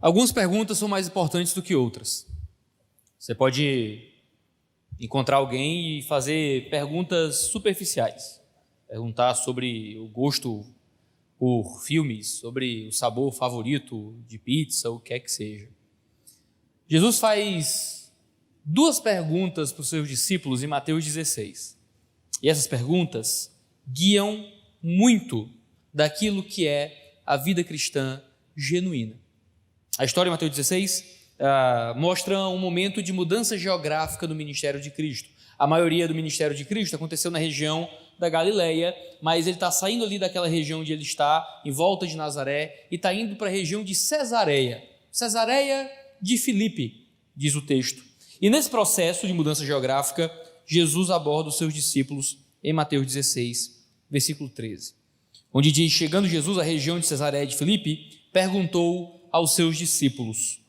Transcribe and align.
Algumas 0.00 0.32
perguntas 0.32 0.78
são 0.78 0.88
mais 0.88 1.06
importantes 1.06 1.52
do 1.52 1.62
que 1.62 1.74
outras. 1.74 2.26
Você 3.18 3.34
pode 3.34 4.10
encontrar 4.98 5.36
alguém 5.36 5.98
e 5.98 6.02
fazer 6.02 6.70
perguntas 6.70 7.36
superficiais. 7.36 8.40
Perguntar 8.88 9.34
sobre 9.34 9.98
o 9.98 10.08
gosto 10.08 10.64
por 11.38 11.82
filmes, 11.84 12.28
sobre 12.28 12.88
o 12.88 12.92
sabor 12.92 13.30
favorito 13.32 14.16
de 14.26 14.38
pizza, 14.38 14.90
o 14.90 14.98
que 14.98 15.12
é 15.12 15.20
que 15.20 15.30
seja. 15.30 15.68
Jesus 16.88 17.18
faz 17.18 18.10
duas 18.64 18.98
perguntas 18.98 19.70
para 19.70 19.82
os 19.82 19.88
seus 19.90 20.08
discípulos 20.08 20.62
em 20.62 20.66
Mateus 20.66 21.04
16. 21.04 21.78
E 22.42 22.48
essas 22.48 22.66
perguntas 22.66 23.54
guiam 23.86 24.50
muito 24.82 25.50
daquilo 25.92 26.42
que 26.42 26.66
é 26.66 27.20
a 27.26 27.36
vida 27.36 27.62
cristã 27.62 28.22
genuína. 28.56 29.19
A 30.00 30.04
história 30.06 30.30
de 30.30 30.32
Mateus 30.32 30.52
16 30.52 31.04
uh, 31.38 32.00
mostra 32.00 32.48
um 32.48 32.56
momento 32.56 33.02
de 33.02 33.12
mudança 33.12 33.58
geográfica 33.58 34.26
no 34.26 34.34
ministério 34.34 34.80
de 34.80 34.90
Cristo. 34.90 35.28
A 35.58 35.66
maioria 35.66 36.08
do 36.08 36.14
ministério 36.14 36.56
de 36.56 36.64
Cristo 36.64 36.96
aconteceu 36.96 37.30
na 37.30 37.38
região 37.38 37.86
da 38.18 38.30
Galileia, 38.30 38.96
mas 39.20 39.46
ele 39.46 39.56
está 39.56 39.70
saindo 39.70 40.02
ali 40.02 40.18
daquela 40.18 40.48
região 40.48 40.80
onde 40.80 40.90
ele 40.90 41.02
está, 41.02 41.46
em 41.66 41.70
volta 41.70 42.06
de 42.06 42.16
Nazaré, 42.16 42.86
e 42.90 42.94
está 42.96 43.12
indo 43.12 43.36
para 43.36 43.48
a 43.48 43.50
região 43.50 43.84
de 43.84 43.94
Cesareia. 43.94 44.82
Cesareia 45.12 45.90
de 46.18 46.38
Filipe, 46.38 47.06
diz 47.36 47.54
o 47.54 47.60
texto. 47.60 48.02
E 48.40 48.48
nesse 48.48 48.70
processo 48.70 49.26
de 49.26 49.34
mudança 49.34 49.66
geográfica, 49.66 50.32
Jesus 50.66 51.10
aborda 51.10 51.50
os 51.50 51.58
seus 51.58 51.74
discípulos 51.74 52.38
em 52.64 52.72
Mateus 52.72 53.04
16, 53.04 53.84
versículo 54.10 54.48
13, 54.48 54.94
onde 55.52 55.70
diz: 55.70 55.92
Chegando 55.92 56.26
Jesus 56.26 56.56
à 56.56 56.62
região 56.62 56.98
de 56.98 57.06
Cesareia 57.06 57.46
de 57.46 57.54
Filipe, 57.54 58.18
perguntou 58.32 59.19
aos 59.32 59.54
seus 59.54 59.76
discípulos: 59.76 60.60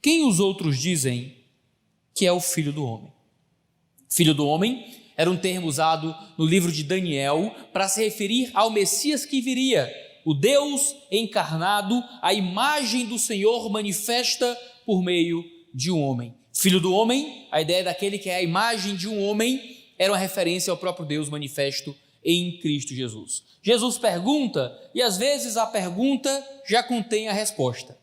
Quem 0.00 0.26
os 0.26 0.40
outros 0.40 0.78
dizem 0.78 1.36
que 2.14 2.26
é 2.26 2.32
o 2.32 2.40
filho 2.40 2.72
do 2.72 2.84
homem? 2.84 3.12
Filho 4.08 4.34
do 4.34 4.46
homem 4.46 4.86
era 5.16 5.30
um 5.30 5.36
termo 5.36 5.66
usado 5.66 6.14
no 6.36 6.44
livro 6.44 6.72
de 6.72 6.82
Daniel 6.82 7.54
para 7.72 7.88
se 7.88 8.02
referir 8.02 8.50
ao 8.54 8.70
Messias 8.70 9.24
que 9.24 9.40
viria, 9.40 9.90
o 10.24 10.34
Deus 10.34 10.94
encarnado, 11.10 12.02
a 12.20 12.32
imagem 12.32 13.06
do 13.06 13.18
Senhor 13.18 13.68
manifesta 13.70 14.56
por 14.86 15.02
meio 15.02 15.44
de 15.74 15.90
um 15.90 16.00
homem. 16.00 16.34
Filho 16.52 16.80
do 16.80 16.92
homem, 16.92 17.48
a 17.50 17.60
ideia 17.60 17.82
daquele 17.82 18.18
que 18.18 18.30
é 18.30 18.36
a 18.36 18.42
imagem 18.42 18.94
de 18.94 19.08
um 19.08 19.20
homem, 19.22 19.78
era 19.98 20.12
uma 20.12 20.18
referência 20.18 20.70
ao 20.70 20.76
próprio 20.76 21.06
Deus 21.06 21.28
manifesto 21.28 21.94
em 22.24 22.58
Cristo 22.58 22.94
Jesus. 22.94 23.42
Jesus 23.62 23.98
pergunta, 23.98 24.76
e 24.94 25.02
às 25.02 25.16
vezes 25.16 25.56
a 25.56 25.66
pergunta 25.66 26.44
já 26.68 26.82
contém 26.82 27.28
a 27.28 27.32
resposta. 27.32 27.98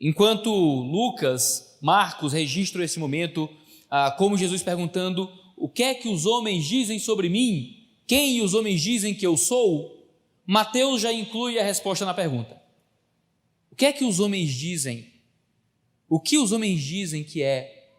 Enquanto 0.00 0.50
Lucas, 0.50 1.76
Marcos 1.80 2.32
registram 2.32 2.82
esse 2.82 2.98
momento 2.98 3.48
ah, 3.90 4.10
como 4.10 4.36
Jesus 4.38 4.62
perguntando: 4.62 5.30
O 5.56 5.68
que 5.68 5.82
é 5.82 5.94
que 5.94 6.08
os 6.08 6.26
homens 6.26 6.64
dizem 6.64 6.98
sobre 6.98 7.28
mim? 7.28 7.86
Quem 8.06 8.40
os 8.40 8.54
homens 8.54 8.80
dizem 8.80 9.14
que 9.14 9.26
eu 9.26 9.36
sou? 9.36 9.96
Mateus 10.46 11.02
já 11.02 11.12
inclui 11.12 11.58
a 11.58 11.64
resposta 11.64 12.04
na 12.04 12.14
pergunta. 12.14 12.60
O 13.70 13.76
que 13.76 13.86
é 13.86 13.92
que 13.92 14.04
os 14.04 14.18
homens 14.18 14.50
dizem? 14.50 15.12
O 16.08 16.18
que 16.18 16.38
os 16.38 16.52
homens 16.52 16.82
dizem 16.82 17.22
que 17.22 17.42
é 17.42 17.90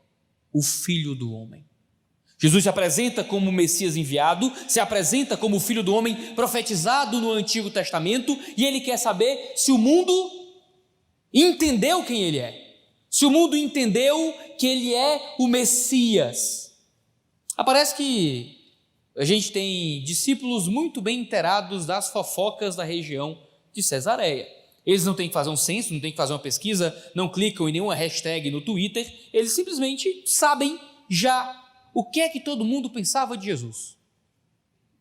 o 0.51 0.61
filho 0.61 1.13
do 1.13 1.31
homem? 1.31 1.63
Jesus 2.41 2.63
se 2.63 2.69
apresenta 2.69 3.23
como 3.23 3.51
Messias 3.51 3.97
enviado, 3.97 4.51
se 4.67 4.79
apresenta 4.79 5.35
como 5.35 5.57
o 5.57 5.59
filho 5.59 5.83
do 5.83 5.93
homem 5.93 6.15
profetizado 6.33 7.19
no 7.19 7.31
Antigo 7.33 7.69
Testamento, 7.69 8.37
e 8.55 8.65
ele 8.65 8.79
quer 8.79 8.97
saber 8.97 9.53
se 9.55 9.71
o 9.73 9.77
mundo 9.77 10.38
entendeu 11.33 12.03
quem 12.03 12.23
ele 12.23 12.39
é, 12.39 12.77
se 13.09 13.25
o 13.25 13.31
mundo 13.31 13.55
entendeu 13.57 14.33
que 14.57 14.67
ele 14.67 14.93
é 14.93 15.35
o 15.39 15.47
Messias. 15.47 16.73
Aparece 17.57 17.95
que 17.95 18.57
a 19.17 19.25
gente 19.25 19.51
tem 19.51 20.01
discípulos 20.03 20.67
muito 20.67 21.01
bem 21.01 21.19
inteirados 21.19 21.85
das 21.85 22.11
fofocas 22.11 22.75
da 22.75 22.83
região 22.83 23.37
de 23.73 23.83
Cesareia. 23.83 24.47
Eles 24.85 25.05
não 25.05 25.13
têm 25.13 25.27
que 25.27 25.33
fazer 25.33 25.49
um 25.49 25.57
censo, 25.57 25.93
não 25.93 25.99
têm 25.99 26.11
que 26.11 26.17
fazer 26.17 26.33
uma 26.33 26.39
pesquisa, 26.39 26.95
não 27.13 27.29
clicam 27.29 27.67
em 27.67 27.73
nenhuma 27.73 27.93
hashtag 27.93 28.49
no 28.49 28.61
Twitter, 28.61 29.05
eles 29.33 29.53
simplesmente 29.53 30.23
sabem 30.25 30.79
já 31.09 31.55
o 31.93 32.09
que 32.09 32.21
é 32.21 32.29
que 32.29 32.39
todo 32.39 32.63
mundo 32.63 32.89
pensava 32.89 33.37
de 33.37 33.45
Jesus. 33.45 33.98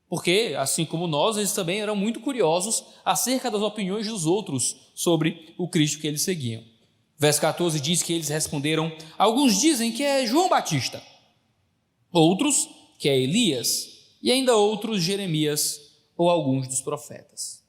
Porque, 0.09 0.55
assim 0.59 0.87
como 0.87 1.07
nós, 1.07 1.37
eles 1.37 1.53
também 1.53 1.81
eram 1.81 1.95
muito 1.95 2.21
curiosos 2.21 2.83
acerca 3.05 3.51
das 3.51 3.61
opiniões 3.61 4.07
dos 4.07 4.25
outros 4.25 4.77
sobre 4.95 5.55
o 5.59 5.69
Cristo 5.69 6.01
que 6.01 6.07
eles 6.07 6.23
seguiam. 6.23 6.65
Verso 7.19 7.41
14 7.41 7.81
diz 7.81 8.03
que 8.03 8.13
eles 8.13 8.29
responderam: 8.29 8.91
alguns 9.19 9.61
dizem 9.61 9.93
que 9.93 10.03
é 10.03 10.27
João 10.27 10.49
Batista, 10.49 11.03
outros 12.11 12.69
que 12.99 13.09
é 13.09 13.19
Elias, 13.19 13.89
e 14.23 14.33
ainda 14.33 14.57
outros 14.57 15.03
Jeremias 15.03 15.81
ou 16.17 16.31
alguns 16.31 16.67
dos 16.67 16.81
profetas. 16.81 17.63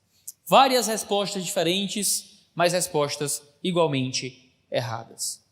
Várias 0.46 0.88
respostas 0.88 1.46
diferentes, 1.46 2.48
mas 2.56 2.74
respostas 2.74 3.42
igualmente 3.64 4.52
erradas. 4.72 5.44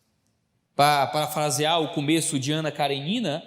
Para 0.75 1.08
parafrasear 1.08 1.81
o 1.81 1.94
começo 1.94 2.40
de 2.40 2.52
Ana 2.52 2.72
Karenina, 2.72 3.44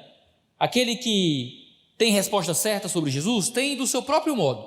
aquele 0.59 0.97
que 0.97 1.59
tem 2.00 2.12
resposta 2.12 2.55
certa 2.55 2.88
sobre 2.88 3.11
Jesus? 3.11 3.50
Tem 3.50 3.77
do 3.77 3.87
seu 3.87 4.00
próprio 4.00 4.34
modo. 4.34 4.66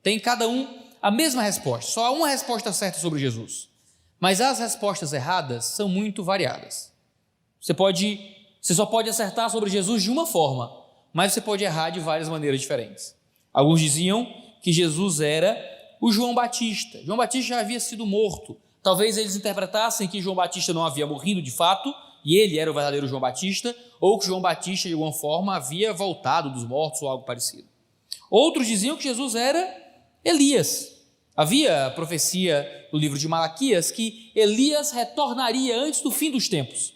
Tem 0.00 0.16
cada 0.16 0.48
um 0.48 0.78
a 1.02 1.10
mesma 1.10 1.42
resposta. 1.42 1.90
Só 1.90 2.04
há 2.06 2.10
uma 2.12 2.28
resposta 2.28 2.72
certa 2.72 3.00
sobre 3.00 3.18
Jesus. 3.18 3.68
Mas 4.20 4.40
as 4.40 4.60
respostas 4.60 5.12
erradas 5.12 5.64
são 5.64 5.88
muito 5.88 6.22
variadas. 6.22 6.92
Você 7.60 7.74
pode, 7.74 8.20
você 8.60 8.76
só 8.76 8.86
pode 8.86 9.10
acertar 9.10 9.50
sobre 9.50 9.68
Jesus 9.68 10.04
de 10.04 10.08
uma 10.08 10.24
forma, 10.24 10.72
mas 11.12 11.32
você 11.32 11.40
pode 11.40 11.64
errar 11.64 11.90
de 11.90 11.98
várias 11.98 12.28
maneiras 12.28 12.60
diferentes. 12.60 13.12
Alguns 13.52 13.80
diziam 13.80 14.24
que 14.62 14.72
Jesus 14.72 15.18
era 15.18 15.60
o 16.00 16.12
João 16.12 16.32
Batista. 16.32 17.02
João 17.04 17.18
Batista 17.18 17.48
já 17.48 17.58
havia 17.58 17.80
sido 17.80 18.06
morto. 18.06 18.56
Talvez 18.84 19.18
eles 19.18 19.34
interpretassem 19.34 20.06
que 20.06 20.22
João 20.22 20.36
Batista 20.36 20.72
não 20.72 20.86
havia 20.86 21.08
morrido 21.08 21.42
de 21.42 21.50
fato, 21.50 21.92
e 22.24 22.36
ele 22.36 22.58
era 22.58 22.70
o 22.70 22.74
verdadeiro 22.74 23.06
João 23.06 23.20
Batista, 23.20 23.74
ou 24.00 24.18
que 24.18 24.26
João 24.26 24.40
Batista, 24.40 24.88
de 24.88 24.94
alguma 24.94 25.12
forma, 25.12 25.56
havia 25.56 25.92
voltado 25.92 26.50
dos 26.50 26.64
mortos 26.64 27.02
ou 27.02 27.08
algo 27.08 27.24
parecido. 27.24 27.68
Outros 28.30 28.66
diziam 28.66 28.96
que 28.96 29.04
Jesus 29.04 29.34
era 29.34 29.66
Elias. 30.24 30.98
Havia 31.36 31.90
profecia 31.94 32.66
no 32.92 32.98
livro 32.98 33.18
de 33.18 33.28
Malaquias 33.28 33.90
que 33.90 34.30
Elias 34.34 34.90
retornaria 34.90 35.78
antes 35.78 36.00
do 36.00 36.10
fim 36.10 36.30
dos 36.30 36.48
tempos. 36.48 36.94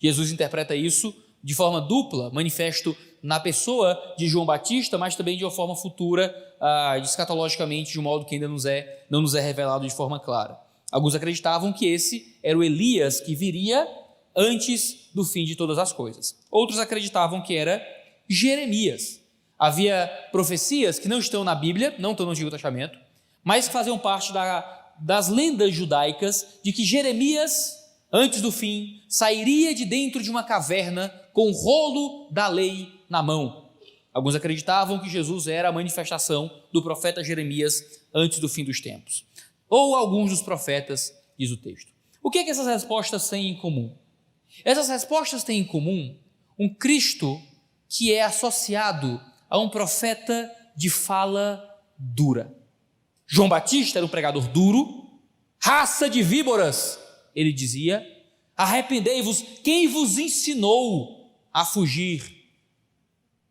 Jesus 0.00 0.30
interpreta 0.30 0.74
isso 0.74 1.14
de 1.42 1.54
forma 1.54 1.80
dupla, 1.80 2.30
manifesto 2.30 2.96
na 3.22 3.40
pessoa 3.40 3.96
de 4.18 4.28
João 4.28 4.44
Batista, 4.44 4.98
mas 4.98 5.14
também 5.14 5.36
de 5.36 5.44
uma 5.44 5.50
forma 5.50 5.74
futura, 5.74 6.34
ah, 6.60 6.98
escatologicamente, 6.98 7.92
de 7.92 8.00
um 8.00 8.02
modo 8.02 8.24
que 8.24 8.34
ainda 8.34 8.48
nos 8.48 8.64
é, 8.64 9.04
não 9.08 9.22
nos 9.22 9.34
é 9.34 9.40
revelado 9.40 9.86
de 9.86 9.94
forma 9.94 10.18
clara. 10.18 10.58
Alguns 10.90 11.14
acreditavam 11.14 11.72
que 11.72 11.86
esse 11.86 12.38
era 12.42 12.58
o 12.58 12.64
Elias 12.64 13.20
que 13.20 13.34
viria 13.34 13.86
antes 14.36 15.08
do 15.14 15.24
fim 15.24 15.44
de 15.44 15.56
todas 15.56 15.78
as 15.78 15.92
coisas. 15.92 16.36
Outros 16.50 16.78
acreditavam 16.78 17.42
que 17.42 17.56
era 17.56 17.82
Jeremias. 18.28 19.20
Havia 19.58 20.10
profecias 20.30 20.98
que 20.98 21.08
não 21.08 21.18
estão 21.18 21.42
na 21.42 21.54
Bíblia, 21.54 21.94
não 21.98 22.10
estão 22.10 22.26
no 22.26 22.32
Antigo 22.32 22.50
Testamento, 22.50 22.98
mas 23.42 23.66
que 23.66 23.72
faziam 23.72 23.98
parte 23.98 24.32
da, 24.32 24.92
das 25.00 25.28
lendas 25.28 25.74
judaicas 25.74 26.58
de 26.62 26.72
que 26.72 26.84
Jeremias, 26.84 27.74
antes 28.12 28.42
do 28.42 28.52
fim, 28.52 29.02
sairia 29.08 29.74
de 29.74 29.84
dentro 29.84 30.22
de 30.22 30.30
uma 30.30 30.42
caverna 30.42 31.08
com 31.32 31.48
o 31.48 31.52
rolo 31.52 32.30
da 32.30 32.48
lei 32.48 32.88
na 33.08 33.22
mão. 33.22 33.70
Alguns 34.12 34.34
acreditavam 34.34 34.98
que 34.98 35.08
Jesus 35.08 35.46
era 35.46 35.68
a 35.68 35.72
manifestação 35.72 36.50
do 36.72 36.82
profeta 36.82 37.22
Jeremias 37.22 37.82
antes 38.14 38.38
do 38.38 38.48
fim 38.48 38.64
dos 38.64 38.80
tempos. 38.80 39.26
Ou 39.68 39.94
alguns 39.94 40.30
dos 40.30 40.42
profetas, 40.42 41.12
diz 41.38 41.50
o 41.50 41.56
texto. 41.56 41.92
O 42.22 42.30
que, 42.30 42.38
é 42.38 42.44
que 42.44 42.50
essas 42.50 42.66
respostas 42.66 43.28
têm 43.28 43.50
em 43.50 43.56
comum? 43.56 43.96
Essas 44.64 44.88
respostas 44.88 45.44
têm 45.44 45.60
em 45.60 45.64
comum 45.64 46.16
um 46.58 46.72
Cristo 46.72 47.40
que 47.88 48.12
é 48.12 48.22
associado 48.22 49.20
a 49.48 49.58
um 49.58 49.68
profeta 49.68 50.50
de 50.76 50.90
fala 50.90 51.62
dura. 51.98 52.54
João 53.26 53.48
Batista 53.48 53.98
era 53.98 54.06
um 54.06 54.08
pregador 54.08 54.48
duro, 54.48 55.20
raça 55.58 56.08
de 56.08 56.22
víboras, 56.22 56.98
ele 57.34 57.52
dizia: 57.52 58.06
arrependei-vos, 58.56 59.42
quem 59.62 59.88
vos 59.88 60.18
ensinou 60.18 61.34
a 61.52 61.64
fugir 61.64 62.50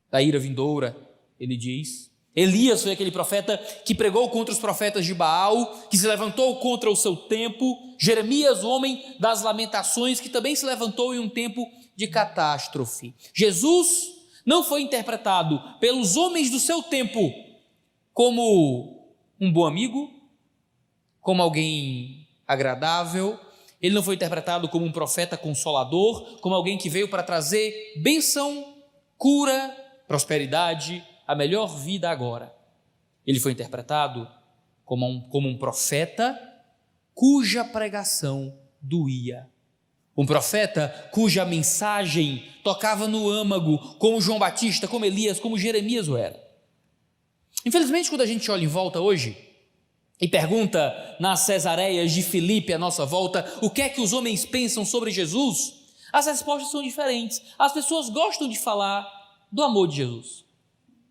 da 0.09 0.21
ira 0.21 0.39
vindoura? 0.39 0.95
Ele 1.39 1.57
diz. 1.57 2.14
Elias 2.35 2.83
foi 2.83 2.91
aquele 2.91 3.11
profeta 3.11 3.57
que 3.85 3.95
pregou 3.95 4.29
contra 4.29 4.53
os 4.53 4.59
profetas 4.59 5.05
de 5.05 5.13
Baal, 5.13 5.87
que 5.89 5.97
se 5.97 6.05
levantou 6.05 6.57
contra 6.57 6.91
o 6.91 6.95
seu 6.95 7.15
tempo. 7.15 7.95
Jeremias, 7.97 8.63
o 8.63 8.69
homem 8.69 9.15
das 9.19 9.41
lamentações, 9.41 10.19
que 10.19 10.27
também 10.27 10.55
se 10.55 10.65
levantou 10.65 11.15
em 11.15 11.19
um 11.19 11.29
tempo 11.29 11.65
de 11.95 12.07
catástrofe. 12.07 13.15
Jesus 13.33 14.13
não 14.45 14.63
foi 14.63 14.81
interpretado 14.81 15.61
pelos 15.79 16.17
homens 16.17 16.51
do 16.51 16.59
seu 16.59 16.83
tempo 16.83 17.33
como 18.13 19.07
um 19.39 19.51
bom 19.51 19.65
amigo, 19.65 20.09
como 21.21 21.41
alguém 21.41 22.27
agradável. 22.47 23.39
ele 23.81 23.95
não 23.95 24.03
foi 24.03 24.15
interpretado 24.15 24.69
como 24.69 24.85
um 24.85 24.91
profeta 24.91 25.37
consolador, 25.37 26.39
como 26.39 26.55
alguém 26.55 26.77
que 26.77 26.89
veio 26.89 27.09
para 27.09 27.23
trazer 27.23 27.93
bênção, 27.97 28.75
cura, 29.17 29.75
prosperidade, 30.07 31.03
a 31.27 31.35
melhor 31.35 31.67
vida 31.67 32.09
agora. 32.09 32.55
Ele 33.25 33.39
foi 33.39 33.51
interpretado 33.51 34.27
como 34.83 35.07
um, 35.07 35.21
como 35.21 35.47
um 35.49 35.57
profeta 35.57 36.39
cuja 37.13 37.63
pregação 37.63 38.53
doía. 38.81 39.49
Um 40.15 40.25
profeta 40.25 41.09
cuja 41.11 41.43
mensagem 41.43 42.45
tocava 42.63 43.07
no 43.07 43.29
âmago, 43.29 43.77
como 43.97 44.21
João 44.21 44.39
Batista, 44.39 44.87
como 44.87 45.05
Elias, 45.05 45.39
como 45.39 45.57
Jeremias 45.57 46.07
o 46.07 46.15
era. 46.15 46.41
Infelizmente, 47.65 48.09
quando 48.09 48.21
a 48.21 48.25
gente 48.25 48.49
olha 48.49 48.63
em 48.63 48.67
volta 48.67 49.01
hoje 49.01 49.37
e 50.21 50.27
pergunta 50.27 51.17
nas 51.19 51.41
cesareias 51.41 52.11
de 52.11 52.21
Filipe 52.21 52.71
à 52.71 52.77
nossa 52.77 53.05
volta 53.05 53.45
o 53.61 53.69
que 53.69 53.81
é 53.81 53.89
que 53.89 53.99
os 53.99 54.13
homens 54.13 54.45
pensam 54.45 54.85
sobre 54.85 55.11
Jesus, 55.11 55.73
as 56.13 56.27
respostas 56.27 56.71
são 56.71 56.81
diferentes. 56.81 57.41
As 57.57 57.73
pessoas 57.73 58.07
gostam 58.09 58.47
de 58.47 58.57
falar 58.57 59.05
do 59.51 59.63
amor 59.63 59.87
de 59.87 59.97
Jesus, 59.97 60.44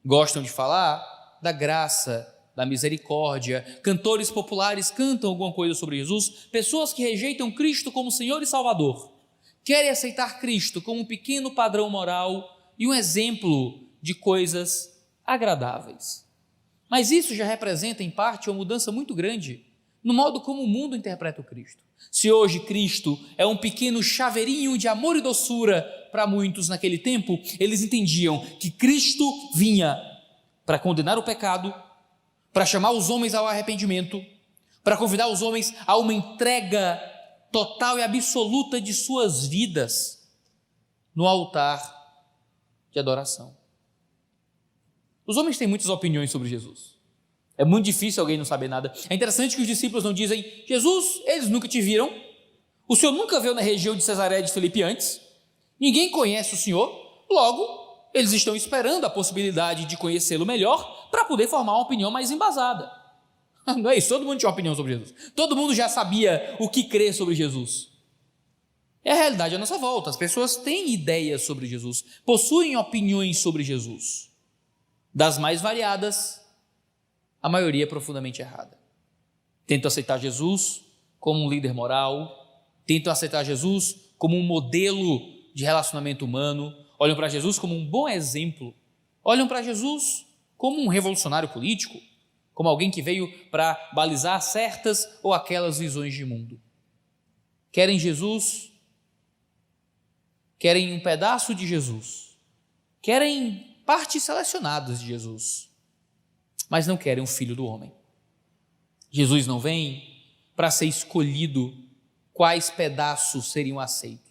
gostam 0.05 0.43
de 0.43 0.51
falar 0.51 1.03
da 1.43 1.53
graça, 1.53 2.33
da 2.55 2.65
misericórdia. 2.65 3.62
Cantores 3.83 4.31
populares 4.31 4.91
cantam 4.91 5.31
alguma 5.31 5.53
coisa 5.53 5.75
sobre 5.75 5.99
Jesus. 5.99 6.49
Pessoas 6.51 6.93
que 6.93 7.03
rejeitam 7.03 7.51
Cristo 7.51 7.91
como 7.91 8.11
Senhor 8.11 8.43
e 8.43 8.47
Salvador 8.47 9.12
querem 9.65 9.91
aceitar 9.91 10.41
Cristo 10.41 10.83
como 10.83 11.01
um 11.01 11.05
pequeno 11.05 11.55
padrão 11.55 11.89
moral 11.89 12.73
e 12.79 12.87
um 12.87 12.93
exemplo 12.93 13.89
de 14.03 14.15
coisas 14.15 15.03
agradáveis. 15.25 16.25
Mas 16.91 17.11
isso 17.11 17.35
já 17.35 17.47
representa, 17.47 18.03
em 18.03 18.11
parte, 18.11 18.51
uma 18.51 18.56
mudança 18.59 18.93
muito 18.93 19.15
grande 19.15 19.65
no 20.03 20.12
modo 20.12 20.43
como 20.43 20.62
o 20.62 20.69
mundo 20.69 20.95
interpreta 20.95 21.41
o 21.41 21.45
Cristo. 21.45 21.83
Se 22.11 22.31
hoje 22.31 22.61
Cristo 22.61 23.19
é 23.39 23.47
um 23.47 23.56
pequeno 23.56 24.03
chaveirinho 24.03 24.77
de 24.77 24.87
amor 24.87 25.17
e 25.17 25.23
doçura 25.23 25.91
para 26.15 26.29
muitos 26.29 26.69
naquele 26.69 26.97
tempo, 26.97 27.41
eles 27.59 27.83
entendiam 27.83 28.39
que 28.61 28.71
Cristo 28.71 29.25
vinha 29.53 30.01
para 30.65 30.79
condenar 30.79 31.19
o 31.19 31.25
pecado, 31.25 31.75
para 32.53 32.65
chamar 32.65 32.93
os 32.93 33.11
homens 33.11 33.35
ao 33.35 33.49
arrependimento, 33.49 34.25
para 34.85 34.97
convidar 34.97 35.27
os 35.27 35.43
homens 35.43 35.75
a 35.85 35.97
uma 35.97 36.15
entrega 36.15 37.01
total 37.51 37.99
e 37.99 38.03
absoluta 38.05 38.81
de 38.81 38.95
suas 38.95 39.45
vidas 39.45 40.25
no 41.17 41.27
altar 41.27 41.83
de 42.93 43.01
adoração. 43.01 43.57
Os 45.27 45.37
homens 45.37 45.59
têm 45.59 45.67
muitas 45.67 45.89
opiniões 45.89 46.31
sobre 46.31 46.49
Jesus. 46.49 46.95
É 47.59 47.65
muito 47.65 47.87
difícil 47.87 48.21
alguém 48.21 48.39
não 48.39 48.45
saber 48.45 48.69
nada. 48.69 48.95
É 49.11 49.17
interessante 49.17 49.57
que 49.57 49.63
os 49.63 49.67
discípulos 49.67 50.05
não 50.05 50.13
dizem: 50.13 50.45
Jesus, 50.65 51.23
eles 51.27 51.49
nunca 51.49 51.67
te 51.67 51.81
viram. 51.81 52.15
O 52.87 52.95
Senhor 52.95 53.11
nunca 53.11 53.41
veio 53.41 53.53
na 53.53 53.63
região 53.63 53.97
de 53.97 54.05
Cesareia 54.05 54.45
de 54.45 54.53
Filipe 54.53 54.81
antes. 54.81 55.24
Ninguém 55.81 56.11
conhece 56.11 56.55
o 56.55 56.59
Senhor. 56.59 57.25
Logo, 57.31 57.85
eles 58.15 58.32
estão 58.32 58.55
esperando 58.55 59.05
a 59.05 59.11
possibilidade 59.11 59.87
de 59.87 59.97
conhecê-lo 59.97 60.47
melhor 60.47 61.09
para 61.11 61.25
poder 61.25 61.49
formar 61.49 61.73
uma 61.73 61.82
opinião 61.82 62.11
mais 62.11 62.31
embasada. 62.31 62.91
Não 63.76 63.91
é 63.91 63.97
isso? 63.97 64.09
Todo 64.09 64.25
mundo 64.25 64.38
tinha 64.38 64.50
opinião 64.50 64.75
sobre 64.75 64.93
Jesus. 64.93 65.15
Todo 65.35 65.56
mundo 65.56 65.75
já 65.75 65.88
sabia 65.88 66.56
o 66.61 66.69
que 66.69 66.85
crer 66.85 67.12
sobre 67.12 67.35
Jesus. 67.35 67.93
É 69.05 69.12
a 69.12 69.17
realidade 69.17 69.55
à 69.55 69.59
nossa 69.59 69.76
volta. 69.76 70.11
As 70.11 70.17
pessoas 70.17 70.56
têm 70.56 70.93
ideias 70.93 71.43
sobre 71.43 71.67
Jesus, 71.67 72.05
possuem 72.25 72.77
opiniões 72.77 73.38
sobre 73.38 73.62
Jesus. 73.62 74.32
Das 75.12 75.38
mais 75.38 75.61
variadas, 75.61 76.41
a 77.43 77.49
maioria 77.49 77.85
é 77.85 77.87
profundamente 77.87 78.41
errada. 78.41 78.79
Tentam 79.67 79.88
aceitar 79.88 80.19
Jesus 80.19 80.82
como 81.20 81.44
um 81.44 81.50
líder 81.50 81.73
moral, 81.75 82.65
tentam 82.87 83.12
aceitar 83.12 83.44
Jesus 83.44 84.12
como 84.17 84.37
um 84.37 84.43
modelo 84.43 85.34
de 85.55 85.65
relacionamento 85.65 86.25
humano, 86.25 86.75
olham 86.99 87.15
para 87.15 87.29
Jesus 87.29 87.59
como 87.59 87.75
um 87.75 87.89
bom 87.89 88.09
exemplo, 88.09 88.75
olham 89.23 89.47
para 89.47 89.62
Jesus 89.62 90.27
como 90.59 90.81
um 90.83 90.89
revolucionário 90.89 91.49
político, 91.49 91.99
como 92.53 92.69
alguém 92.69 92.91
que 92.91 93.03
veio 93.03 93.31
para 93.51 93.91
balizar 93.95 94.41
certas 94.43 95.09
ou 95.23 95.33
aquelas 95.33 95.79
visões 95.79 96.12
de 96.12 96.25
mundo. 96.25 96.61
Querem 97.71 97.99
Jesus, 97.99 98.73
querem 100.59 100.93
um 100.93 101.01
pedaço 101.01 101.55
de 101.55 101.67
Jesus, 101.67 102.37
querem 103.01 103.77
partes 103.85 104.23
selecionadas 104.23 105.01
de 105.01 105.06
Jesus, 105.06 105.71
mas 106.69 106.87
não 106.87 106.97
querem 106.97 107.23
o 107.23 107.27
filho 107.27 107.55
do 107.55 107.67
homem. 107.67 107.93
Jesus 109.11 109.47
não 109.47 109.61
vem 109.61 110.25
para 110.56 110.71
ser 110.71 110.87
escolhido 110.87 111.77
quais 112.33 112.71
pedaços 112.71 113.53
seriam 113.53 113.79
aceitos. 113.79 114.24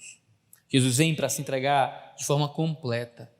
Jesus 0.73 0.97
vem 0.97 1.13
para 1.13 1.29
se 1.29 1.39
entregar 1.39 2.15
de 2.17 2.25
forma 2.25 2.49
completa. 2.49 3.31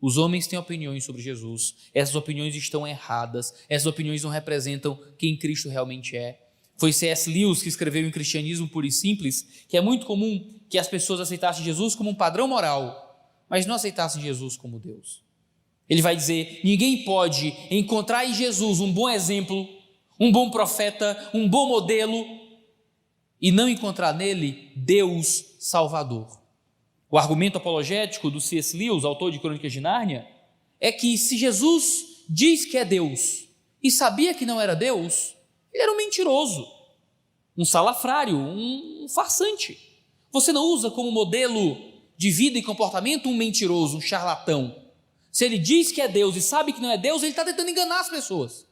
Os 0.00 0.16
homens 0.16 0.46
têm 0.46 0.58
opiniões 0.58 1.04
sobre 1.04 1.22
Jesus, 1.22 1.76
essas 1.94 2.16
opiniões 2.16 2.56
estão 2.56 2.86
erradas, 2.86 3.54
essas 3.68 3.86
opiniões 3.86 4.22
não 4.24 4.30
representam 4.30 4.98
quem 5.16 5.36
Cristo 5.36 5.68
realmente 5.68 6.16
é. 6.16 6.40
Foi 6.76 6.92
C.S. 6.92 7.30
Lewis 7.30 7.62
que 7.62 7.68
escreveu 7.68 8.06
em 8.06 8.10
Cristianismo 8.10 8.66
Puro 8.66 8.86
e 8.86 8.90
Simples 8.90 9.66
que 9.68 9.76
é 9.76 9.80
muito 9.80 10.06
comum 10.06 10.50
que 10.68 10.78
as 10.78 10.88
pessoas 10.88 11.20
aceitassem 11.20 11.62
Jesus 11.62 11.94
como 11.94 12.10
um 12.10 12.14
padrão 12.14 12.48
moral, 12.48 13.38
mas 13.48 13.66
não 13.66 13.74
aceitassem 13.74 14.22
Jesus 14.22 14.56
como 14.56 14.80
Deus. 14.80 15.22
Ele 15.88 16.00
vai 16.00 16.16
dizer: 16.16 16.60
ninguém 16.64 17.04
pode 17.04 17.54
encontrar 17.70 18.24
em 18.24 18.32
Jesus 18.32 18.80
um 18.80 18.90
bom 18.90 19.08
exemplo, 19.08 19.68
um 20.18 20.32
bom 20.32 20.50
profeta, 20.50 21.30
um 21.34 21.46
bom 21.46 21.68
modelo, 21.68 22.24
e 23.40 23.52
não 23.52 23.68
encontrar 23.68 24.14
nele 24.14 24.72
Deus 24.74 25.56
Salvador. 25.58 26.39
O 27.10 27.18
argumento 27.18 27.58
apologético 27.58 28.30
do 28.30 28.40
C.S. 28.40 28.76
Lewis, 28.76 29.04
autor 29.04 29.32
de 29.32 29.40
Crônicas 29.40 29.72
de 29.72 29.80
Nárnia, 29.80 30.28
é 30.80 30.92
que 30.92 31.18
se 31.18 31.36
Jesus 31.36 32.24
diz 32.28 32.64
que 32.64 32.78
é 32.78 32.84
Deus 32.84 33.48
e 33.82 33.90
sabia 33.90 34.32
que 34.32 34.46
não 34.46 34.60
era 34.60 34.76
Deus, 34.76 35.34
ele 35.72 35.82
era 35.82 35.92
um 35.92 35.96
mentiroso, 35.96 36.66
um 37.56 37.64
salafrário, 37.64 38.36
um 38.36 39.06
farsante. 39.12 39.78
Você 40.30 40.52
não 40.52 40.64
usa 40.66 40.90
como 40.90 41.10
modelo 41.10 41.76
de 42.16 42.30
vida 42.30 42.58
e 42.58 42.62
comportamento 42.62 43.28
um 43.28 43.34
mentiroso, 43.34 43.96
um 43.96 44.00
charlatão. 44.00 44.76
Se 45.32 45.44
ele 45.44 45.58
diz 45.58 45.90
que 45.90 46.00
é 46.00 46.06
Deus 46.06 46.36
e 46.36 46.40
sabe 46.40 46.72
que 46.72 46.80
não 46.80 46.90
é 46.90 46.98
Deus, 46.98 47.22
ele 47.22 47.32
está 47.32 47.44
tentando 47.44 47.70
enganar 47.70 48.00
as 48.00 48.08
pessoas. 48.08 48.66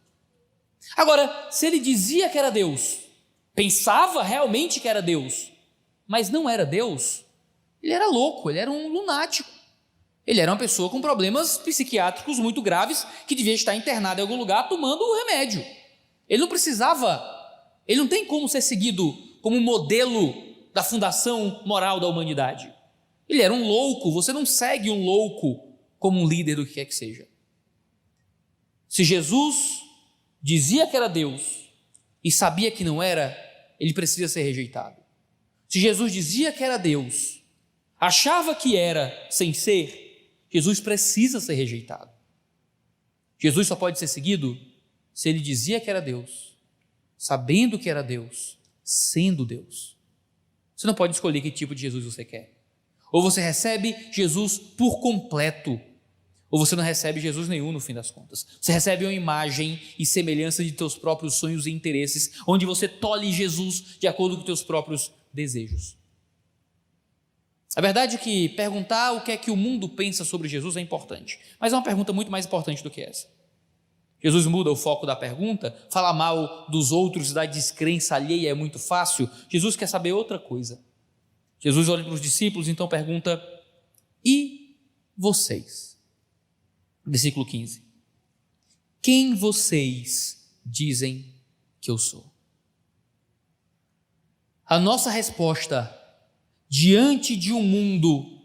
Agora, 0.97 1.49
se 1.51 1.67
ele 1.67 1.81
dizia 1.81 2.29
que 2.29 2.39
era 2.39 2.51
Deus, 2.51 2.99
pensava 3.55 4.23
realmente 4.23 4.79
que 4.79 4.89
era 4.89 5.03
Deus, 5.03 5.51
mas 6.07 6.31
não 6.31 6.49
era 6.49 6.65
Deus, 6.65 7.25
ele 7.83 7.93
era 7.93 8.07
louco, 8.09 8.51
ele 8.51 8.59
era 8.59 8.71
um 8.71 8.89
lunático. 8.89 9.49
Ele 10.27 10.41
era 10.41 10.53
uma 10.53 10.59
pessoa 10.59 10.91
com 10.91 11.01
problemas 11.01 11.57
psiquiátricos 11.57 12.39
muito 12.39 12.61
graves 12.61 13.07
que 13.27 13.35
devia 13.35 13.55
estar 13.55 13.75
internado 13.75 14.21
em 14.21 14.23
algum 14.23 14.37
lugar 14.37 14.69
tomando 14.69 15.01
o 15.01 15.17
remédio. 15.17 15.65
Ele 16.29 16.43
não 16.43 16.49
precisava, 16.49 17.23
ele 17.87 18.01
não 18.01 18.09
tem 18.09 18.27
como 18.27 18.47
ser 18.47 18.61
seguido 18.61 19.17
como 19.41 19.59
modelo 19.61 20.35
da 20.75 20.83
fundação 20.83 21.63
moral 21.65 21.99
da 21.99 22.07
humanidade. 22.07 22.71
Ele 23.27 23.41
era 23.41 23.55
um 23.55 23.67
louco, 23.67 24.13
você 24.13 24.33
não 24.33 24.45
segue 24.45 24.91
um 24.91 25.03
louco 25.03 25.67
como 25.99 26.21
um 26.21 26.29
líder 26.29 26.57
do 26.57 26.67
que 26.67 26.75
quer 26.75 26.85
que 26.85 26.95
seja. 26.95 27.27
Se 28.89 29.05
Jesus 29.05 29.83
dizia 30.43 30.87
que 30.87 30.97
era 30.97 31.09
Deus 31.09 31.71
e 32.23 32.31
sabia 32.31 32.71
que 32.71 32.85
não 32.85 33.03
era, 33.03 33.37
ele 33.81 33.95
precisa 33.95 34.29
ser 34.29 34.43
rejeitado. 34.43 34.97
Se 35.69 35.81
Jesus 35.81 36.13
dizia 36.13 36.53
que 36.53 36.63
era 36.63 36.77
Deus 36.77 37.38
achava 37.99 38.55
que 38.55 38.77
era 38.77 39.13
sem 39.31 39.53
ser, 39.53 40.33
Jesus 40.51 40.81
precisa 40.81 41.41
ser 41.41 41.55
rejeitado. 41.55 42.11
Jesus 43.39 43.67
só 43.67 43.77
pode 43.77 43.99
ser 43.99 44.09
seguido 44.09 44.59
se 45.13 45.29
ele 45.29 45.41
dizia 45.41 45.81
que 45.81 45.91
era 45.91 46.01
Deus, 46.01 46.57
sabendo 47.17 47.79
que 47.79 47.91
era 47.91 48.03
Deus, 48.03 48.59
sendo 48.83 49.45
Deus. 49.45 49.97
Você 50.77 50.87
não 50.87 50.95
pode 50.95 51.15
escolher 51.15 51.41
que 51.41 51.51
tipo 51.51 51.75
de 51.75 51.83
Jesus 51.83 52.05
você 52.05 52.25
quer. 52.25 52.57
Ou 53.13 53.21
você 53.21 53.41
recebe 53.41 53.97
Jesus 54.13 54.59
por 54.59 55.01
completo, 55.01 55.81
ou 56.51 56.65
você 56.65 56.77
não 56.77 56.85
recebe 56.85 57.21
Jesus 57.21 57.49
nenhum 57.49 57.73
no 57.73 57.81
fim 57.81 57.93
das 57.93 58.11
contas. 58.11 58.47
Você 58.61 58.73
recebe 58.73 59.05
uma 59.05 59.13
imagem 59.13 59.81
e 59.99 60.07
semelhança 60.07 60.65
de 60.65 60.73
teus 60.73 60.97
próprios 60.97 61.35
sonhos 61.35 61.67
e 61.67 61.71
interesses, 61.71 62.41
onde 62.47 62.65
você 62.65 62.87
tolhe 62.89 63.33
Jesus 63.33 63.99
de 63.99 64.07
acordo 64.07 64.37
com 64.37 64.45
teus 64.45 64.63
próprios 64.63 65.13
desejos. 65.33 65.98
A 67.79 67.81
verdade 67.81 68.17
é 68.17 68.19
que 68.19 68.49
perguntar 68.49 69.13
o 69.13 69.21
que 69.21 69.31
é 69.31 69.37
que 69.37 69.53
o 69.53 69.57
mundo 69.57 69.89
pensa 69.89 70.25
sobre 70.25 70.49
Jesus 70.49 70.77
é 70.77 70.81
importante, 70.81 71.39
mas 71.61 71.73
é 71.73 71.77
uma 71.77 71.85
pergunta 71.85 72.13
muito 72.13 72.29
mais 72.29 72.45
importante 72.45 72.83
do 72.83 72.91
que 72.91 73.01
essa. 73.01 73.29
Jesus 74.21 74.47
muda 74.47 74.69
o 74.69 74.75
foco 74.75 75.07
da 75.07 75.15
pergunta, 75.15 75.71
falar 75.89 76.13
mal 76.13 76.69
dos 76.69 76.91
outros 76.91 77.33
da 77.33 77.47
descrença 77.47 78.17
alheia 78.17 78.51
é 78.51 78.55
muito 78.55 78.81
fácil. 78.81 79.31
Jesus 79.49 79.77
quer 79.77 79.87
saber 79.87 80.11
outra 80.11 80.41
coisa. 80.41 80.85
Jesus 81.61 81.89
olha 81.89 82.03
para 82.03 82.15
os 82.15 82.21
discípulos 82.21 82.67
então 82.67 82.89
pergunta: 82.89 83.41
E 84.25 84.77
vocês? 85.17 85.97
Versículo 87.07 87.47
15: 87.47 87.81
Quem 89.01 89.37
vocês 89.37 90.51
dizem 90.67 91.33
que 91.81 91.93
eu 91.93 91.97
sou? 91.97 92.29
a 94.69 94.79
nossa 94.79 95.11
resposta 95.11 95.99
diante 96.69 97.37
de 97.37 97.53
um 97.53 97.63
mundo 97.63 98.39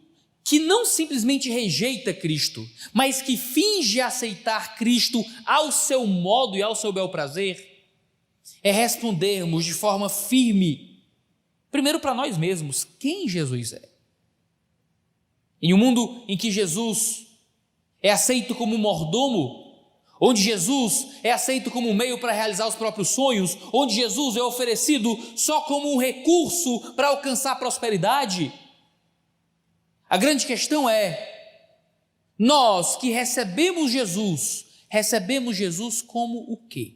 que 0.44 0.60
não 0.60 0.86
simplesmente 0.86 1.50
rejeita 1.50 2.14
Cristo, 2.14 2.68
mas 2.92 3.22
que 3.22 3.38
finge 3.38 4.02
aceitar 4.02 4.76
Cristo 4.78 5.24
ao 5.46 5.72
seu 5.72 6.06
modo 6.06 6.58
e 6.58 6.62
ao 6.62 6.76
seu 6.76 6.92
bel 6.92 7.10
prazer, 7.10 7.86
é 8.62 8.72
respondermos 8.72 9.64
de 9.64 9.74
forma 9.74 10.10
firme, 10.10 11.02
primeiro 11.72 12.00
para 12.00 12.14
nós 12.14 12.38
mesmos, 12.38 12.86
quem 13.00 13.28
Jesus 13.28 13.74
é. 13.74 13.90
Em 15.62 15.74
um 15.74 15.78
mundo 15.78 16.24
em 16.28 16.36
que 16.36 16.52
Jesus 16.52 17.26
é 18.02 18.12
aceito 18.12 18.54
como 18.54 18.78
mordomo, 18.78 19.63
onde 20.26 20.42
Jesus 20.42 21.18
é 21.22 21.34
aceito 21.34 21.70
como 21.70 21.90
um 21.90 21.94
meio 21.94 22.18
para 22.18 22.32
realizar 22.32 22.66
os 22.66 22.76
próprios 22.76 23.10
sonhos, 23.10 23.58
onde 23.74 23.94
Jesus 23.94 24.38
é 24.38 24.42
oferecido 24.42 25.20
só 25.36 25.60
como 25.64 25.94
um 25.94 25.98
recurso 25.98 26.94
para 26.94 27.10
alcançar 27.10 27.60
prosperidade, 27.60 28.50
a 30.10 30.16
grande 30.16 30.46
questão 30.46 30.90
é: 30.90 31.60
nós 32.40 32.96
que 32.96 33.10
recebemos 33.10 33.92
Jesus, 33.92 34.66
recebemos 34.88 35.58
Jesus 35.58 36.02
como 36.02 36.40
o 36.50 36.56
quê? 36.70 36.96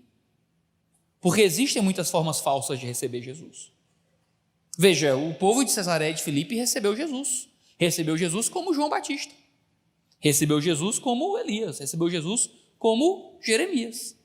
Porque 1.20 1.42
existem 1.42 1.82
muitas 1.82 2.10
formas 2.10 2.40
falsas 2.40 2.80
de 2.80 2.86
receber 2.86 3.22
Jesus. 3.22 3.74
Veja, 4.78 5.18
o 5.18 5.34
povo 5.34 5.66
de 5.66 5.72
Cesareia 5.74 6.14
de 6.14 6.24
Filipe 6.24 6.56
recebeu 6.56 6.96
Jesus. 6.96 7.50
Recebeu 7.78 8.16
Jesus 8.16 8.48
como 8.48 8.74
João 8.74 8.88
Batista. 8.88 9.34
Recebeu 10.18 10.62
Jesus 10.62 10.98
como 10.98 11.38
Elias. 11.38 11.80
Recebeu 11.80 12.10
Jesus 12.10 12.50
como 12.78 13.40
Jeremias. 13.42 14.18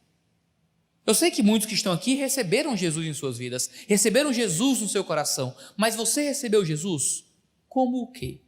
Eu 1.06 1.14
sei 1.14 1.30
que 1.30 1.42
muitos 1.42 1.66
que 1.66 1.74
estão 1.74 1.92
aqui 1.92 2.14
receberam 2.14 2.76
Jesus 2.76 3.06
em 3.06 3.14
suas 3.14 3.38
vidas, 3.38 3.68
receberam 3.88 4.32
Jesus 4.32 4.80
no 4.80 4.88
seu 4.88 5.04
coração, 5.04 5.54
mas 5.76 5.96
você 5.96 6.22
recebeu 6.22 6.64
Jesus 6.64 7.24
como 7.68 8.02
o 8.02 8.12
quê? 8.12 8.40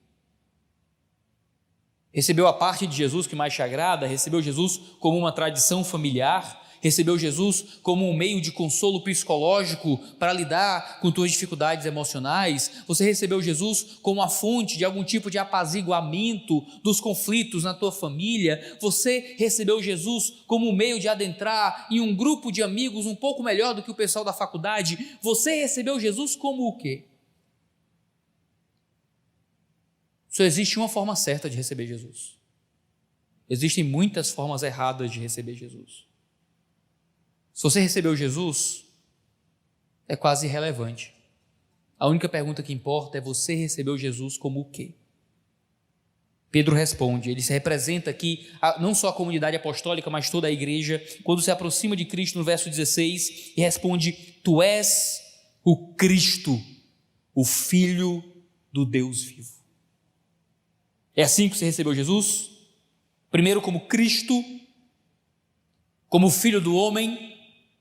recebeu 2.15 2.47
a 2.47 2.53
parte 2.53 2.87
de 2.87 2.97
Jesus 2.97 3.27
que 3.27 3.35
mais 3.35 3.53
te 3.53 3.61
agrada, 3.61 4.07
recebeu 4.07 4.41
Jesus 4.41 4.81
como 5.01 5.19
uma 5.19 5.33
tradição 5.33 5.83
familiar, 5.83 6.64
recebeu 6.85 7.19
Jesus 7.19 7.79
como 7.83 8.07
um 8.07 8.15
meio 8.15 8.43
de 8.43 8.53
consolo 8.53 9.03
psicológico 9.03 9.97
para 10.19 10.35
lidar 10.35 11.01
com 11.01 11.11
tuas 11.11 11.33
dificuldades 11.33 11.87
emocionais, 11.87 12.71
você 12.87 13.03
recebeu 13.05 13.41
Jesus 13.41 13.97
como 14.03 14.21
a 14.21 14.29
fonte 14.29 14.77
de 14.77 14.85
algum 14.85 15.03
tipo 15.03 15.31
de 15.31 15.39
apaziguamento 15.39 16.61
dos 16.83 17.01
conflitos 17.01 17.65
na 17.65 17.73
tua 17.73 17.91
família, 17.91 18.77
você 18.83 19.35
recebeu 19.39 19.83
Jesus 19.83 20.43
como 20.47 20.69
um 20.69 20.77
meio 20.77 21.01
de 21.01 21.09
adentrar 21.09 21.89
em 21.91 22.01
um 22.01 22.15
grupo 22.15 22.53
de 22.53 22.63
amigos 22.63 23.07
um 23.07 23.17
pouco 23.17 23.43
melhor 23.43 23.75
do 23.75 23.83
que 23.83 23.91
o 23.91 23.95
pessoal 23.95 24.23
da 24.23 24.35
faculdade, 24.35 25.17
você 25.23 25.63
recebeu 25.63 25.99
Jesus 25.99 26.37
como 26.37 26.69
o 26.69 26.77
quê? 26.77 27.07
Só 30.29 30.43
existe 30.43 30.79
uma 30.79 30.89
forma 30.89 31.17
certa 31.17 31.49
de 31.49 31.57
receber 31.57 31.87
Jesus. 31.87 32.37
Existem 33.49 33.83
muitas 33.83 34.31
formas 34.31 34.63
erradas 34.63 35.11
de 35.11 35.19
receber 35.19 35.55
Jesus. 35.55 36.05
Se 37.55 37.63
você 37.63 37.81
recebeu 37.81 38.17
Jesus, 38.17 38.85
é 40.09 40.17
quase 40.17 40.47
irrelevante. 40.47 41.15
A 41.99 42.09
única 42.09 42.29
pergunta 42.29 42.63
que 42.63 42.73
importa 42.73 43.17
é: 43.17 43.21
você 43.21 43.55
recebeu 43.55 43.97
Jesus 43.97 44.37
como 44.37 44.61
o 44.61 44.65
quê? 44.65 44.95
Pedro 46.51 46.75
responde, 46.75 47.31
ele 47.31 47.43
se 47.43 47.53
representa 47.53 48.11
aqui 48.11 48.49
não 48.81 48.95
só 48.95 49.09
a 49.09 49.13
comunidade 49.13 49.57
apostólica, 49.57 50.09
mas 50.09 50.31
toda 50.31 50.47
a 50.47 50.53
igreja, 50.53 51.05
quando 51.25 51.43
se 51.43 51.51
aproxima 51.51 51.97
de 51.97 52.05
Cristo 52.05 52.39
no 52.39 52.45
verso 52.45 52.69
16 52.69 53.55
e 53.57 53.61
responde: 53.61 54.13
Tu 54.43 54.63
és 54.63 55.21
o 55.65 55.95
Cristo, 55.95 56.61
o 57.35 57.45
Filho 57.45 58.23
do 58.73 58.85
Deus 58.85 59.23
vivo. 59.23 59.55
É 61.17 61.23
assim 61.23 61.49
que 61.49 61.57
você 61.57 61.65
recebeu 61.65 61.95
Jesus? 61.95 62.51
Primeiro, 63.31 63.63
como 63.63 63.87
Cristo, 63.87 64.45
como 66.09 66.31
Filho 66.31 66.61
do 66.61 66.75
homem, 66.77 67.35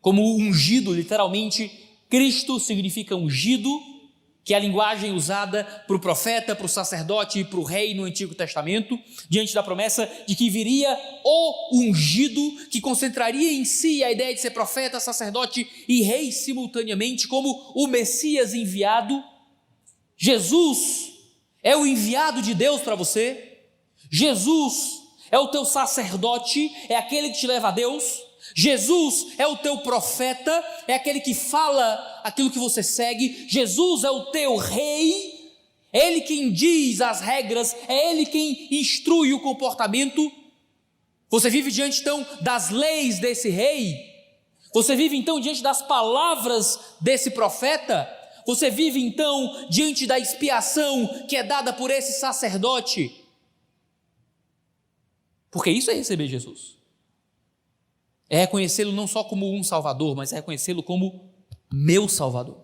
como 0.04 0.36
ungido, 0.36 0.94
literalmente. 0.94 1.72
Cristo 2.10 2.60
significa 2.60 3.16
ungido, 3.16 3.82
que 4.44 4.54
é 4.54 4.58
a 4.58 4.60
linguagem 4.60 5.14
usada 5.14 5.64
para 5.88 5.96
o 5.96 6.00
profeta, 6.00 6.54
para 6.54 6.66
o 6.66 6.70
sacerdote 6.70 7.40
e 7.40 7.46
para 7.46 7.58
o 7.58 7.64
rei 7.64 7.94
no 7.94 8.04
Antigo 8.04 8.36
Testamento, 8.36 9.00
diante 9.30 9.54
da 9.54 9.64
promessa 9.64 10.06
de 10.28 10.36
que 10.36 10.50
viria 10.50 10.94
o 11.24 11.80
ungido, 11.80 12.42
que 12.70 12.82
concentraria 12.82 13.54
em 13.54 13.64
si 13.64 14.04
a 14.04 14.12
ideia 14.12 14.36
de 14.36 14.42
ser 14.42 14.52
profeta, 14.52 15.00
sacerdote 15.00 15.66
e 15.88 16.04
rei 16.04 16.34
simultaneamente, 16.34 17.26
como 17.26 17.72
o 17.74 17.88
Messias 17.88 18.54
enviado. 18.54 19.24
Jesus 20.18 21.14
é 21.64 21.78
o 21.78 21.88
enviado 21.88 22.42
de 22.42 22.54
Deus 22.54 22.82
para 22.82 22.96
você. 22.96 23.62
Jesus 24.12 25.02
é 25.32 25.40
o 25.40 25.48
teu 25.48 25.64
sacerdote, 25.64 26.70
é 26.90 26.98
aquele 26.98 27.30
que 27.30 27.40
te 27.40 27.48
leva 27.48 27.70
a 27.70 27.72
Deus. 27.72 28.33
Jesus 28.56 29.34
é 29.38 29.48
o 29.48 29.58
teu 29.58 29.80
profeta, 29.80 30.52
é 30.88 30.94
aquele 30.94 31.20
que 31.20 31.34
fala 31.34 32.22
aquilo 32.24 32.52
que 32.52 32.60
você 32.60 32.84
segue. 32.84 33.48
Jesus 33.50 34.04
é 34.04 34.12
o 34.12 34.26
teu 34.26 34.56
rei, 34.58 35.52
é 35.92 36.08
ele 36.08 36.22
quem 36.22 36.52
diz 36.52 37.02
as 37.02 37.22
regras, 37.22 37.76
é 37.88 38.12
ele 38.12 38.26
quem 38.26 38.68
instrui 38.72 39.34
o 39.34 39.40
comportamento. 39.40 40.32
Você 41.30 41.50
vive 41.50 41.72
diante 41.72 42.02
então 42.02 42.26
das 42.42 42.70
leis 42.70 43.20
desse 43.20 43.50
rei. 43.50 44.14
Você 44.74 44.96
vive 44.96 45.16
então 45.16 45.40
diante 45.40 45.62
das 45.62 45.82
palavras 45.82 46.80
desse 47.00 47.32
profeta. 47.32 48.08
Você 48.46 48.70
vive 48.70 49.00
então 49.00 49.68
diante 49.70 50.06
da 50.06 50.20
expiação 50.20 51.26
que 51.28 51.36
é 51.36 51.44
dada 51.44 51.72
por 51.72 51.90
esse 51.90 52.20
sacerdote. 52.20 53.24
Porque 55.50 55.70
isso 55.70 55.92
é 55.92 55.94
receber 55.94 56.28
Jesus. 56.28 56.83
É 58.30 58.40
reconhecê-lo 58.40 58.92
não 58.92 59.08
só 59.08 59.24
como 59.24 59.54
um 59.54 59.64
Salvador, 59.64 60.16
mas 60.16 60.32
é 60.32 60.38
reconhecê-lo 60.38 60.82
como 60.82 61.32
meu 61.72 62.08
Salvador. 62.08 62.64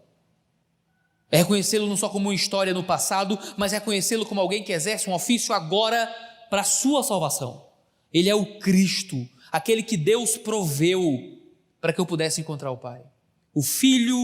É 1.32 1.38
reconhecê-lo 1.38 1.88
não 1.88 1.98
só 1.98 2.10
como 2.10 2.30
uma 2.30 2.36
história 2.36 2.74
no 2.74 2.84
passado, 2.84 3.38
mas 3.56 3.72
é 3.72 3.78
reconhecê-lo 3.78 4.25
como 4.25 4.42
alguém 4.42 4.63
que 4.63 4.72
exerce 4.72 5.10
um 5.10 5.13
ofício 5.13 5.54
agora 5.54 6.08
para 6.50 6.62
a 6.62 6.66
sua 6.66 7.04
salvação. 7.04 7.68
Ele 8.12 8.30
é 8.30 8.36
o 8.36 8.58
Cristo, 8.60 9.28
aquele 9.51 9.84
que 9.84 9.96
Deus 9.96 10.38
proveu 10.38 11.39
para 11.80 11.94
que 11.94 12.01
eu 12.01 12.06
pudesse 12.06 12.42
encontrar 12.42 12.72
o 12.72 12.78
Pai. 12.78 13.04
O 13.54 13.62
Filho 13.62 14.18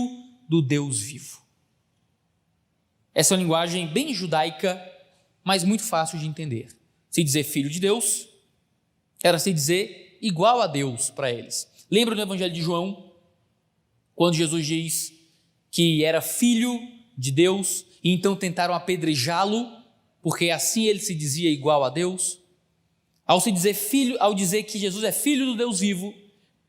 do 0.49 0.61
Deus 0.61 0.99
vivo. 0.99 1.41
Essa 3.13 3.33
é 3.33 3.37
uma 3.37 3.43
linguagem 3.43 3.87
bem 3.87 4.13
judaica, 4.13 4.81
mas 5.43 5.63
muito 5.63 5.83
fácil 5.83 6.19
de 6.19 6.27
entender. 6.27 6.67
Se 7.09 7.23
dizer 7.23 7.43
filho 7.43 7.69
de 7.69 7.79
Deus, 7.79 8.27
era 9.23 9.39
se 9.39 9.53
dizer 9.53 10.04
igual 10.21 10.61
a 10.61 10.67
Deus 10.67 11.09
para 11.09 11.31
eles. 11.31 11.67
Lembra 11.89 12.15
do 12.15 12.21
Evangelho 12.21 12.53
de 12.53 12.61
João, 12.61 13.11
quando 14.15 14.35
Jesus 14.35 14.65
diz 14.65 15.13
que 15.69 16.03
era 16.03 16.21
filho 16.21 16.79
de 17.17 17.31
Deus 17.31 17.85
e 18.03 18.11
então 18.11 18.35
tentaram 18.35 18.73
apedrejá-lo, 18.73 19.69
porque 20.21 20.49
assim 20.49 20.85
ele 20.85 20.99
se 20.99 21.13
dizia 21.13 21.49
igual 21.49 21.83
a 21.83 21.89
Deus? 21.89 22.39
Ao 23.25 23.41
se 23.41 23.51
dizer 23.51 23.73
filho, 23.73 24.15
ao 24.19 24.33
dizer 24.33 24.63
que 24.63 24.77
Jesus 24.77 25.03
é 25.03 25.11
filho 25.11 25.45
do 25.45 25.55
Deus 25.55 25.79
vivo, 25.79 26.13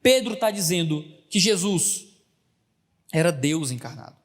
Pedro 0.02 0.34
está 0.34 0.50
dizendo 0.50 1.04
que 1.28 1.38
Jesus 1.38 2.06
era 3.12 3.30
Deus 3.30 3.70
encarnado. 3.70 4.16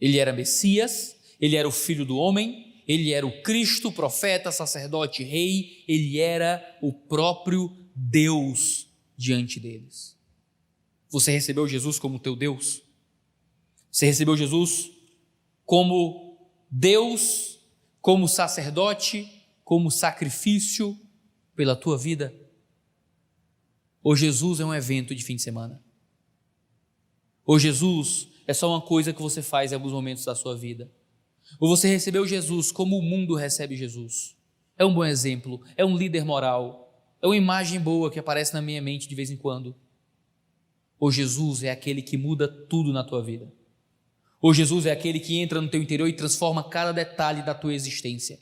Ele 0.00 0.18
era 0.18 0.32
Messias, 0.32 1.16
ele 1.40 1.56
era 1.56 1.68
o 1.68 1.72
filho 1.72 2.04
do 2.04 2.16
homem, 2.16 2.82
ele 2.86 3.12
era 3.12 3.26
o 3.26 3.42
Cristo, 3.42 3.92
profeta, 3.92 4.50
sacerdote, 4.50 5.22
rei, 5.22 5.84
ele 5.86 6.18
era 6.18 6.60
o 6.82 6.92
próprio 6.92 7.70
Deus 8.02 8.88
diante 9.14 9.60
deles. 9.60 10.16
Você 11.10 11.30
recebeu 11.30 11.68
Jesus 11.68 11.98
como 11.98 12.18
teu 12.18 12.34
Deus? 12.34 12.82
Você 13.90 14.06
recebeu 14.06 14.36
Jesus 14.36 14.90
como 15.66 16.48
Deus, 16.70 17.58
como 18.00 18.26
sacerdote, 18.26 19.28
como 19.62 19.90
sacrifício 19.90 20.98
pela 21.54 21.76
tua 21.76 21.98
vida? 21.98 22.34
Ou 24.02 24.16
Jesus 24.16 24.60
é 24.60 24.64
um 24.64 24.74
evento 24.74 25.14
de 25.14 25.22
fim 25.22 25.36
de 25.36 25.42
semana? 25.42 25.82
Ou 27.44 27.58
Jesus 27.58 28.28
é 28.46 28.54
só 28.54 28.70
uma 28.70 28.80
coisa 28.80 29.12
que 29.12 29.20
você 29.20 29.42
faz 29.42 29.72
em 29.72 29.74
alguns 29.74 29.92
momentos 29.92 30.24
da 30.24 30.34
sua 30.34 30.56
vida? 30.56 30.90
Ou 31.58 31.68
você 31.68 31.88
recebeu 31.88 32.26
Jesus 32.26 32.72
como 32.72 32.96
o 32.96 33.02
mundo 33.02 33.34
recebe 33.34 33.76
Jesus? 33.76 34.36
É 34.78 34.86
um 34.86 34.94
bom 34.94 35.04
exemplo, 35.04 35.60
é 35.76 35.84
um 35.84 35.96
líder 35.96 36.24
moral, 36.24 36.79
é 37.22 37.26
uma 37.26 37.36
imagem 37.36 37.78
boa 37.78 38.10
que 38.10 38.18
aparece 38.18 38.54
na 38.54 38.62
minha 38.62 38.80
mente 38.80 39.08
de 39.08 39.14
vez 39.14 39.30
em 39.30 39.36
quando. 39.36 39.74
Ou 40.98 41.10
Jesus 41.10 41.62
é 41.62 41.70
aquele 41.70 42.02
que 42.02 42.16
muda 42.16 42.48
tudo 42.48 42.92
na 42.92 43.04
tua 43.04 43.22
vida. 43.22 43.52
Ou 44.40 44.54
Jesus 44.54 44.86
é 44.86 44.90
aquele 44.90 45.20
que 45.20 45.38
entra 45.38 45.60
no 45.60 45.68
teu 45.68 45.82
interior 45.82 46.08
e 46.08 46.14
transforma 46.14 46.64
cada 46.64 46.92
detalhe 46.92 47.42
da 47.42 47.54
tua 47.54 47.74
existência. 47.74 48.38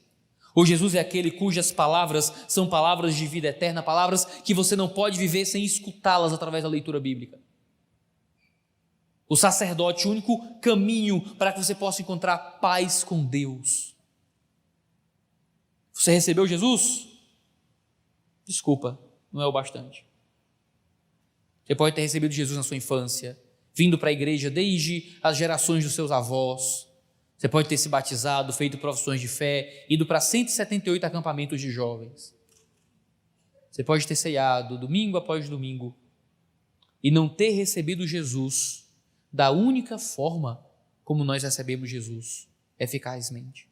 Ou 0.55 0.65
Jesus 0.65 0.95
é 0.95 1.01
aquele 1.01 1.31
cujas 1.31 1.71
palavras 1.71 2.33
são 2.49 2.69
palavras 2.69 3.15
de 3.15 3.27
vida 3.27 3.49
eterna, 3.49 3.83
palavras 3.83 4.25
que 4.25 4.55
você 4.55 4.75
não 4.75 4.89
pode 4.89 5.19
viver 5.19 5.45
sem 5.45 5.65
escutá-las 5.65 6.33
através 6.33 6.63
da 6.63 6.69
leitura 6.69 7.01
bíblica. 7.01 7.39
o 9.29 9.37
sacerdote, 9.37 10.09
o 10.09 10.11
único 10.11 10.59
caminho 10.61 11.21
para 11.37 11.53
que 11.53 11.63
você 11.63 11.75
possa 11.75 12.01
encontrar 12.01 12.39
paz 12.39 13.05
com 13.05 13.23
Deus. 13.25 13.95
Você 15.93 16.13
recebeu 16.13 16.47
Jesus? 16.47 17.18
Desculpa, 18.49 18.99
não 19.31 19.43
é 19.43 19.47
o 19.47 19.53
bastante. 19.53 20.07
Você 21.67 21.75
pode 21.75 21.95
ter 21.95 22.01
recebido 22.01 22.33
Jesus 22.33 22.57
na 22.57 22.63
sua 22.63 22.79
infância, 22.79 23.39
vindo 23.75 23.99
para 23.99 24.09
a 24.09 24.13
igreja 24.13 24.51
desde 24.51 25.19
as 25.23 25.37
gerações 25.37 25.85
dos 25.85 25.93
seus 25.93 26.11
avós. 26.11 26.89
Você 27.37 27.47
pode 27.47 27.69
ter 27.69 27.77
se 27.77 27.91
batizado, 27.91 28.51
feito 28.55 28.79
profissões 28.79 29.21
de 29.21 29.29
fé, 29.29 29.87
ido 29.91 30.07
para 30.07 30.19
178 30.19 31.05
acampamentos 31.05 31.61
de 31.61 31.71
jovens. 31.71 32.35
Você 33.71 33.85
pode 33.85 34.07
ter 34.07 34.17
ceiado 34.17 34.79
domingo 34.79 35.19
após 35.19 35.47
domingo 35.47 35.95
e 37.05 37.11
não 37.11 37.29
ter 37.29 37.51
recebido 37.51 38.07
Jesus 38.07 38.91
da 39.31 39.51
única 39.51 39.99
forma 39.99 40.67
como 41.05 41.23
nós 41.23 41.43
recebemos 41.43 41.91
Jesus, 41.91 42.49
eficazmente, 42.79 43.69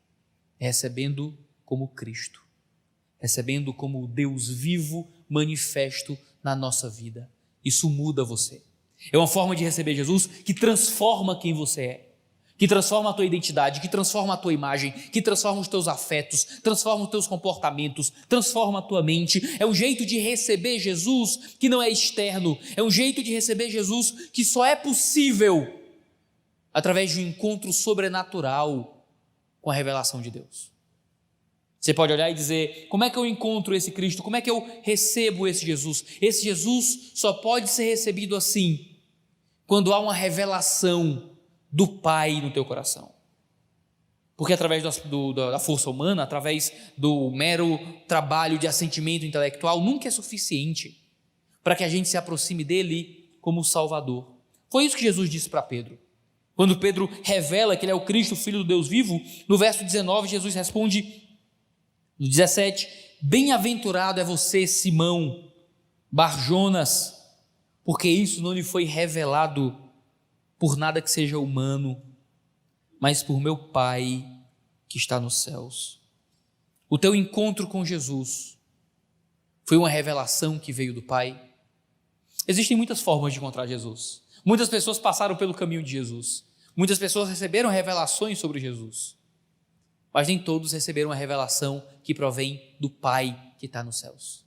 recebendo 0.59 1.37
como 1.64 1.88
Cristo, 1.88 2.45
recebendo 3.18 3.73
como 3.73 4.06
Deus 4.06 4.49
vivo 4.49 5.08
manifesto 5.28 6.16
na 6.42 6.54
nossa 6.54 6.88
vida. 6.88 7.28
Isso 7.64 7.90
muda 7.90 8.25
você. 8.25 8.62
É 9.12 9.18
uma 9.18 9.26
forma 9.26 9.54
de 9.54 9.64
receber 9.64 9.94
Jesus 9.94 10.26
que 10.26 10.54
transforma 10.54 11.38
quem 11.38 11.52
você 11.52 11.82
é, 11.82 12.06
que 12.58 12.66
transforma 12.66 13.11
a 13.11 13.12
tua 13.12 13.25
identidade, 13.25 13.80
que 13.80 13.88
transforma 13.88 14.35
a 14.35 14.37
tua 14.37 14.52
imagem, 14.52 14.92
que 14.92 15.20
transforma 15.20 15.61
os 15.61 15.68
teus 15.68 15.88
afetos, 15.88 16.44
transforma 16.62 17.04
os 17.04 17.11
teus 17.11 17.26
comportamentos, 17.26 18.12
transforma 18.28 18.78
a 18.78 18.82
tua 18.82 19.02
mente. 19.02 19.56
É 19.58 19.66
um 19.66 19.75
jeito 19.75 20.06
de 20.06 20.18
receber 20.18 20.78
Jesus 20.78 21.56
que 21.58 21.68
não 21.68 21.82
é 21.82 21.90
externo, 21.90 22.58
é 22.75 22.82
um 22.82 22.90
jeito 22.90 23.23
de 23.23 23.32
receber 23.32 23.70
Jesus 23.70 24.30
que 24.32 24.44
só 24.44 24.64
é 24.64 24.75
possível 24.75 25.80
através 26.73 27.11
de 27.11 27.20
um 27.20 27.28
encontro 27.28 27.73
sobrenatural 27.73 29.06
com 29.61 29.70
a 29.70 29.75
revelação 29.75 30.23
de 30.23 30.30
Deus. 30.30 30.75
Você 31.86 31.94
pode 31.94 32.12
olhar 32.12 32.28
e 32.28 32.34
dizer: 32.34 32.88
como 32.88 33.04
é 33.04 33.10
que 33.10 33.16
eu 33.16 33.24
encontro 33.24 33.72
esse 33.72 33.92
Cristo? 33.92 34.20
Como 34.20 34.34
é 34.34 34.40
que 34.40 34.50
eu 34.50 34.66
recebo 34.82 35.46
esse 35.46 35.64
Jesus? 35.64 36.04
Esse 36.20 36.42
Jesus 36.42 37.12
só 37.14 37.32
pode 37.32 37.70
ser 37.70 37.84
recebido 37.84 38.34
assim, 38.34 38.96
quando 39.68 39.94
há 39.94 40.00
uma 40.00 40.12
revelação 40.12 41.30
do 41.70 41.86
Pai 41.86 42.40
no 42.40 42.50
teu 42.50 42.64
coração. 42.64 43.14
Porque 44.36 44.52
através 44.52 44.82
do, 45.04 45.32
da 45.32 45.60
força 45.60 45.88
humana, 45.88 46.24
através 46.24 46.72
do 46.98 47.30
mero 47.30 47.78
trabalho 48.08 48.58
de 48.58 48.66
assentimento 48.66 49.24
intelectual, 49.24 49.80
nunca 49.80 50.08
é 50.08 50.10
suficiente 50.10 51.00
para 51.62 51.76
que 51.76 51.84
a 51.84 51.88
gente 51.88 52.08
se 52.08 52.16
aproxime 52.16 52.64
dele 52.64 53.30
como 53.40 53.62
Salvador. 53.62 54.26
Foi 54.72 54.84
isso 54.84 54.96
que 54.96 55.04
Jesus 55.04 55.30
disse 55.30 55.48
para 55.48 55.62
Pedro. 55.62 55.96
Quando 56.56 56.80
Pedro 56.80 57.08
revela 57.22 57.76
que 57.76 57.84
ele 57.84 57.92
é 57.92 57.94
o 57.94 58.04
Cristo, 58.04 58.34
Filho 58.34 58.58
do 58.58 58.64
Deus 58.64 58.88
vivo, 58.88 59.22
no 59.46 59.56
verso 59.56 59.84
19, 59.84 60.26
Jesus 60.26 60.52
responde: 60.52 61.25
no 62.18 62.28
17: 62.28 62.88
Bem-aventurado 63.20 64.20
é 64.20 64.25
você, 64.25 64.66
Simão, 64.66 65.50
Barjonas, 66.11 67.14
porque 67.85 68.08
isso 68.08 68.42
não 68.42 68.52
lhe 68.52 68.62
foi 68.62 68.85
revelado 68.85 69.76
por 70.58 70.76
nada 70.76 71.02
que 71.02 71.11
seja 71.11 71.38
humano, 71.38 72.00
mas 73.00 73.23
por 73.23 73.40
meu 73.40 73.56
Pai 73.56 74.25
que 74.88 74.99
está 74.99 75.20
nos 75.20 75.42
céus. 75.42 76.00
O 76.88 76.99
teu 76.99 77.14
encontro 77.14 77.66
com 77.66 77.85
Jesus 77.85 78.56
foi 79.64 79.76
uma 79.76 79.88
revelação 79.88 80.58
que 80.58 80.73
veio 80.73 80.94
do 80.94 81.02
Pai. 81.02 81.40
Existem 82.46 82.76
muitas 82.76 83.00
formas 83.00 83.32
de 83.32 83.38
encontrar 83.38 83.66
Jesus. 83.66 84.23
Muitas 84.44 84.68
pessoas 84.68 84.99
passaram 84.99 85.37
pelo 85.37 85.52
caminho 85.52 85.82
de 85.82 85.90
Jesus. 85.90 86.44
Muitas 86.76 86.99
pessoas 86.99 87.28
receberam 87.28 87.68
revelações 87.68 88.38
sobre 88.38 88.61
Jesus 88.61 89.16
mas 90.16 90.28
nem 90.28 90.38
todos 90.38 90.73
receberam 90.73 91.12
a 91.12 91.14
revelação 91.14 91.87
que 92.02 92.14
provém 92.14 92.75
do 92.80 92.88
Pai 92.88 93.38
que 93.58 93.67
está 93.67 93.84
nos 93.84 93.99
céus. 93.99 94.47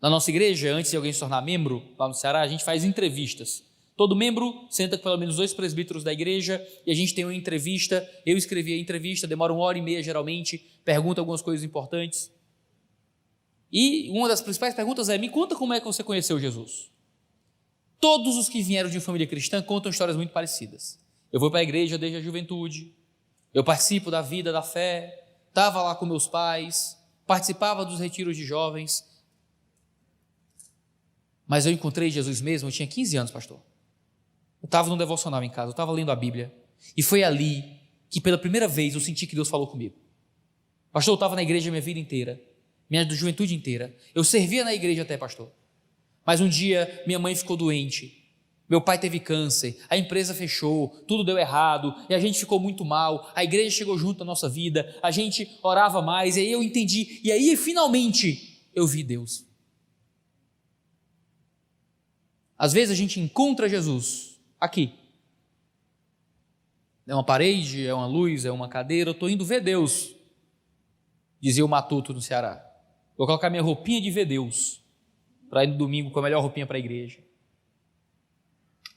Na 0.00 0.08
nossa 0.08 0.30
igreja, 0.30 0.72
antes 0.72 0.90
de 0.90 0.96
alguém 0.96 1.12
se 1.12 1.20
tornar 1.20 1.42
membro, 1.42 1.82
lá 1.98 2.08
no 2.08 2.14
Ceará, 2.14 2.40
a 2.40 2.48
gente 2.48 2.64
faz 2.64 2.82
entrevistas. 2.82 3.62
Todo 3.98 4.16
membro 4.16 4.66
senta 4.70 4.96
com 4.96 5.02
pelo 5.02 5.18
menos 5.18 5.36
dois 5.36 5.52
presbíteros 5.52 6.02
da 6.02 6.10
igreja 6.10 6.66
e 6.86 6.90
a 6.90 6.94
gente 6.94 7.14
tem 7.14 7.22
uma 7.22 7.34
entrevista. 7.34 8.10
Eu 8.24 8.38
escrevi 8.38 8.72
a 8.72 8.78
entrevista, 8.78 9.26
demora 9.26 9.52
uma 9.52 9.62
hora 9.62 9.76
e 9.76 9.82
meia 9.82 10.02
geralmente, 10.02 10.56
pergunta 10.82 11.20
algumas 11.20 11.42
coisas 11.42 11.62
importantes. 11.62 12.32
E 13.70 14.08
uma 14.08 14.26
das 14.26 14.40
principais 14.40 14.74
perguntas 14.74 15.10
é: 15.10 15.18
me 15.18 15.28
conta 15.28 15.54
como 15.54 15.74
é 15.74 15.80
que 15.80 15.86
você 15.86 16.02
conheceu 16.02 16.40
Jesus. 16.40 16.90
Todos 18.00 18.38
os 18.38 18.48
que 18.48 18.62
vieram 18.62 18.88
de 18.88 19.00
família 19.00 19.26
cristã 19.26 19.60
contam 19.60 19.90
histórias 19.90 20.16
muito 20.16 20.32
parecidas. 20.32 20.98
Eu 21.30 21.38
vou 21.38 21.50
para 21.50 21.60
a 21.60 21.62
igreja 21.62 21.98
desde 21.98 22.16
a 22.16 22.22
juventude, 22.22 23.01
eu 23.52 23.62
participo 23.62 24.10
da 24.10 24.22
vida 24.22 24.52
da 24.52 24.62
fé, 24.62 25.26
estava 25.48 25.82
lá 25.82 25.94
com 25.94 26.06
meus 26.06 26.26
pais, 26.26 26.98
participava 27.26 27.84
dos 27.84 28.00
retiros 28.00 28.36
de 28.36 28.44
jovens. 28.44 29.04
Mas 31.46 31.66
eu 31.66 31.72
encontrei 31.72 32.10
Jesus 32.10 32.40
mesmo, 32.40 32.68
eu 32.68 32.72
tinha 32.72 32.88
15 32.88 33.16
anos, 33.16 33.30
pastor. 33.30 33.60
Eu 34.62 34.66
estava 34.66 34.88
no 34.88 34.96
devocional 34.96 35.42
em 35.42 35.50
casa, 35.50 35.68
eu 35.68 35.72
estava 35.72 35.92
lendo 35.92 36.10
a 36.10 36.16
Bíblia. 36.16 36.54
E 36.96 37.02
foi 37.02 37.22
ali 37.22 37.80
que 38.08 38.20
pela 38.20 38.38
primeira 38.38 38.66
vez 38.66 38.94
eu 38.94 39.00
senti 39.00 39.26
que 39.26 39.34
Deus 39.34 39.48
falou 39.48 39.66
comigo. 39.66 39.96
Pastor, 40.90 41.12
eu 41.12 41.16
estava 41.16 41.34
na 41.34 41.42
igreja 41.42 41.70
minha 41.70 41.82
vida 41.82 41.98
inteira, 41.98 42.40
minha 42.88 43.08
juventude 43.10 43.54
inteira. 43.54 43.94
Eu 44.14 44.24
servia 44.24 44.64
na 44.64 44.74
igreja 44.74 45.02
até, 45.02 45.16
pastor. 45.16 45.50
Mas 46.24 46.40
um 46.40 46.48
dia 46.48 47.02
minha 47.06 47.18
mãe 47.18 47.34
ficou 47.34 47.56
doente 47.56 48.21
meu 48.72 48.80
pai 48.80 48.98
teve 48.98 49.20
câncer, 49.20 49.78
a 49.86 49.98
empresa 49.98 50.32
fechou, 50.32 50.88
tudo 51.06 51.22
deu 51.22 51.36
errado 51.36 51.94
e 52.08 52.14
a 52.14 52.18
gente 52.18 52.38
ficou 52.38 52.58
muito 52.58 52.86
mal. 52.86 53.30
A 53.34 53.44
igreja 53.44 53.76
chegou 53.76 53.98
junto 53.98 54.22
à 54.22 54.24
nossa 54.24 54.48
vida, 54.48 54.98
a 55.02 55.10
gente 55.10 55.58
orava 55.62 56.00
mais, 56.00 56.38
e 56.38 56.40
aí 56.40 56.50
eu 56.50 56.62
entendi, 56.62 57.20
e 57.22 57.30
aí 57.30 57.54
finalmente 57.54 58.66
eu 58.74 58.86
vi 58.86 59.02
Deus. 59.02 59.44
Às 62.56 62.72
vezes 62.72 62.90
a 62.90 62.96
gente 62.96 63.20
encontra 63.20 63.68
Jesus 63.68 64.40
aqui. 64.58 64.94
É 67.06 67.14
uma 67.14 67.26
parede, 67.26 67.86
é 67.86 67.92
uma 67.92 68.06
luz, 68.06 68.46
é 68.46 68.50
uma 68.50 68.70
cadeira, 68.70 69.10
eu 69.10 69.12
estou 69.12 69.28
indo 69.28 69.44
ver 69.44 69.60
Deus, 69.60 70.16
dizia 71.38 71.62
o 71.62 71.68
Matuto 71.68 72.14
no 72.14 72.22
Ceará. 72.22 72.64
Vou 73.18 73.26
colocar 73.26 73.50
minha 73.50 73.62
roupinha 73.62 74.00
de 74.00 74.10
ver 74.10 74.24
Deus, 74.24 74.82
para 75.50 75.62
ir 75.62 75.66
no 75.66 75.76
domingo 75.76 76.10
com 76.10 76.20
a 76.20 76.22
melhor 76.22 76.40
roupinha 76.40 76.66
para 76.66 76.78
a 76.78 76.80
igreja 76.80 77.31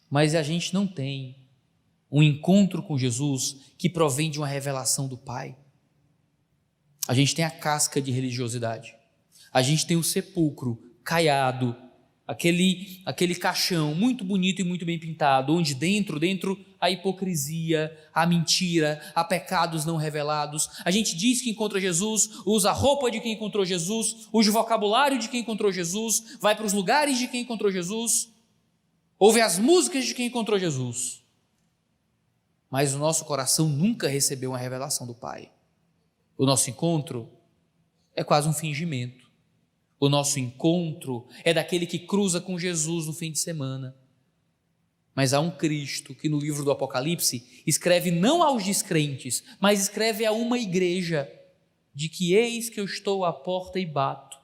mas 0.10 0.36
a 0.36 0.44
gente 0.44 0.74
não 0.74 0.86
tem 0.86 1.36
um 2.12 2.24
encontro 2.24 2.82
com 2.82 2.98
Jesus 2.98 3.58
que 3.78 3.90
provém 3.90 4.30
de 4.30 4.38
uma 4.38 4.48
revelação 4.48 5.08
do 5.08 5.18
Pai. 5.18 5.56
A 7.08 7.14
gente 7.14 7.36
tem 7.36 7.46
a 7.46 7.52
casca 7.52 8.02
de 8.02 8.12
religiosidade. 8.12 8.96
A 9.52 9.62
gente 9.62 9.86
tem 9.86 9.96
o 9.96 10.04
sepulcro 10.04 10.82
caiado, 11.04 11.76
aquele 12.28 13.02
aquele 13.06 13.36
caixão 13.36 13.94
muito 13.94 14.24
bonito 14.24 14.62
e 14.62 14.64
muito 14.64 14.86
bem 14.86 14.98
pintado, 14.98 15.54
onde 15.54 15.76
dentro, 15.76 16.20
dentro 16.20 16.60
a 16.80 16.90
hipocrisia, 16.90 17.96
a 18.14 18.26
mentira, 18.26 19.02
há 19.14 19.24
pecados 19.24 19.86
não 19.86 19.98
revelados. 19.98 20.70
A 20.84 20.92
gente 20.92 21.16
diz 21.16 21.42
que 21.42 21.50
encontra 21.50 21.80
Jesus, 21.80 22.30
usa 22.46 22.70
a 22.70 22.74
roupa 22.74 23.12
de 23.12 23.20
quem 23.20 23.34
encontrou 23.34 23.66
Jesus, 23.66 24.28
usa 24.32 24.50
o 24.50 24.54
vocabulário 24.54 25.20
de 25.20 25.30
quem 25.30 25.42
encontrou 25.42 25.72
Jesus, 25.72 26.38
vai 26.42 26.56
para 26.56 26.66
os 26.66 26.74
lugares 26.74 27.18
de 27.18 27.28
quem 27.28 27.42
encontrou 27.42 27.72
Jesus, 27.72 28.30
ouve 29.18 29.42
as 29.42 29.58
músicas 29.58 30.06
de 30.06 30.14
quem 30.14 30.28
encontrou 30.28 30.60
Jesus, 30.60 31.24
mas 32.70 32.94
o 32.94 32.98
nosso 32.98 33.26
coração 33.26 33.70
nunca 33.70 34.08
recebeu 34.08 34.52
uma 34.52 34.58
revelação 34.58 35.08
do 35.08 35.14
Pai. 35.14 35.52
O 36.38 36.46
nosso 36.46 36.70
encontro 36.70 37.30
é 38.14 38.24
quase 38.24 38.48
um 38.48 38.54
fingimento. 38.54 39.26
O 40.00 40.10
nosso 40.10 40.40
encontro 40.40 41.28
é 41.44 41.54
daquele 41.54 41.88
que 41.88 42.00
cruza 42.00 42.42
com 42.42 42.60
Jesus 42.60 43.06
no 43.06 43.14
fim 43.14 43.32
de 43.32 43.40
semana. 43.40 43.96
Mas 45.14 45.34
há 45.34 45.40
um 45.40 45.50
Cristo 45.50 46.14
que 46.14 46.28
no 46.28 46.38
livro 46.38 46.66
do 46.66 46.72
Apocalipse 46.72 47.64
escreve 47.66 48.12
não 48.12 48.44
aos 48.44 48.66
descrentes, 48.66 49.44
mas 49.60 49.80
escreve 49.80 50.26
a 50.26 50.34
uma 50.34 50.60
igreja 50.60 51.32
de 51.94 52.10
que 52.10 52.34
eis 52.34 52.70
que 52.70 52.80
eu 52.80 52.84
estou 52.84 53.24
à 53.24 53.32
porta 53.32 53.80
e 53.80 53.86
bato, 53.86 54.38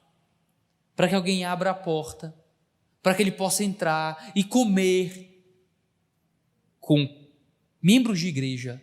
para 0.96 1.08
que 1.08 1.14
alguém 1.14 1.44
abra 1.44 1.70
a 1.70 1.74
porta 1.74 2.34
para 3.02 3.14
que 3.14 3.22
ele 3.22 3.32
possa 3.32 3.64
entrar 3.64 4.32
e 4.34 4.44
comer 4.44 5.44
com 6.78 7.08
membros 7.82 8.20
de 8.20 8.28
igreja 8.28 8.82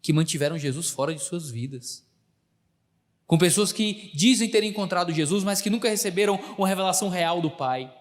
que 0.00 0.12
mantiveram 0.12 0.56
Jesus 0.56 0.88
fora 0.88 1.12
de 1.12 1.22
suas 1.22 1.50
vidas. 1.50 2.06
Com 3.26 3.36
pessoas 3.36 3.72
que 3.72 4.12
dizem 4.14 4.48
ter 4.48 4.62
encontrado 4.62 5.12
Jesus, 5.12 5.42
mas 5.42 5.60
que 5.60 5.68
nunca 5.68 5.88
receberam 5.88 6.36
uma 6.56 6.68
revelação 6.68 7.08
real 7.08 7.42
do 7.42 7.50
Pai. 7.50 7.92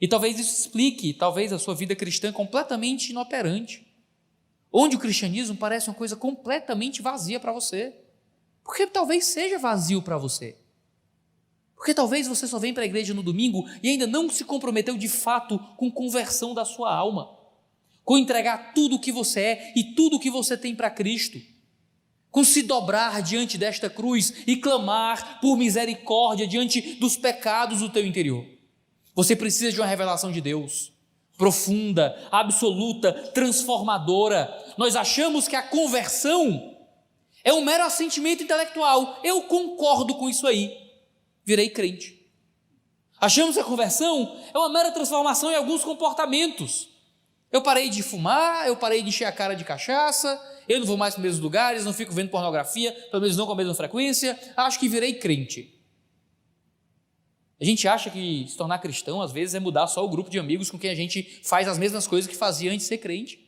E 0.00 0.06
talvez 0.06 0.38
isso 0.38 0.60
explique, 0.60 1.12
talvez, 1.12 1.52
a 1.52 1.58
sua 1.58 1.74
vida 1.74 1.96
cristã 1.96 2.32
completamente 2.32 3.10
inoperante. 3.10 3.84
Onde 4.72 4.94
o 4.94 5.00
cristianismo 5.00 5.56
parece 5.56 5.88
uma 5.88 5.96
coisa 5.96 6.14
completamente 6.14 7.02
vazia 7.02 7.40
para 7.40 7.52
você. 7.52 7.92
Porque 8.62 8.86
talvez 8.86 9.24
seja 9.24 9.58
vazio 9.58 10.02
para 10.02 10.18
você. 10.18 10.56
Porque 11.76 11.94
talvez 11.94 12.26
você 12.26 12.46
só 12.46 12.58
vem 12.58 12.74
para 12.74 12.82
a 12.82 12.86
igreja 12.86 13.14
no 13.14 13.22
domingo 13.22 13.68
e 13.82 13.90
ainda 13.90 14.06
não 14.06 14.28
se 14.30 14.44
comprometeu 14.44 14.96
de 14.96 15.08
fato 15.08 15.58
com 15.76 15.90
conversão 15.90 16.54
da 16.54 16.64
sua 16.64 16.94
alma. 16.94 17.36
com 18.04 18.16
entregar 18.16 18.72
tudo 18.72 18.94
o 18.94 18.98
que 19.00 19.10
você 19.10 19.40
é 19.40 19.72
e 19.74 19.94
tudo 19.94 20.16
o 20.16 20.20
que 20.20 20.30
você 20.30 20.56
tem 20.56 20.76
para 20.76 20.88
Cristo, 20.88 21.40
com 22.30 22.44
se 22.44 22.62
dobrar 22.62 23.20
diante 23.20 23.58
desta 23.58 23.90
cruz 23.90 24.32
e 24.46 24.54
clamar 24.56 25.40
por 25.40 25.56
misericórdia 25.56 26.46
diante 26.46 26.80
dos 27.00 27.16
pecados 27.16 27.80
do 27.80 27.88
teu 27.88 28.06
interior. 28.06 28.46
Você 29.12 29.34
precisa 29.34 29.72
de 29.72 29.80
uma 29.80 29.88
revelação 29.88 30.30
de 30.30 30.40
Deus 30.40 30.92
profunda, 31.36 32.16
absoluta, 32.30 33.12
transformadora. 33.34 34.52
Nós 34.76 34.96
achamos 34.96 35.46
que 35.46 35.56
a 35.56 35.62
conversão 35.62 36.76
é 37.44 37.52
um 37.52 37.64
mero 37.64 37.84
assentimento 37.84 38.42
intelectual. 38.42 39.20
Eu 39.22 39.42
concordo 39.42 40.14
com 40.14 40.28
isso 40.28 40.46
aí. 40.46 40.85
Virei 41.46 41.70
crente. 41.70 42.28
Achamos 43.20 43.54
que 43.54 43.60
a 43.60 43.64
conversão 43.64 44.36
é 44.52 44.58
uma 44.58 44.68
mera 44.68 44.90
transformação 44.90 45.50
em 45.50 45.54
alguns 45.54 45.84
comportamentos. 45.84 46.88
Eu 47.52 47.62
parei 47.62 47.88
de 47.88 48.02
fumar, 48.02 48.66
eu 48.66 48.76
parei 48.76 49.00
de 49.00 49.08
encher 49.08 49.24
a 49.24 49.32
cara 49.32 49.54
de 49.54 49.64
cachaça, 49.64 50.38
eu 50.68 50.80
não 50.80 50.86
vou 50.86 50.96
mais 50.96 51.14
para 51.14 51.20
os 51.20 51.24
mesmos 51.24 51.42
lugares, 51.42 51.84
não 51.84 51.92
fico 51.92 52.12
vendo 52.12 52.28
pornografia, 52.30 52.92
pelo 53.10 53.22
menos 53.22 53.36
não 53.36 53.46
com 53.46 53.52
a 53.52 53.56
mesma 53.56 53.74
frequência, 53.74 54.38
acho 54.56 54.80
que 54.80 54.88
virei 54.88 55.14
crente. 55.14 55.72
A 57.60 57.64
gente 57.64 57.86
acha 57.86 58.10
que 58.10 58.44
se 58.48 58.56
tornar 58.56 58.80
cristão, 58.80 59.22
às 59.22 59.32
vezes, 59.32 59.54
é 59.54 59.60
mudar 59.60 59.86
só 59.86 60.04
o 60.04 60.08
grupo 60.08 60.28
de 60.28 60.38
amigos 60.38 60.70
com 60.70 60.78
quem 60.78 60.90
a 60.90 60.94
gente 60.94 61.40
faz 61.42 61.68
as 61.68 61.78
mesmas 61.78 62.06
coisas 62.06 62.28
que 62.28 62.36
fazia 62.36 62.70
antes 62.70 62.82
de 62.82 62.88
ser 62.88 62.98
crente. 62.98 63.45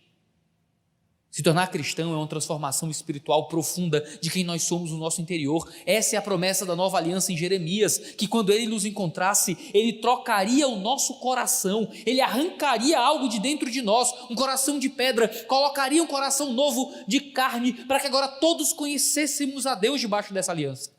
Se 1.31 1.43
tornar 1.43 1.67
cristão 1.71 2.13
é 2.13 2.17
uma 2.17 2.27
transformação 2.27 2.91
espiritual 2.91 3.49
profunda 3.49 4.01
de 4.21 4.31
quem 4.31 4.45
nós 4.45 4.63
somos 4.63 4.91
no 4.91 4.97
nosso 4.97 5.21
interior. 5.21 5.71
Essa 5.85 6.17
é 6.17 6.19
a 6.19 6.23
promessa 6.23 6.65
da 6.65 6.75
nova 6.75 6.97
aliança 6.97 7.31
em 7.31 7.37
Jeremias, 7.37 7.99
que 7.99 8.27
quando 8.27 8.51
ele 8.51 8.67
nos 8.67 8.87
encontrasse, 8.87 9.57
ele 9.75 9.93
trocaria 9.95 10.67
o 10.67 10.81
nosso 10.81 11.15
coração, 11.21 11.89
ele 12.07 12.23
arrancaria 12.23 12.99
algo 12.99 13.29
de 13.29 13.39
dentro 13.39 13.71
de 13.71 13.83
nós, 13.83 14.13
um 14.31 14.35
coração 14.35 14.79
de 14.79 14.89
pedra, 14.89 15.29
colocaria 15.47 16.03
um 16.03 16.07
coração 16.07 16.53
novo 16.53 16.95
de 17.07 17.21
carne, 17.21 17.75
para 17.75 18.01
que 18.01 18.07
agora 18.07 18.29
todos 18.29 18.73
conhecêssemos 18.73 19.67
a 19.67 19.75
Deus 19.75 20.01
debaixo 20.01 20.33
dessa 20.33 20.51
aliança. 20.51 20.91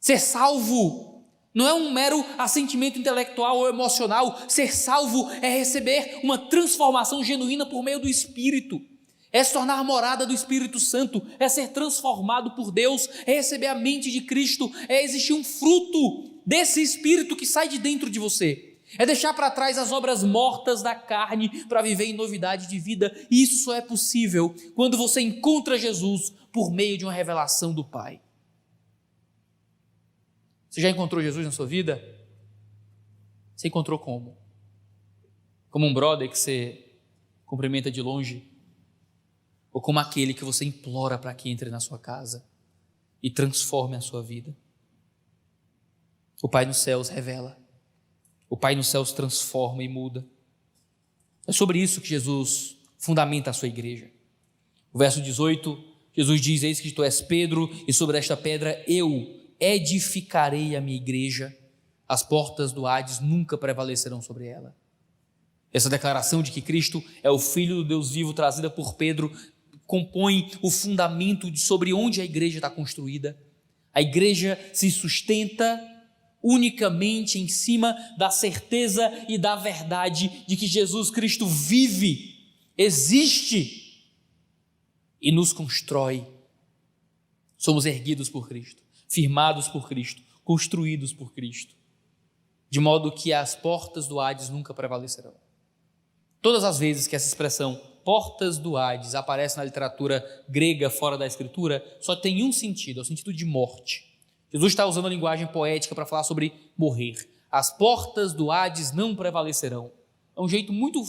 Ser 0.00 0.18
salvo 0.18 1.22
não 1.54 1.66
é 1.66 1.72
um 1.72 1.90
mero 1.90 2.22
assentimento 2.36 2.98
intelectual 2.98 3.56
ou 3.56 3.68
emocional. 3.68 4.38
Ser 4.46 4.76
salvo 4.76 5.30
é 5.40 5.48
receber 5.48 6.20
uma 6.22 6.36
transformação 6.36 7.24
genuína 7.24 7.64
por 7.64 7.82
meio 7.82 7.98
do 7.98 8.08
Espírito. 8.08 8.78
É 9.32 9.42
se 9.42 9.52
tornar 9.52 9.82
morada 9.84 10.24
do 10.24 10.32
Espírito 10.32 10.78
Santo, 10.78 11.20
é 11.38 11.48
ser 11.48 11.68
transformado 11.68 12.52
por 12.52 12.70
Deus, 12.70 13.08
é 13.26 13.34
receber 13.34 13.66
a 13.66 13.74
mente 13.74 14.10
de 14.10 14.22
Cristo, 14.22 14.70
é 14.88 15.02
existir 15.02 15.32
um 15.32 15.44
fruto 15.44 16.40
desse 16.46 16.80
Espírito 16.80 17.36
que 17.36 17.44
sai 17.44 17.68
de 17.68 17.78
dentro 17.78 18.08
de 18.08 18.18
você. 18.18 18.76
É 18.98 19.04
deixar 19.04 19.34
para 19.34 19.50
trás 19.50 19.76
as 19.78 19.90
obras 19.90 20.22
mortas 20.22 20.80
da 20.80 20.94
carne 20.94 21.64
para 21.64 21.82
viver 21.82 22.04
em 22.04 22.12
novidade 22.12 22.68
de 22.68 22.78
vida. 22.78 23.14
E 23.30 23.42
isso 23.42 23.64
só 23.64 23.74
é 23.74 23.80
possível 23.80 24.54
quando 24.74 24.96
você 24.96 25.20
encontra 25.20 25.76
Jesus 25.76 26.32
por 26.52 26.70
meio 26.70 26.96
de 26.96 27.04
uma 27.04 27.12
revelação 27.12 27.74
do 27.74 27.84
Pai. 27.84 28.20
Você 30.70 30.80
já 30.80 30.88
encontrou 30.88 31.20
Jesus 31.20 31.44
na 31.44 31.50
sua 31.50 31.66
vida? 31.66 32.02
Você 33.56 33.66
encontrou 33.68 33.98
como? 33.98 34.36
Como 35.70 35.86
um 35.86 35.92
brother 35.92 36.28
que 36.30 36.38
você 36.38 36.84
cumprimenta 37.44 37.90
de 37.90 38.00
longe? 38.00 38.46
Ou 39.76 39.82
como 39.82 39.98
aquele 39.98 40.32
que 40.32 40.42
você 40.42 40.64
implora 40.64 41.18
para 41.18 41.34
que 41.34 41.50
entre 41.50 41.68
na 41.68 41.80
sua 41.80 41.98
casa 41.98 42.42
e 43.22 43.30
transforme 43.30 43.94
a 43.94 44.00
sua 44.00 44.22
vida? 44.22 44.56
O 46.42 46.48
Pai 46.48 46.64
nos 46.64 46.78
céus 46.78 47.10
revela. 47.10 47.58
O 48.48 48.56
Pai 48.56 48.74
nos 48.74 48.88
céus 48.88 49.12
transforma 49.12 49.82
e 49.82 49.88
muda. 49.88 50.26
É 51.46 51.52
sobre 51.52 51.78
isso 51.78 52.00
que 52.00 52.08
Jesus 52.08 52.78
fundamenta 52.96 53.50
a 53.50 53.52
sua 53.52 53.68
igreja. 53.68 54.10
O 54.94 54.98
verso 54.98 55.20
18, 55.20 55.78
Jesus 56.14 56.40
diz: 56.40 56.62
Eis 56.62 56.80
que 56.80 56.90
tu 56.90 57.02
és 57.04 57.20
Pedro, 57.20 57.68
e 57.86 57.92
sobre 57.92 58.16
esta 58.16 58.34
pedra 58.34 58.82
eu 58.88 59.46
edificarei 59.60 60.74
a 60.74 60.80
minha 60.80 60.96
igreja, 60.96 61.54
as 62.08 62.22
portas 62.22 62.72
do 62.72 62.86
Hades 62.86 63.20
nunca 63.20 63.58
prevalecerão 63.58 64.22
sobre 64.22 64.46
ela. 64.46 64.74
Essa 65.70 65.90
declaração 65.90 66.42
de 66.42 66.50
que 66.50 66.62
Cristo 66.62 67.04
é 67.22 67.30
o 67.30 67.38
Filho 67.38 67.76
do 67.76 67.84
Deus 67.84 68.10
vivo, 68.10 68.32
trazida 68.32 68.70
por 68.70 68.94
Pedro, 68.94 69.30
compõe 69.86 70.50
o 70.62 70.70
fundamento 70.70 71.54
sobre 71.56 71.92
onde 71.92 72.20
a 72.20 72.24
igreja 72.24 72.58
está 72.58 72.68
construída. 72.68 73.38
A 73.92 74.02
igreja 74.02 74.58
se 74.72 74.90
sustenta 74.90 75.80
unicamente 76.42 77.38
em 77.38 77.48
cima 77.48 77.96
da 78.18 78.30
certeza 78.30 79.10
e 79.28 79.38
da 79.38 79.56
verdade 79.56 80.44
de 80.46 80.56
que 80.56 80.66
Jesus 80.66 81.10
Cristo 81.10 81.46
vive, 81.46 82.52
existe 82.76 84.12
e 85.20 85.32
nos 85.32 85.52
constrói. 85.52 86.26
Somos 87.56 87.86
erguidos 87.86 88.28
por 88.28 88.48
Cristo 88.48 88.86
firmados 89.08 89.68
por 89.68 89.88
Cristo, 89.88 90.22
construídos 90.44 91.12
por 91.12 91.32
Cristo, 91.32 91.74
de 92.68 92.80
modo 92.80 93.12
que 93.12 93.32
as 93.32 93.54
portas 93.54 94.06
do 94.06 94.20
Hades 94.20 94.48
nunca 94.48 94.74
prevalecerão. 94.74 95.34
Todas 96.42 96.64
as 96.64 96.78
vezes 96.78 97.06
que 97.06 97.16
essa 97.16 97.28
expressão 97.28 97.80
portas 98.06 98.56
do 98.56 98.76
Hades 98.76 99.16
aparece 99.16 99.56
na 99.56 99.64
literatura 99.64 100.24
grega 100.48 100.88
fora 100.88 101.18
da 101.18 101.26
escritura, 101.26 101.84
só 102.00 102.14
tem 102.14 102.44
um 102.44 102.52
sentido, 102.52 103.00
é 103.00 103.02
o 103.02 103.04
sentido 103.04 103.32
de 103.32 103.44
morte. 103.44 104.16
Jesus 104.52 104.70
está 104.72 104.86
usando 104.86 105.06
a 105.06 105.10
linguagem 105.10 105.48
poética 105.48 105.92
para 105.92 106.06
falar 106.06 106.22
sobre 106.22 106.52
morrer. 106.78 107.16
As 107.50 107.76
portas 107.76 108.32
do 108.32 108.52
Hades 108.52 108.92
não 108.92 109.16
prevalecerão. 109.16 109.90
É 110.36 110.40
um 110.40 110.48
jeito 110.48 110.72
muito 110.72 111.02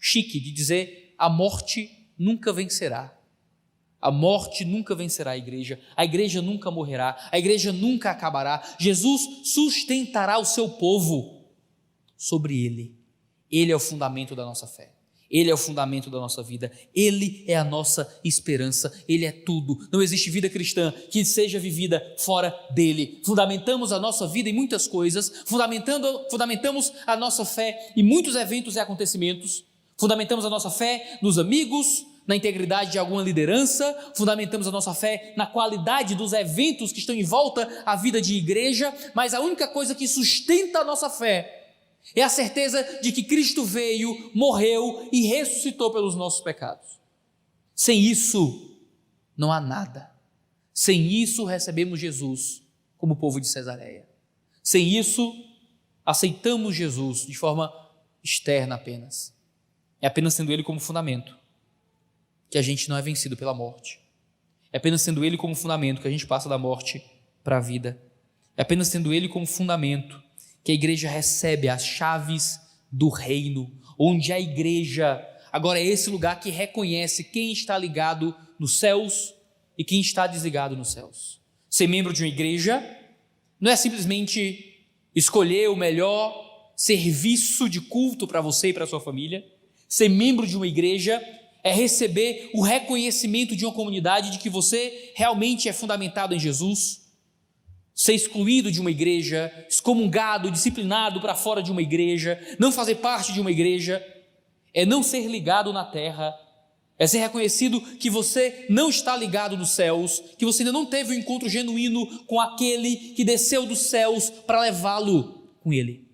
chique 0.00 0.40
de 0.40 0.50
dizer 0.50 1.14
a 1.18 1.28
morte 1.28 2.08
nunca 2.18 2.50
vencerá. 2.50 3.14
A 4.00 4.10
morte 4.10 4.64
nunca 4.64 4.94
vencerá 4.94 5.32
a 5.32 5.36
igreja, 5.36 5.78
a 5.94 6.02
igreja 6.02 6.40
nunca 6.40 6.70
morrerá, 6.70 7.28
a 7.30 7.38
igreja 7.38 7.74
nunca 7.74 8.10
acabará. 8.10 8.62
Jesus 8.80 9.50
sustentará 9.52 10.38
o 10.38 10.46
seu 10.46 10.66
povo 10.70 11.44
sobre 12.16 12.64
ele. 12.64 12.96
Ele 13.50 13.70
é 13.70 13.76
o 13.76 13.80
fundamento 13.80 14.34
da 14.34 14.46
nossa 14.46 14.66
fé. 14.66 14.97
Ele 15.30 15.50
é 15.50 15.54
o 15.54 15.58
fundamento 15.58 16.08
da 16.08 16.18
nossa 16.18 16.42
vida, 16.42 16.72
Ele 16.94 17.44
é 17.46 17.56
a 17.56 17.64
nossa 17.64 18.08
esperança, 18.24 18.92
Ele 19.08 19.26
é 19.26 19.32
tudo. 19.32 19.78
Não 19.92 20.00
existe 20.00 20.30
vida 20.30 20.48
cristã 20.48 20.92
que 21.10 21.24
seja 21.24 21.58
vivida 21.58 22.02
fora 22.18 22.54
dele. 22.74 23.20
Fundamentamos 23.24 23.92
a 23.92 23.98
nossa 23.98 24.26
vida 24.26 24.48
em 24.48 24.54
muitas 24.54 24.86
coisas, 24.86 25.42
fundamentando, 25.44 26.26
fundamentamos 26.30 26.92
a 27.06 27.16
nossa 27.16 27.44
fé 27.44 27.92
em 27.96 28.02
muitos 28.02 28.34
eventos 28.34 28.76
e 28.76 28.80
acontecimentos, 28.80 29.64
fundamentamos 29.98 30.44
a 30.44 30.50
nossa 30.50 30.70
fé 30.70 31.18
nos 31.20 31.38
amigos, 31.38 32.06
na 32.26 32.36
integridade 32.36 32.92
de 32.92 32.98
alguma 32.98 33.22
liderança, 33.22 34.12
fundamentamos 34.14 34.68
a 34.68 34.70
nossa 34.70 34.92
fé 34.92 35.32
na 35.34 35.46
qualidade 35.46 36.14
dos 36.14 36.34
eventos 36.34 36.92
que 36.92 36.98
estão 36.98 37.14
em 37.14 37.24
volta 37.24 37.66
à 37.86 37.96
vida 37.96 38.20
de 38.20 38.34
igreja, 38.34 38.94
mas 39.14 39.32
a 39.32 39.40
única 39.40 39.66
coisa 39.66 39.94
que 39.94 40.06
sustenta 40.06 40.80
a 40.80 40.84
nossa 40.84 41.08
fé 41.08 41.57
é 42.14 42.22
a 42.22 42.28
certeza 42.28 42.82
de 43.00 43.12
que 43.12 43.22
Cristo 43.22 43.64
veio, 43.64 44.30
morreu 44.34 45.08
e 45.12 45.26
ressuscitou 45.26 45.92
pelos 45.92 46.14
nossos 46.14 46.40
pecados. 46.40 46.98
Sem 47.74 48.00
isso, 48.00 48.78
não 49.36 49.52
há 49.52 49.60
nada. 49.60 50.10
Sem 50.72 51.06
isso, 51.06 51.44
recebemos 51.44 52.00
Jesus 52.00 52.62
como 52.96 53.16
povo 53.16 53.40
de 53.40 53.48
Cesareia. 53.48 54.08
Sem 54.62 54.98
isso, 54.98 55.32
aceitamos 56.04 56.74
Jesus 56.74 57.26
de 57.26 57.34
forma 57.34 57.72
externa 58.22 58.74
apenas. 58.74 59.34
É 60.00 60.06
apenas 60.06 60.34
tendo 60.34 60.52
Ele 60.52 60.62
como 60.62 60.80
fundamento 60.80 61.36
que 62.50 62.58
a 62.58 62.62
gente 62.62 62.88
não 62.88 62.96
é 62.96 63.02
vencido 63.02 63.36
pela 63.36 63.52
morte. 63.52 64.00
É 64.72 64.78
apenas 64.78 65.04
tendo 65.04 65.24
Ele 65.24 65.36
como 65.36 65.54
fundamento 65.54 66.00
que 66.00 66.08
a 66.08 66.10
gente 66.10 66.26
passa 66.26 66.48
da 66.48 66.58
morte 66.58 67.04
para 67.44 67.58
a 67.58 67.60
vida. 67.60 68.00
É 68.56 68.62
apenas 68.62 68.90
tendo 68.90 69.12
Ele 69.12 69.28
como 69.28 69.46
fundamento 69.46 70.22
que 70.64 70.72
a 70.72 70.74
igreja 70.74 71.08
recebe 71.08 71.68
as 71.68 71.84
chaves 71.84 72.60
do 72.90 73.08
reino, 73.08 73.70
onde 73.98 74.32
a 74.32 74.40
igreja 74.40 75.24
agora 75.52 75.78
é 75.78 75.84
esse 75.84 76.10
lugar 76.10 76.40
que 76.40 76.50
reconhece 76.50 77.24
quem 77.24 77.52
está 77.52 77.76
ligado 77.76 78.34
nos 78.58 78.78
céus 78.78 79.34
e 79.76 79.84
quem 79.84 80.00
está 80.00 80.26
desligado 80.26 80.76
nos 80.76 80.92
céus. 80.92 81.40
Ser 81.70 81.86
membro 81.86 82.12
de 82.12 82.22
uma 82.22 82.28
igreja 82.28 82.84
não 83.60 83.70
é 83.70 83.76
simplesmente 83.76 84.86
escolher 85.14 85.68
o 85.68 85.76
melhor 85.76 86.72
serviço 86.76 87.68
de 87.68 87.80
culto 87.80 88.26
para 88.26 88.40
você 88.40 88.68
e 88.68 88.72
para 88.72 88.86
sua 88.86 89.00
família. 89.00 89.44
Ser 89.88 90.08
membro 90.08 90.46
de 90.46 90.56
uma 90.56 90.66
igreja 90.66 91.22
é 91.64 91.72
receber 91.72 92.50
o 92.54 92.62
reconhecimento 92.62 93.56
de 93.56 93.64
uma 93.64 93.74
comunidade 93.74 94.30
de 94.30 94.38
que 94.38 94.48
você 94.48 95.12
realmente 95.14 95.68
é 95.68 95.72
fundamentado 95.72 96.34
em 96.34 96.38
Jesus, 96.38 97.07
ser 97.98 98.14
excluído 98.14 98.70
de 98.70 98.80
uma 98.80 98.92
igreja, 98.92 99.52
excomungado, 99.68 100.52
disciplinado 100.52 101.20
para 101.20 101.34
fora 101.34 101.60
de 101.60 101.72
uma 101.72 101.82
igreja, 101.82 102.40
não 102.56 102.70
fazer 102.70 102.94
parte 102.94 103.32
de 103.32 103.40
uma 103.40 103.50
igreja, 103.50 104.00
é 104.72 104.86
não 104.86 105.02
ser 105.02 105.26
ligado 105.26 105.72
na 105.72 105.84
terra, 105.84 106.32
é 106.96 107.08
ser 107.08 107.18
reconhecido 107.18 107.80
que 107.80 108.08
você 108.08 108.66
não 108.70 108.88
está 108.88 109.16
ligado 109.16 109.56
nos 109.56 109.70
céus, 109.70 110.22
que 110.38 110.44
você 110.44 110.62
ainda 110.62 110.70
não 110.70 110.86
teve 110.86 111.10
o 111.10 111.16
um 111.16 111.18
encontro 111.18 111.48
genuíno 111.48 112.06
com 112.26 112.40
aquele 112.40 112.94
que 113.16 113.24
desceu 113.24 113.66
dos 113.66 113.80
céus 113.80 114.30
para 114.30 114.60
levá-lo 114.60 115.50
com 115.58 115.72
ele. 115.72 116.06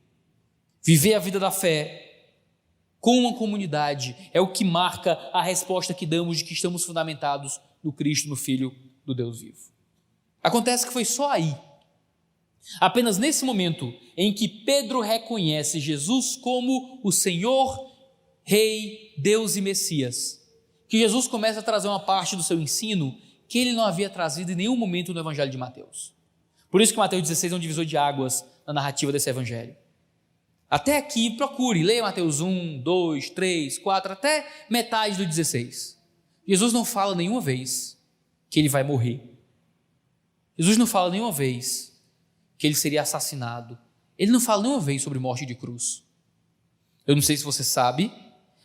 Viver 0.83 1.13
a 1.13 1.19
vida 1.19 1.39
da 1.39 1.51
fé 1.51 2.01
com 2.99 3.19
uma 3.19 3.35
comunidade, 3.35 4.17
é 4.33 4.41
o 4.41 4.51
que 4.51 4.65
marca 4.65 5.19
a 5.35 5.43
resposta 5.43 5.93
que 5.93 6.07
damos 6.07 6.39
de 6.39 6.45
que 6.45 6.55
estamos 6.55 6.83
fundamentados 6.83 7.61
no 7.83 7.93
Cristo, 7.93 8.31
no 8.31 8.37
Filho 8.37 8.75
do 9.05 9.15
Deus 9.15 9.43
vivo. 9.43 9.61
Acontece 10.43 10.87
que 10.87 10.93
foi 10.93 11.05
só 11.05 11.31
aí, 11.31 11.55
apenas 12.81 13.19
nesse 13.19 13.45
momento, 13.45 13.93
em 14.17 14.33
que 14.33 14.49
Pedro 14.49 15.01
reconhece 15.01 15.81
Jesus 15.81 16.37
como 16.37 17.01
o 17.03 17.13
Senhor, 17.13 17.93
Rei, 18.43 19.15
Deus 19.19 19.57
e 19.57 19.61
Messias, 19.61 20.41
que 20.89 20.99
Jesus 20.99 21.27
começa 21.27 21.61
a 21.61 21.63
trazer 21.63 21.89
uma 21.89 22.01
parte 22.01 22.37
do 22.37 22.43
seu 22.43 22.61
ensino 22.61 23.17
que 23.49 23.59
ele 23.59 23.73
não 23.73 23.85
havia 23.85 24.11
trazido 24.11 24.53
em 24.53 24.57
nenhum 24.57 24.77
momento 24.77 25.13
no 25.13 25.21
Evangelho 25.21 25.51
de 25.51 25.59
Mateus. 25.59 26.13
Por 26.71 26.81
isso 26.81 26.93
que 26.93 26.99
Mateus 26.99 27.23
16 27.23 27.53
é 27.53 27.57
um 27.57 27.61
divisor 27.61 27.85
de 27.85 27.97
águas 27.97 28.45
na 28.67 28.73
narrativa 28.73 29.13
desse 29.13 29.31
Evangelho. 29.31 29.77
Até 30.69 30.97
aqui, 30.97 31.31
procure, 31.37 31.83
leia 31.83 32.03
Mateus 32.03 32.41
1, 32.41 32.81
2, 32.83 33.31
3, 33.31 33.79
4, 33.79 34.13
até 34.13 34.49
metade 34.69 35.17
do 35.17 35.27
16. 35.27 35.97
Jesus 36.47 36.73
não 36.73 36.85
fala 36.85 37.15
nenhuma 37.15 37.41
vez 37.41 37.97
que 38.51 38.59
ele 38.59 38.69
vai 38.69 38.83
morrer. 38.83 39.23
Jesus 40.59 40.77
não 40.77 40.87
fala 40.87 41.11
nenhuma 41.11 41.33
vez 41.33 41.94
que 42.59 42.67
ele 42.67 42.75
seria 42.75 43.03
assassinado. 43.03 43.79
Ele 44.19 44.31
não 44.31 44.41
fala 44.41 44.63
nenhuma 44.63 44.81
vez 44.81 45.03
sobre 45.03 45.19
morte 45.19 45.45
de 45.45 45.55
cruz. 45.55 46.05
Eu 47.07 47.15
não 47.15 47.23
sei 47.23 47.37
se 47.37 47.45
você 47.45 47.65
sabe, 47.65 48.13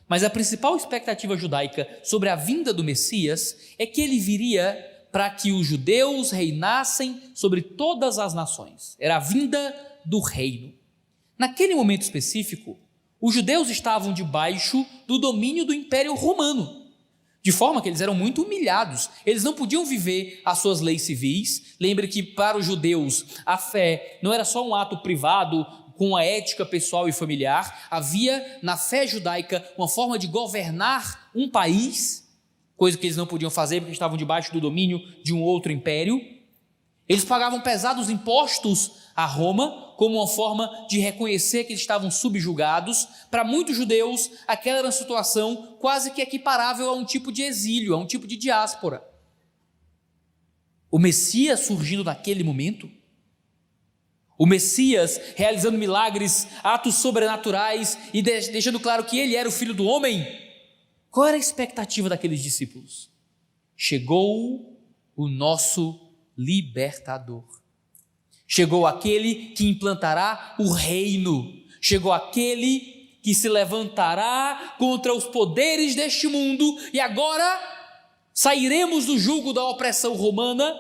mas 0.08 0.24
a 0.24 0.30
principal 0.30 0.76
expectativa 0.76 1.38
judaica 1.38 1.88
sobre 2.04 2.30
a 2.30 2.36
vinda 2.36 2.74
do 2.74 2.84
Messias 2.84 3.56
é 3.78 3.86
que 3.86 4.02
ele 4.02 4.20
viria 4.20 4.86
para 5.12 5.30
que 5.30 5.52
os 5.52 5.66
judeus 5.66 6.32
reinassem 6.32 7.32
sobre 7.34 7.62
todas 7.62 8.20
as 8.20 8.34
nações. 8.34 8.96
Era 9.00 9.18
a 9.18 9.20
vinda 9.20 9.76
do 10.06 10.20
reino. 10.20 10.74
Naquele 11.38 11.76
momento 11.76 12.04
específico, 12.04 12.78
os 13.22 13.34
judeus 13.34 13.70
estavam 13.70 14.14
debaixo 14.14 14.86
do 15.08 15.18
domínio 15.18 15.66
do 15.66 15.74
Império 15.74 16.14
Romano, 16.16 16.79
de 17.50 17.52
forma 17.52 17.82
que 17.82 17.90
eles 17.90 18.00
eram 18.00 18.14
muito 18.14 18.44
humilhados. 18.44 19.10
Eles 19.26 19.44
não 19.44 19.56
podiam 19.56 19.84
viver 19.84 20.40
as 20.46 20.60
suas 20.60 20.82
leis 20.82 21.02
civis. 21.02 21.76
Lembre 21.82 22.08
que 22.08 22.22
para 22.22 22.56
os 22.56 22.64
judeus 22.64 23.26
a 23.44 23.58
fé 23.58 24.20
não 24.22 24.32
era 24.32 24.46
só 24.46 24.64
um 24.68 24.76
ato 24.76 25.00
privado 25.00 25.66
com 25.98 26.16
a 26.16 26.24
ética 26.24 26.64
pessoal 26.64 27.10
e 27.10 27.12
familiar, 27.12 27.88
havia 27.90 28.60
na 28.62 28.78
fé 28.78 29.08
judaica 29.08 29.68
uma 29.76 29.88
forma 29.88 30.20
de 30.20 30.28
governar 30.28 31.32
um 31.34 31.50
país, 31.50 32.30
coisa 32.78 32.96
que 32.96 33.08
eles 33.08 33.18
não 33.18 33.26
podiam 33.26 33.50
fazer 33.50 33.80
porque 33.80 33.94
estavam 33.94 34.16
debaixo 34.16 34.54
do 34.54 34.62
domínio 34.62 35.02
de 35.24 35.34
um 35.34 35.42
outro 35.42 35.72
império. 35.72 36.22
Eles 37.08 37.26
pagavam 37.26 37.62
pesados 37.62 38.12
impostos 38.12 38.92
a 39.16 39.26
Roma 39.26 39.89
como 40.00 40.16
uma 40.16 40.28
forma 40.28 40.88
de 40.88 40.98
reconhecer 40.98 41.66
que 41.66 41.74
eles 41.74 41.82
estavam 41.82 42.10
subjugados. 42.10 43.06
Para 43.30 43.44
muitos 43.44 43.76
judeus, 43.76 44.32
aquela 44.48 44.78
era 44.78 44.88
uma 44.88 44.94
situação 44.94 45.76
quase 45.78 46.12
que 46.12 46.22
equiparável 46.22 46.90
a 46.90 46.94
um 46.94 47.04
tipo 47.04 47.34
de 47.34 47.42
exílio, 47.42 47.94
a 47.94 47.98
um 47.98 48.08
tipo 48.08 48.26
de 48.26 48.38
diáspora. 48.38 49.04
O 50.90 50.98
Messias 50.98 51.66
surgindo 51.66 52.02
naquele 52.02 52.46
momento, 52.46 52.90
o 54.38 54.46
Messias 54.46 55.20
realizando 55.36 55.78
milagres, 55.78 56.48
atos 56.64 56.96
sobrenaturais 56.96 57.98
e 58.14 58.22
deixando 58.22 58.80
claro 58.80 59.04
que 59.04 59.20
ele 59.20 59.36
era 59.36 59.50
o 59.50 59.52
filho 59.52 59.74
do 59.74 59.84
homem. 59.84 60.26
Qual 61.12 61.28
era 61.28 61.36
a 61.36 61.40
expectativa 61.40 62.08
daqueles 62.08 62.42
discípulos? 62.42 63.12
Chegou 63.76 64.82
o 65.14 65.28
nosso 65.28 66.10
libertador. 66.38 67.59
Chegou 68.52 68.88
aquele 68.88 69.52
que 69.52 69.70
implantará 69.70 70.56
o 70.58 70.72
reino. 70.74 71.54
Chegou 71.80 72.12
aquele 72.12 73.20
que 73.22 73.36
se 73.36 73.48
levantará 73.48 74.74
contra 74.80 75.14
os 75.14 75.26
poderes 75.26 75.94
deste 75.94 76.28
mundo 76.28 76.76
e 76.92 77.00
agora 77.00 77.46
sairemos 78.34 79.06
do 79.06 79.20
jugo 79.20 79.54
da 79.54 79.64
opressão 79.66 80.16
romana, 80.16 80.76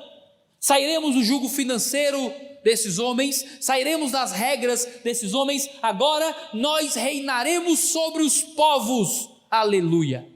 sairemos 0.60 1.13
do 1.13 1.23
jugo 1.23 1.47
financeiro 1.47 2.34
desses 2.63 2.97
homens, 2.97 3.45
sairemos 3.62 4.12
das 4.12 4.32
regras 4.32 4.86
desses 5.03 5.36
homens, 5.36 5.69
agora 5.79 6.36
nós 6.55 6.95
reinaremos 6.95 7.91
sobre 7.91 8.23
os 8.23 8.41
povos. 8.41 9.29
Aleluia. 9.49 10.27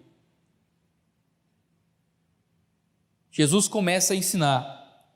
Jesus 3.31 3.67
começa 3.67 4.13
a 4.13 4.15
ensinar, 4.15 5.09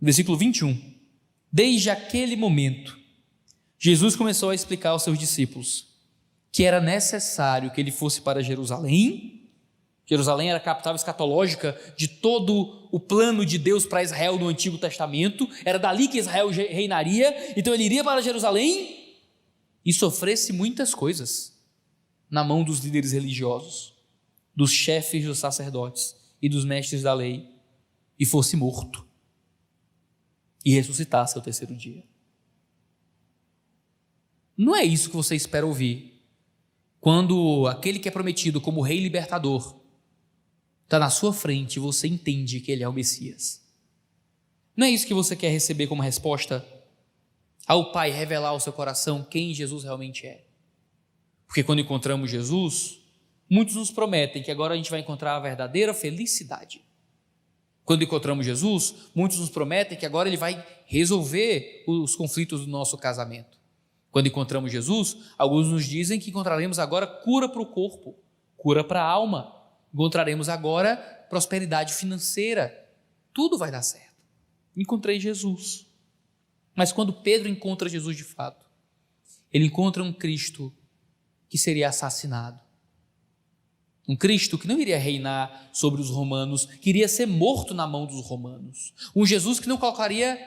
versículo 0.00 0.38
21. 0.38 0.97
Desde 1.50 1.88
aquele 1.90 2.36
momento, 2.36 2.98
Jesus 3.78 4.14
começou 4.14 4.50
a 4.50 4.54
explicar 4.54 4.90
aos 4.90 5.02
seus 5.02 5.18
discípulos 5.18 5.86
que 6.50 6.64
era 6.64 6.80
necessário 6.80 7.70
que 7.70 7.80
ele 7.80 7.90
fosse 7.90 8.20
para 8.20 8.42
Jerusalém. 8.42 9.50
Jerusalém 10.06 10.48
era 10.48 10.58
a 10.58 10.62
capital 10.62 10.94
escatológica 10.94 11.78
de 11.96 12.08
todo 12.08 12.88
o 12.90 12.98
plano 12.98 13.44
de 13.44 13.58
Deus 13.58 13.86
para 13.86 14.02
Israel 14.02 14.38
no 14.38 14.48
Antigo 14.48 14.78
Testamento. 14.78 15.48
Era 15.64 15.78
dali 15.78 16.08
que 16.08 16.18
Israel 16.18 16.48
reinaria. 16.48 17.54
Então 17.56 17.74
ele 17.74 17.84
iria 17.84 18.02
para 18.02 18.22
Jerusalém 18.22 19.16
e 19.84 19.92
sofresse 19.92 20.52
muitas 20.52 20.94
coisas 20.94 21.56
na 22.30 22.42
mão 22.42 22.64
dos 22.64 22.80
líderes 22.80 23.12
religiosos, 23.12 23.94
dos 24.54 24.70
chefes 24.70 25.24
dos 25.24 25.38
sacerdotes 25.38 26.16
e 26.42 26.48
dos 26.48 26.64
mestres 26.64 27.02
da 27.02 27.14
lei 27.14 27.46
e 28.18 28.26
fosse 28.26 28.56
morto 28.56 29.07
e 30.64 30.74
ressuscitasse 30.74 31.36
ao 31.36 31.42
terceiro 31.42 31.74
dia. 31.74 32.04
Não 34.56 34.74
é 34.74 34.84
isso 34.84 35.08
que 35.08 35.16
você 35.16 35.36
espera 35.36 35.66
ouvir 35.66 36.20
quando 37.00 37.66
aquele 37.68 37.98
que 37.98 38.08
é 38.08 38.10
prometido 38.10 38.60
como 38.60 38.82
Rei 38.82 38.98
Libertador 38.98 39.80
está 40.84 40.98
na 40.98 41.10
sua 41.10 41.32
frente 41.32 41.76
e 41.76 41.80
você 41.80 42.08
entende 42.08 42.60
que 42.60 42.72
ele 42.72 42.82
é 42.82 42.88
o 42.88 42.92
Messias. 42.92 43.62
Não 44.76 44.86
é 44.86 44.90
isso 44.90 45.06
que 45.06 45.14
você 45.14 45.36
quer 45.36 45.50
receber 45.50 45.86
como 45.86 46.02
resposta 46.02 46.66
ao 47.66 47.92
Pai 47.92 48.10
revelar 48.10 48.48
ao 48.48 48.60
seu 48.60 48.72
coração 48.72 49.22
quem 49.22 49.52
Jesus 49.52 49.84
realmente 49.84 50.26
é. 50.26 50.44
Porque 51.46 51.62
quando 51.62 51.80
encontramos 51.80 52.30
Jesus, 52.30 52.98
muitos 53.48 53.74
nos 53.74 53.90
prometem 53.90 54.42
que 54.42 54.50
agora 54.50 54.74
a 54.74 54.76
gente 54.76 54.90
vai 54.90 55.00
encontrar 55.00 55.36
a 55.36 55.40
verdadeira 55.40 55.92
felicidade. 55.94 56.82
Quando 57.88 58.04
encontramos 58.04 58.44
Jesus, 58.44 58.94
muitos 59.14 59.38
nos 59.38 59.48
prometem 59.48 59.96
que 59.96 60.04
agora 60.04 60.28
ele 60.28 60.36
vai 60.36 60.62
resolver 60.84 61.84
os 61.86 62.14
conflitos 62.14 62.66
do 62.66 62.70
nosso 62.70 62.98
casamento. 62.98 63.58
Quando 64.10 64.26
encontramos 64.26 64.70
Jesus, 64.70 65.16
alguns 65.38 65.68
nos 65.68 65.86
dizem 65.86 66.20
que 66.20 66.28
encontraremos 66.28 66.78
agora 66.78 67.06
cura 67.06 67.48
para 67.48 67.62
o 67.62 67.64
corpo, 67.64 68.14
cura 68.58 68.84
para 68.84 69.00
a 69.00 69.08
alma, 69.08 69.56
encontraremos 69.90 70.50
agora 70.50 70.98
prosperidade 71.30 71.94
financeira. 71.94 72.78
Tudo 73.32 73.56
vai 73.56 73.70
dar 73.70 73.80
certo. 73.80 74.22
Encontrei 74.76 75.18
Jesus. 75.18 75.86
Mas 76.74 76.92
quando 76.92 77.22
Pedro 77.22 77.48
encontra 77.48 77.88
Jesus 77.88 78.14
de 78.14 78.24
fato, 78.24 78.66
ele 79.50 79.64
encontra 79.64 80.02
um 80.02 80.12
Cristo 80.12 80.70
que 81.48 81.56
seria 81.56 81.88
assassinado 81.88 82.60
um 84.08 84.16
Cristo 84.16 84.56
que 84.56 84.66
não 84.66 84.80
iria 84.80 84.98
reinar 84.98 85.68
sobre 85.70 86.00
os 86.00 86.08
romanos, 86.08 86.64
queria 86.80 87.06
ser 87.06 87.26
morto 87.26 87.74
na 87.74 87.86
mão 87.86 88.06
dos 88.06 88.24
romanos. 88.24 88.94
Um 89.14 89.26
Jesus 89.26 89.60
que 89.60 89.68
não 89.68 89.76
colocaria 89.76 90.38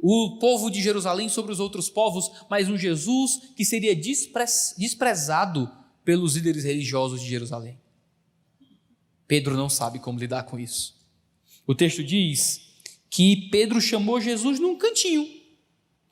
o 0.00 0.36
povo 0.40 0.68
de 0.68 0.82
Jerusalém 0.82 1.28
sobre 1.28 1.52
os 1.52 1.60
outros 1.60 1.88
povos, 1.88 2.28
mas 2.50 2.68
um 2.68 2.76
Jesus 2.76 3.52
que 3.56 3.64
seria 3.64 3.94
desprezado 3.94 5.70
pelos 6.04 6.34
líderes 6.34 6.64
religiosos 6.64 7.20
de 7.20 7.28
Jerusalém. 7.28 7.78
Pedro 9.28 9.56
não 9.56 9.70
sabe 9.70 10.00
como 10.00 10.18
lidar 10.18 10.42
com 10.42 10.58
isso. 10.58 10.94
O 11.66 11.74
texto 11.74 12.02
diz 12.02 12.74
que 13.08 13.48
Pedro 13.48 13.80
chamou 13.80 14.20
Jesus 14.20 14.58
num 14.58 14.76
cantinho. 14.76 15.24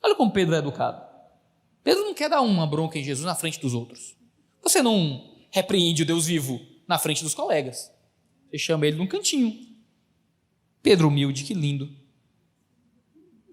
Olha 0.01 0.15
como 0.15 0.31
Pedro 0.31 0.55
é 0.55 0.59
educado. 0.59 1.03
Pedro 1.83 2.05
não 2.05 2.13
quer 2.13 2.29
dar 2.29 2.41
uma 2.41 2.65
bronca 2.65 2.97
em 2.97 3.03
Jesus 3.03 3.25
na 3.25 3.35
frente 3.35 3.59
dos 3.59 3.73
outros. 3.73 4.15
Você 4.63 4.81
não 4.81 5.31
repreende 5.51 6.03
o 6.03 6.05
Deus 6.05 6.25
vivo 6.25 6.72
na 6.87 6.97
frente 6.97 7.23
dos 7.23 7.33
colegas. 7.33 7.91
Você 8.49 8.57
chama 8.57 8.85
ele 8.85 8.97
num 8.97 9.07
cantinho. 9.07 9.73
Pedro 10.81 11.07
humilde, 11.07 11.43
que 11.43 11.53
lindo. 11.53 11.89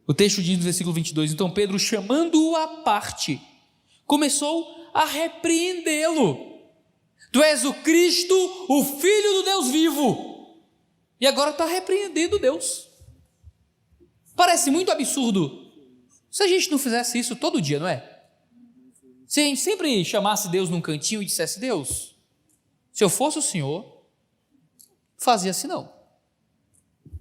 O 0.06 0.12
texto 0.12 0.42
diz 0.42 0.58
no 0.58 0.64
versículo 0.64 0.94
22: 0.94 1.32
Então 1.32 1.50
Pedro, 1.50 1.78
chamando-o 1.78 2.56
à 2.56 2.82
parte, 2.82 3.40
começou 4.06 4.90
a 4.92 5.04
repreendê-lo. 5.04 6.50
Tu 7.32 7.42
és 7.42 7.64
o 7.64 7.72
Cristo, 7.72 8.34
o 8.68 8.84
Filho 8.84 9.34
do 9.34 9.42
Deus 9.44 9.70
vivo. 9.70 10.58
E 11.20 11.26
agora 11.26 11.50
está 11.50 11.64
repreendendo 11.64 12.38
Deus. 12.38 12.88
Parece 14.34 14.70
muito 14.70 14.90
absurdo. 14.90 15.70
Se 16.30 16.42
a 16.42 16.48
gente 16.48 16.70
não 16.70 16.78
fizesse 16.78 17.18
isso 17.18 17.36
todo 17.36 17.60
dia, 17.60 17.78
não 17.78 17.86
é? 17.86 18.20
Se 19.26 19.40
a 19.40 19.44
gente 19.44 19.60
sempre 19.60 20.04
chamasse 20.04 20.50
Deus 20.50 20.68
num 20.68 20.80
cantinho 20.80 21.22
e 21.22 21.26
dissesse: 21.26 21.60
Deus, 21.60 22.16
se 22.92 23.04
eu 23.04 23.08
fosse 23.08 23.38
o 23.38 23.42
Senhor, 23.42 24.02
fazia 25.16 25.50
assim 25.50 25.66
não. 25.66 25.92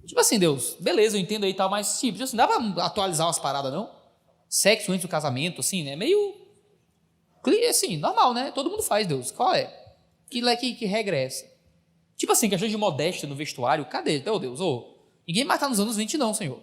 Tipo 0.06 0.20
assim, 0.20 0.38
Deus, 0.38 0.76
beleza, 0.80 1.16
eu 1.16 1.20
entendo 1.20 1.44
aí 1.44 1.54
tal, 1.54 1.70
mas 1.70 1.86
simples, 1.86 2.22
assim, 2.22 2.36
dá 2.36 2.46
para 2.46 2.84
atualizar 2.84 3.26
umas 3.26 3.38
paradas, 3.38 3.72
não? 3.72 3.88
Sexo 4.48 4.90
antes 4.90 5.02
do 5.02 5.08
casamento, 5.08 5.60
assim, 5.60 5.84
né? 5.84 5.94
Meio. 5.94 6.34
Assim, 7.68 7.96
normal, 7.96 8.34
né? 8.34 8.50
Todo 8.50 8.68
mundo 8.68 8.82
faz, 8.82 9.06
Deus. 9.06 9.30
Qual 9.30 9.54
é? 9.54 9.66
Que, 10.28 10.42
que, 10.56 10.74
que 10.74 10.84
regra 10.84 11.16
é 11.16 11.24
essa? 11.24 11.48
Tipo 12.16 12.32
assim, 12.32 12.48
questão 12.48 12.68
de 12.68 12.76
modéstia 12.76 13.28
no 13.28 13.36
vestuário, 13.36 13.86
cadê? 13.86 14.20
Meu 14.20 14.38
Deus, 14.38 14.60
ô, 14.60 14.98
ninguém 15.26 15.44
mais 15.44 15.58
está 15.58 15.68
nos 15.68 15.78
anos 15.78 15.96
20 15.96 16.18
não, 16.18 16.34
Senhor. 16.34 16.60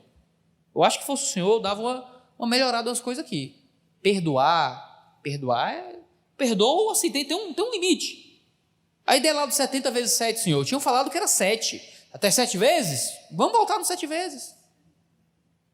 Eu 0.75 0.83
acho 0.83 0.99
que 0.99 1.05
fosse 1.05 1.23
o 1.23 1.27
Senhor, 1.27 1.53
eu 1.53 1.59
dava 1.59 1.81
uma, 1.81 2.21
uma 2.37 2.47
melhorada 2.47 2.89
nas 2.89 2.99
coisas 2.99 3.23
aqui. 3.23 3.55
Perdoar, 4.01 5.19
perdoar 5.23 5.73
é... 5.73 5.99
Perdoa, 6.35 6.91
assim, 6.91 7.09
tem, 7.09 7.25
tem, 7.25 7.35
um, 7.35 7.53
tem 7.53 7.65
um 7.65 7.71
limite. 7.71 8.26
A 9.07 9.15
ideia 9.15 9.33
lá 9.33 9.45
dos 9.45 9.55
70 9.55 9.89
vezes 9.89 10.11
7, 10.17 10.41
Senhor, 10.41 10.65
tinham 10.65 10.81
falado 10.81 11.09
que 11.09 11.15
era 11.15 11.27
7. 11.27 11.81
Até 12.11 12.29
7 12.29 12.57
vezes? 12.57 13.09
Vamos 13.31 13.53
voltar 13.53 13.77
nos 13.77 13.87
7 13.87 14.05
vezes. 14.05 14.53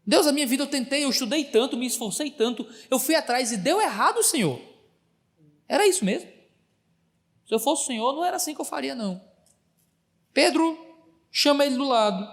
Deus, 0.06 0.28
a 0.28 0.32
minha 0.32 0.46
vida 0.46 0.62
eu 0.62 0.68
tentei, 0.68 1.04
eu 1.04 1.10
estudei 1.10 1.44
tanto, 1.46 1.76
me 1.76 1.88
esforcei 1.88 2.30
tanto, 2.30 2.68
eu 2.92 3.00
fui 3.00 3.16
atrás 3.16 3.52
e 3.52 3.58
deu 3.58 3.82
errado, 3.82 4.22
Senhor. 4.22 4.62
Era 5.68 5.88
isso 5.88 6.06
mesmo. 6.06 6.30
Se 7.48 7.56
eu 7.56 7.60
fosse 7.60 7.84
o 7.84 7.86
Senhor, 7.88 8.14
não 8.14 8.24
era 8.24 8.36
assim 8.36 8.54
que 8.54 8.62
eu 8.62 8.66
faria, 8.66 8.94
não. 8.94 9.20
Pedro 10.32 10.78
chama 11.32 11.66
ele 11.66 11.76
do 11.76 11.86
lado 11.86 12.28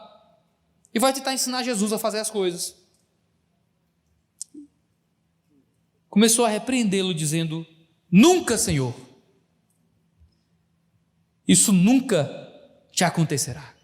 e 0.92 0.98
vai 0.98 1.12
tentar 1.12 1.32
ensinar 1.32 1.62
Jesus 1.62 1.92
a 1.92 1.98
fazer 1.98 2.18
as 2.18 2.28
coisas. 2.30 2.76
Começou 6.10 6.44
a 6.44 6.48
repreendê-lo, 6.48 7.14
dizendo: 7.14 7.64
Nunca, 8.10 8.58
Senhor, 8.58 8.92
isso 11.50 11.72
nunca 11.72 12.30
te 12.92 13.02
acontecerá. 13.02 13.74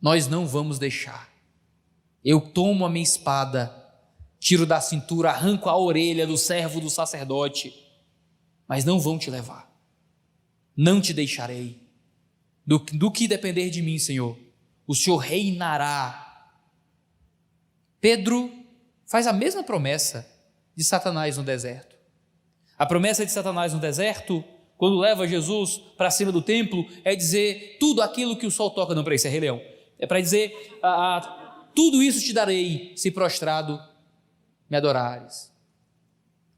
Nós 0.00 0.26
não 0.26 0.46
vamos 0.46 0.78
deixar. 0.78 1.30
Eu 2.24 2.40
tomo 2.40 2.86
a 2.86 2.88
minha 2.88 3.02
espada, 3.02 3.70
tiro 4.40 4.64
da 4.64 4.80
cintura, 4.80 5.28
arranco 5.28 5.68
a 5.68 5.76
orelha 5.76 6.26
do 6.26 6.38
servo 6.38 6.80
do 6.80 6.88
sacerdote, 6.88 7.74
mas 8.66 8.86
não 8.86 8.98
vão 8.98 9.18
te 9.18 9.28
levar. 9.30 9.70
Não 10.74 10.98
te 10.98 11.12
deixarei. 11.12 11.78
Do, 12.66 12.78
do 12.78 13.10
que 13.10 13.28
depender 13.28 13.68
de 13.68 13.82
mim, 13.82 13.98
Senhor, 13.98 14.38
o 14.86 14.94
Senhor 14.94 15.18
reinará. 15.18 16.48
Pedro 18.00 18.50
faz 19.06 19.26
a 19.26 19.32
mesma 19.34 19.62
promessa 19.62 20.26
de 20.74 20.82
Satanás 20.82 21.36
no 21.36 21.42
deserto. 21.42 21.94
A 22.78 22.86
promessa 22.86 23.26
de 23.26 23.30
Satanás 23.30 23.74
no 23.74 23.78
deserto, 23.78 24.42
quando 24.82 24.98
leva 24.98 25.28
Jesus 25.28 25.80
para 25.96 26.10
cima 26.10 26.32
do 26.32 26.42
templo, 26.42 26.84
é 27.04 27.14
dizer 27.14 27.76
tudo 27.78 28.02
aquilo 28.02 28.36
que 28.36 28.44
o 28.44 28.50
sol 28.50 28.68
toca. 28.68 28.96
Não, 28.96 29.04
para 29.04 29.14
isso 29.14 29.28
é 29.28 29.30
Rei 29.30 29.38
Leão. 29.38 29.62
É 29.96 30.08
para 30.08 30.20
dizer: 30.20 30.52
tudo 31.72 32.02
isso 32.02 32.20
te 32.20 32.32
darei 32.32 32.92
se 32.96 33.08
prostrado 33.12 33.80
me 34.68 34.76
adorares. 34.76 35.52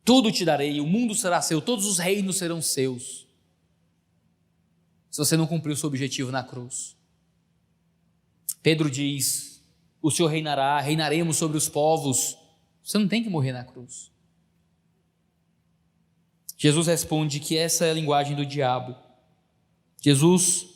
Tudo 0.03 0.33
te 0.33 0.43
darei, 0.43 0.81
o 0.81 0.87
mundo 0.87 1.15
será 1.15 1.43
seu, 1.43 1.61
todos 1.61 1.85
os 1.85 1.99
reinos 1.99 2.39
serão 2.39 2.63
seus 2.63 3.27
se 5.11 5.19
você 5.19 5.37
não 5.37 5.47
cumpriu 5.47 5.77
seu 5.77 5.89
objetivo 5.89 6.31
na 6.31 6.43
cruz. 6.43 6.97
Pedro 8.63 8.91
diz: 8.91 9.63
O 10.01 10.11
Senhor 10.11 10.31
reinará, 10.31 10.81
reinaremos 10.81 11.37
sobre 11.37 11.59
os 11.59 11.69
povos. 11.69 12.39
Você 12.83 12.97
não 12.97 13.07
tem 13.07 13.23
que 13.23 13.29
morrer 13.29 13.53
na 13.53 13.65
cruz. 13.65 14.14
Jesus 16.65 16.87
responde 16.87 17.41
que 17.41 17.59
essa 17.59 17.85
é 17.85 17.91
a 17.91 17.93
linguagem 17.93 18.35
do 18.35 18.47
diabo. 18.47 18.97
Jesus 20.01 20.67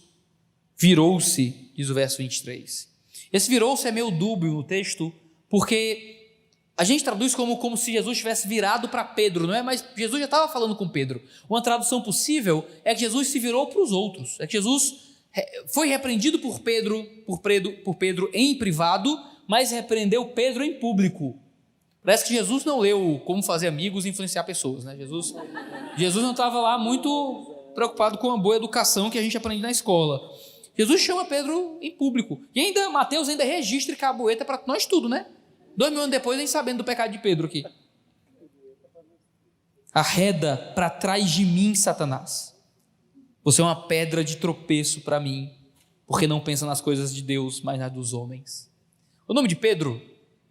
virou-se, 0.76 1.72
diz 1.74 1.88
o 1.88 1.94
verso 1.94 2.18
23. 2.18 2.86
Esse 3.32 3.48
virou-se 3.48 3.88
é 3.88 3.90
meio 3.90 4.10
dúbio 4.10 4.52
no 4.52 4.62
texto, 4.62 5.10
porque 5.48 6.34
a 6.76 6.84
gente 6.84 7.02
traduz 7.02 7.34
como, 7.34 7.56
como 7.56 7.74
se 7.74 7.90
Jesus 7.90 8.18
tivesse 8.18 8.46
virado 8.46 8.90
para 8.90 9.02
Pedro, 9.02 9.46
não 9.46 9.54
é? 9.54 9.62
Mas 9.62 9.82
Jesus 9.96 10.18
já 10.18 10.26
estava 10.26 10.52
falando 10.52 10.76
com 10.76 10.86
Pedro. 10.86 11.22
Uma 11.48 11.62
tradução 11.62 12.02
possível 12.02 12.68
é 12.84 12.92
que 12.92 13.00
Jesus 13.00 13.28
se 13.28 13.38
virou 13.38 13.68
para 13.68 13.80
os 13.80 13.90
outros. 13.90 14.38
É 14.40 14.46
que 14.46 14.52
Jesus 14.52 14.94
foi 15.72 15.88
repreendido 15.88 16.38
por 16.38 16.60
Pedro, 16.60 17.02
por 17.24 17.40
Pedro, 17.40 17.72
por 17.78 17.94
Pedro 17.94 18.30
em 18.34 18.58
privado, 18.58 19.18
mas 19.46 19.70
repreendeu 19.70 20.26
Pedro 20.26 20.62
em 20.62 20.74
público. 20.74 21.40
Parece 22.04 22.24
que 22.24 22.34
Jesus 22.34 22.64
não 22.64 22.78
leu 22.78 23.20
como 23.24 23.42
fazer 23.42 23.68
amigos 23.68 24.06
e 24.06 24.08
influenciar 24.08 24.44
pessoas, 24.44 24.84
né? 24.84 24.96
Jesus, 24.96 25.34
Jesus 25.96 26.24
não 26.24 26.30
estava 26.30 26.60
lá 26.60 26.78
muito 26.78 27.70
preocupado 27.74 28.18
com 28.18 28.30
a 28.30 28.36
boa 28.36 28.56
educação 28.56 29.10
que 29.10 29.18
a 29.18 29.22
gente 29.22 29.36
aprende 29.36 29.62
na 29.62 29.70
escola. 29.70 30.20
Jesus 30.76 31.00
chama 31.00 31.24
Pedro 31.24 31.78
em 31.82 31.90
público. 31.90 32.40
E 32.54 32.60
ainda, 32.60 32.88
Mateus 32.88 33.28
ainda 33.28 33.44
registra 33.44 33.96
caboeta 33.96 34.44
para 34.44 34.62
nós 34.66 34.86
tudo, 34.86 35.08
né? 35.08 35.26
Dois 35.76 35.90
mil 35.90 36.00
anos 36.00 36.10
depois, 36.10 36.38
nem 36.38 36.46
sabendo 36.46 36.78
do 36.78 36.84
pecado 36.84 37.12
de 37.12 37.18
Pedro 37.18 37.46
aqui. 37.46 37.64
Arreda 39.92 40.56
para 40.74 40.88
trás 40.88 41.30
de 41.30 41.44
mim, 41.44 41.74
Satanás. 41.74 42.56
Você 43.42 43.60
é 43.60 43.64
uma 43.64 43.86
pedra 43.88 44.22
de 44.22 44.36
tropeço 44.36 45.00
para 45.00 45.18
mim, 45.18 45.52
porque 46.06 46.26
não 46.26 46.40
pensa 46.40 46.66
nas 46.66 46.80
coisas 46.80 47.14
de 47.14 47.22
Deus, 47.22 47.60
mas 47.60 47.78
nas 47.78 47.92
dos 47.92 48.12
homens. 48.12 48.70
O 49.26 49.34
nome 49.34 49.48
de 49.48 49.56
Pedro, 49.56 50.00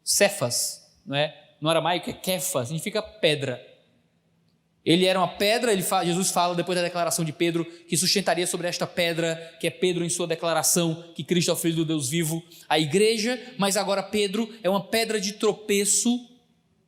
Cefas, 0.03 0.86
não 1.07 1.15
é? 1.15 1.33
No 1.61 1.69
aramaico 1.69 2.09
é 2.09 2.13
Kefa, 2.13 2.65
significa 2.65 3.01
pedra. 3.01 3.65
Ele 4.87 5.05
era 5.05 5.19
uma 5.19 5.27
pedra, 5.27 5.81
fala, 5.81 6.05
Jesus 6.05 6.31
fala 6.31 6.55
depois 6.55 6.77
da 6.77 6.81
declaração 6.81 7.25
de 7.25 7.33
Pedro 7.33 7.65
que 7.65 7.97
sustentaria 7.97 8.47
sobre 8.47 8.69
esta 8.69 8.87
pedra, 8.87 9.35
que 9.59 9.67
é 9.67 9.69
Pedro 9.69 10.05
em 10.05 10.09
sua 10.09 10.25
declaração 10.25 11.11
que 11.13 11.25
Cristo 11.25 11.51
é 11.51 11.53
o 11.53 11.57
Filho 11.57 11.75
do 11.75 11.85
Deus 11.85 12.07
vivo, 12.07 12.41
a 12.69 12.79
igreja, 12.79 13.37
mas 13.57 13.75
agora 13.75 14.01
Pedro 14.01 14.49
é 14.63 14.69
uma 14.69 14.81
pedra 14.81 15.19
de 15.19 15.33
tropeço, 15.33 16.09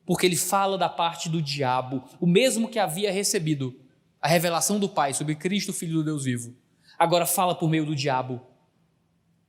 porque 0.05 0.25
ele 0.25 0.37
fala 0.37 0.77
da 0.77 0.87
parte 0.87 1.27
do 1.27 1.41
diabo, 1.41 2.01
o 2.21 2.25
mesmo 2.25 2.69
que 2.69 2.79
havia 2.79 3.11
recebido 3.11 3.77
a 4.21 4.29
revelação 4.29 4.79
do 4.79 4.87
Pai 4.87 5.13
sobre 5.13 5.35
Cristo, 5.35 5.73
Filho 5.73 5.95
do 5.95 6.03
Deus 6.05 6.23
vivo. 6.23 6.55
Agora 6.97 7.25
fala 7.25 7.53
por 7.53 7.69
meio 7.69 7.85
do 7.85 7.95
diabo, 7.95 8.41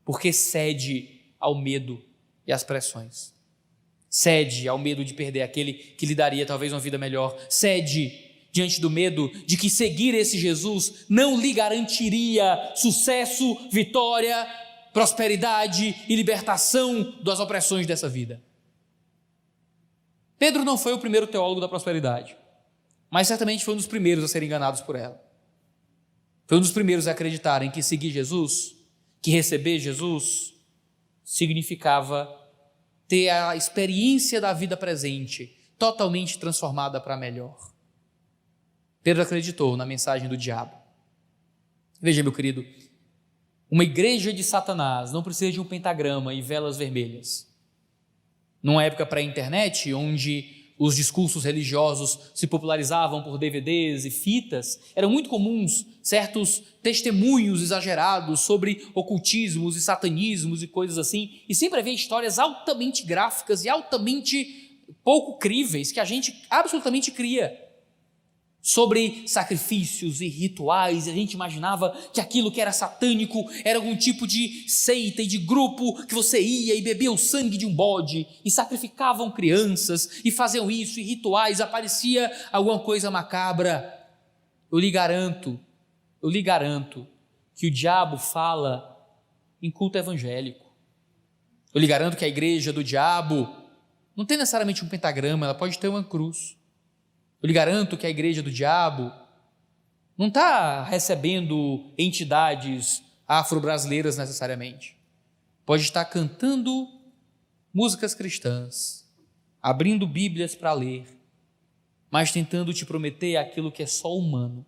porque 0.04 0.32
cede 0.32 1.20
ao 1.38 1.54
medo 1.54 2.04
e 2.44 2.52
às 2.52 2.64
pressões. 2.64 3.32
Cede 4.10 4.66
ao 4.66 4.76
medo 4.76 5.04
de 5.04 5.14
perder 5.14 5.42
aquele 5.42 5.72
que 5.72 6.04
lhe 6.04 6.16
daria 6.16 6.44
talvez 6.44 6.72
uma 6.72 6.80
vida 6.80 6.98
melhor. 6.98 7.38
Cede 7.48 8.28
diante 8.50 8.80
do 8.80 8.90
medo 8.90 9.30
de 9.46 9.56
que 9.56 9.70
seguir 9.70 10.14
esse 10.14 10.36
Jesus 10.36 11.06
não 11.08 11.40
lhe 11.40 11.52
garantiria 11.52 12.72
sucesso, 12.74 13.56
vitória, 13.70 14.44
prosperidade 14.92 15.94
e 16.08 16.16
libertação 16.16 17.20
das 17.22 17.38
opressões 17.38 17.86
dessa 17.86 18.08
vida. 18.08 18.42
Pedro 20.36 20.64
não 20.64 20.76
foi 20.76 20.92
o 20.92 20.98
primeiro 20.98 21.28
teólogo 21.28 21.60
da 21.60 21.68
prosperidade, 21.68 22.36
mas 23.08 23.28
certamente 23.28 23.64
foi 23.64 23.74
um 23.74 23.76
dos 23.76 23.86
primeiros 23.86 24.24
a 24.24 24.28
serem 24.28 24.46
enganados 24.46 24.80
por 24.80 24.96
ela. 24.96 25.22
Foi 26.48 26.58
um 26.58 26.60
dos 26.60 26.72
primeiros 26.72 27.06
a 27.06 27.12
acreditarem 27.12 27.70
que 27.70 27.80
seguir 27.80 28.10
Jesus, 28.10 28.74
que 29.22 29.30
receber 29.30 29.78
Jesus, 29.78 30.54
significava 31.22 32.39
ter 33.10 33.28
a 33.28 33.56
experiência 33.56 34.40
da 34.40 34.52
vida 34.52 34.76
presente 34.76 35.58
totalmente 35.76 36.38
transformada 36.38 37.00
para 37.00 37.16
melhor. 37.16 37.58
Pedro 39.02 39.24
acreditou 39.24 39.76
na 39.76 39.84
mensagem 39.84 40.28
do 40.28 40.36
diabo. 40.36 40.76
Veja, 42.00 42.22
meu 42.22 42.32
querido, 42.32 42.64
uma 43.68 43.82
igreja 43.82 44.32
de 44.32 44.44
Satanás 44.44 45.10
não 45.10 45.24
precisa 45.24 45.50
de 45.50 45.60
um 45.60 45.64
pentagrama 45.64 46.32
e 46.32 46.40
velas 46.40 46.76
vermelhas. 46.76 47.52
Numa 48.62 48.84
época 48.84 49.04
pré-internet, 49.04 49.92
onde 49.92 50.59
os 50.80 50.96
discursos 50.96 51.44
religiosos 51.44 52.18
se 52.34 52.46
popularizavam 52.46 53.22
por 53.22 53.36
DVDs 53.36 54.06
e 54.06 54.10
fitas, 54.10 54.80
eram 54.96 55.10
muito 55.10 55.28
comuns 55.28 55.86
certos 56.02 56.62
testemunhos 56.82 57.60
exagerados 57.60 58.40
sobre 58.40 58.88
ocultismos 58.94 59.76
e 59.76 59.80
satanismos 59.82 60.62
e 60.62 60.66
coisas 60.66 60.96
assim, 60.96 61.42
e 61.46 61.54
sempre 61.54 61.80
havia 61.80 61.92
histórias 61.92 62.38
altamente 62.38 63.04
gráficas 63.04 63.62
e 63.62 63.68
altamente 63.68 64.80
pouco 65.04 65.38
críveis 65.38 65.92
que 65.92 66.00
a 66.00 66.04
gente 66.06 66.34
absolutamente 66.48 67.10
cria 67.10 67.69
sobre 68.62 69.24
sacrifícios 69.26 70.20
e 70.20 70.28
rituais, 70.28 71.06
e 71.06 71.10
a 71.10 71.14
gente 71.14 71.32
imaginava 71.32 71.90
que 72.12 72.20
aquilo 72.20 72.52
que 72.52 72.60
era 72.60 72.72
satânico 72.72 73.44
era 73.64 73.78
algum 73.78 73.96
tipo 73.96 74.26
de 74.26 74.68
seita 74.68 75.22
e 75.22 75.26
de 75.26 75.38
grupo 75.38 76.06
que 76.06 76.14
você 76.14 76.40
ia 76.40 76.74
e 76.74 76.82
bebia 76.82 77.10
o 77.10 77.18
sangue 77.18 77.56
de 77.56 77.66
um 77.66 77.74
bode 77.74 78.26
e 78.44 78.50
sacrificavam 78.50 79.30
crianças 79.30 80.20
e 80.24 80.30
faziam 80.30 80.70
isso 80.70 81.00
e 81.00 81.02
rituais, 81.02 81.60
aparecia 81.60 82.30
alguma 82.52 82.78
coisa 82.78 83.10
macabra. 83.10 83.98
Eu 84.70 84.78
lhe 84.78 84.90
garanto, 84.90 85.58
eu 86.22 86.28
lhe 86.28 86.42
garanto 86.42 87.06
que 87.56 87.66
o 87.66 87.70
diabo 87.70 88.18
fala 88.18 88.96
em 89.62 89.70
culto 89.70 89.98
evangélico. 89.98 90.70
Eu 91.72 91.80
lhe 91.80 91.86
garanto 91.86 92.16
que 92.16 92.24
a 92.24 92.28
igreja 92.28 92.72
do 92.72 92.82
diabo 92.84 93.48
não 94.16 94.26
tem 94.26 94.36
necessariamente 94.36 94.84
um 94.84 94.88
pentagrama, 94.88 95.46
ela 95.46 95.54
pode 95.54 95.78
ter 95.78 95.88
uma 95.88 96.04
cruz. 96.04 96.56
Eu 97.42 97.46
lhe 97.46 97.52
garanto 97.52 97.96
que 97.96 98.06
a 98.06 98.10
igreja 98.10 98.42
do 98.42 98.50
diabo 98.50 99.12
não 100.16 100.28
está 100.28 100.84
recebendo 100.84 101.92
entidades 101.96 103.02
afro-brasileiras 103.26 104.18
necessariamente. 104.18 104.96
Pode 105.64 105.82
estar 105.82 106.04
cantando 106.04 106.86
músicas 107.72 108.14
cristãs, 108.14 109.08
abrindo 109.62 110.06
Bíblias 110.06 110.54
para 110.54 110.72
ler, 110.72 111.06
mas 112.10 112.32
tentando 112.32 112.74
te 112.74 112.84
prometer 112.84 113.36
aquilo 113.36 113.72
que 113.72 113.82
é 113.82 113.86
só 113.86 114.14
humano, 114.14 114.66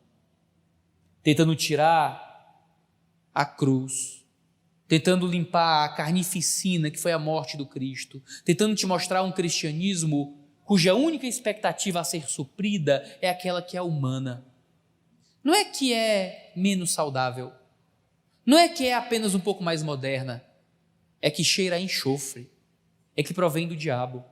tentando 1.22 1.54
tirar 1.54 2.30
a 3.34 3.44
cruz, 3.44 4.24
tentando 4.88 5.26
limpar 5.26 5.84
a 5.84 5.88
carnificina 5.90 6.90
que 6.90 6.98
foi 6.98 7.12
a 7.12 7.18
morte 7.18 7.56
do 7.56 7.66
Cristo, 7.66 8.22
tentando 8.44 8.74
te 8.74 8.86
mostrar 8.86 9.22
um 9.22 9.32
cristianismo 9.32 10.41
cuja 10.72 10.94
única 10.94 11.26
expectativa 11.26 12.00
a 12.00 12.04
ser 12.04 12.26
suprida 12.30 13.04
é 13.20 13.28
aquela 13.28 13.60
que 13.60 13.76
é 13.76 13.82
humana. 13.82 14.42
Não 15.44 15.54
é 15.54 15.66
que 15.66 15.92
é 15.92 16.50
menos 16.56 16.92
saudável, 16.92 17.52
não 18.46 18.56
é 18.56 18.70
que 18.70 18.86
é 18.86 18.94
apenas 18.94 19.34
um 19.34 19.38
pouco 19.38 19.62
mais 19.62 19.82
moderna, 19.82 20.42
é 21.20 21.30
que 21.30 21.44
cheira 21.44 21.76
a 21.76 21.78
enxofre, 21.78 22.50
é 23.14 23.22
que 23.22 23.34
provém 23.34 23.68
do 23.68 23.76
diabo. 23.76 24.24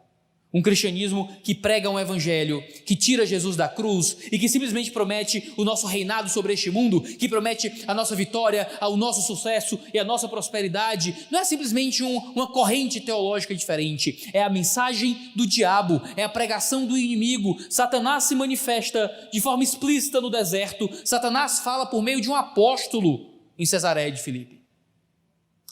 Um 0.52 0.60
cristianismo 0.60 1.28
que 1.44 1.54
prega 1.54 1.88
um 1.88 1.98
evangelho, 1.98 2.60
que 2.84 2.96
tira 2.96 3.24
Jesus 3.24 3.56
da 3.56 3.68
cruz 3.68 4.16
e 4.32 4.38
que 4.38 4.48
simplesmente 4.48 4.90
promete 4.90 5.52
o 5.56 5.64
nosso 5.64 5.86
reinado 5.86 6.28
sobre 6.28 6.52
este 6.52 6.70
mundo, 6.70 7.00
que 7.00 7.28
promete 7.28 7.84
a 7.86 7.94
nossa 7.94 8.16
vitória, 8.16 8.68
o 8.80 8.96
nosso 8.96 9.22
sucesso 9.22 9.78
e 9.94 9.98
a 9.98 10.04
nossa 10.04 10.28
prosperidade, 10.28 11.26
não 11.30 11.38
é 11.38 11.44
simplesmente 11.44 12.02
um, 12.02 12.16
uma 12.32 12.48
corrente 12.48 13.00
teológica 13.00 13.54
diferente, 13.54 14.28
é 14.32 14.42
a 14.42 14.50
mensagem 14.50 15.30
do 15.36 15.46
diabo, 15.46 16.02
é 16.16 16.24
a 16.24 16.28
pregação 16.28 16.84
do 16.84 16.98
inimigo. 16.98 17.56
Satanás 17.70 18.24
se 18.24 18.34
manifesta 18.34 19.10
de 19.32 19.40
forma 19.40 19.62
explícita 19.62 20.20
no 20.20 20.30
deserto, 20.30 20.90
Satanás 21.04 21.60
fala 21.60 21.86
por 21.86 22.02
meio 22.02 22.20
de 22.20 22.28
um 22.28 22.34
apóstolo 22.34 23.30
em 23.56 23.64
Cesareia 23.64 24.10
de 24.10 24.20
Filipe. 24.20 24.60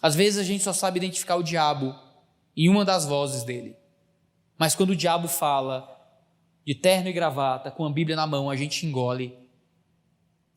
Às 0.01 0.14
vezes 0.14 0.39
a 0.39 0.45
gente 0.45 0.62
só 0.62 0.72
sabe 0.72 0.99
identificar 0.99 1.37
o 1.37 1.43
diabo 1.43 1.95
em 2.57 2.68
uma 2.68 2.85
das 2.85 3.05
vozes 3.05 3.43
dele. 3.43 3.74
Mas 4.59 4.75
quando 4.75 4.91
o 4.91 4.97
diabo 4.97 5.29
fala 5.29 5.97
de 6.67 6.75
terno 6.75 7.09
e 7.09 7.13
gravata, 7.13 7.71
com 7.71 7.87
a 7.87 7.91
Bíblia 7.91 8.17
na 8.17 8.27
mão, 8.27 8.51
a 8.51 8.57
gente 8.57 8.85
engole. 8.85 9.39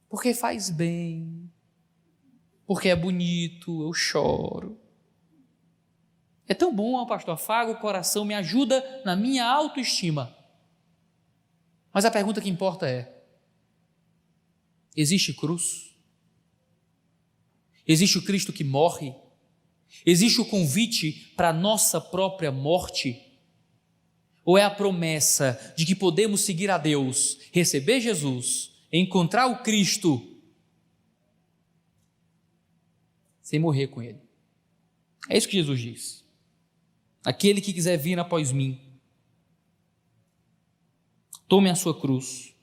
Porque 0.09 0.33
faz 0.33 0.69
bem. 0.69 1.49
Porque 2.65 2.89
é 2.89 2.95
bonito, 2.95 3.83
eu 3.83 3.93
choro. 3.93 4.77
É 6.47 6.53
tão 6.53 6.75
bom, 6.75 7.05
pastor, 7.05 7.35
afaga 7.35 7.71
o 7.71 7.79
coração, 7.79 8.25
me 8.25 8.33
ajuda 8.33 8.83
na 9.05 9.15
minha 9.15 9.45
autoestima. 9.45 10.35
Mas 11.93 12.03
a 12.03 12.11
pergunta 12.11 12.41
que 12.41 12.49
importa 12.49 12.89
é: 12.89 13.23
existe 14.97 15.33
cruz? 15.33 15.95
Existe 17.87 18.17
o 18.17 18.25
Cristo 18.25 18.51
que 18.51 18.63
morre? 18.63 19.15
Existe 20.05 20.41
o 20.41 20.45
convite 20.45 21.33
para 21.35 21.49
a 21.49 21.53
nossa 21.53 22.01
própria 22.01 22.51
morte? 22.51 23.30
Ou 24.43 24.57
é 24.57 24.63
a 24.63 24.71
promessa 24.71 25.73
de 25.77 25.85
que 25.85 25.95
podemos 25.95 26.41
seguir 26.41 26.69
a 26.69 26.77
Deus, 26.77 27.39
receber 27.51 27.99
Jesus, 27.99 28.71
encontrar 28.91 29.47
o 29.47 29.61
Cristo, 29.61 30.27
sem 33.41 33.59
morrer 33.59 33.87
com 33.87 34.01
Ele? 34.01 34.19
É 35.29 35.37
isso 35.37 35.47
que 35.47 35.57
Jesus 35.57 35.79
diz. 35.79 36.25
Aquele 37.23 37.61
que 37.61 37.73
quiser 37.73 37.97
vir 37.97 38.17
após 38.17 38.51
mim, 38.51 38.79
tome 41.47 41.69
a 41.69 41.75
sua 41.75 41.99
cruz, 41.99 42.55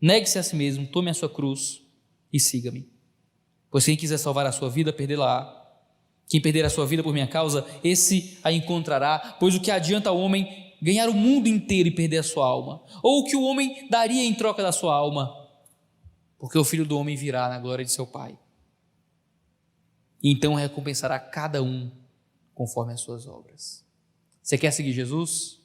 negue-se 0.00 0.38
a 0.38 0.42
si 0.42 0.54
mesmo, 0.54 0.86
tome 0.86 1.10
a 1.10 1.14
sua 1.14 1.28
cruz 1.28 1.82
e 2.30 2.38
siga-me. 2.38 2.90
Pois 3.70 3.84
quem 3.84 3.96
quiser 3.96 4.18
salvar 4.18 4.46
a 4.46 4.52
sua 4.52 4.68
vida, 4.68 4.92
perdê-la. 4.92 5.54
Quem 6.28 6.40
perder 6.40 6.64
a 6.64 6.70
sua 6.70 6.84
vida 6.84 7.02
por 7.02 7.12
minha 7.12 7.26
causa, 7.26 7.64
esse 7.84 8.36
a 8.42 8.50
encontrará. 8.50 9.36
Pois 9.38 9.54
o 9.54 9.60
que 9.60 9.70
adianta 9.70 10.10
ao 10.10 10.18
homem 10.18 10.65
ganhar 10.80 11.08
o 11.08 11.14
mundo 11.14 11.48
inteiro 11.48 11.88
e 11.88 11.94
perder 11.94 12.18
a 12.18 12.22
sua 12.22 12.46
alma? 12.46 12.82
Ou 13.02 13.20
o 13.20 13.24
que 13.24 13.36
o 13.36 13.42
homem 13.42 13.88
daria 13.88 14.24
em 14.24 14.34
troca 14.34 14.62
da 14.62 14.72
sua 14.72 14.94
alma? 14.94 15.34
Porque 16.38 16.58
o 16.58 16.64
filho 16.64 16.86
do 16.86 16.98
homem 16.98 17.16
virá 17.16 17.48
na 17.48 17.58
glória 17.58 17.84
de 17.84 17.90
seu 17.90 18.06
Pai. 18.06 18.38
E 20.22 20.30
então 20.30 20.54
recompensará 20.54 21.18
cada 21.18 21.62
um 21.62 21.90
conforme 22.54 22.92
as 22.92 23.00
suas 23.00 23.26
obras. 23.26 23.84
Você 24.42 24.56
quer 24.56 24.70
seguir 24.70 24.92
Jesus? 24.92 25.60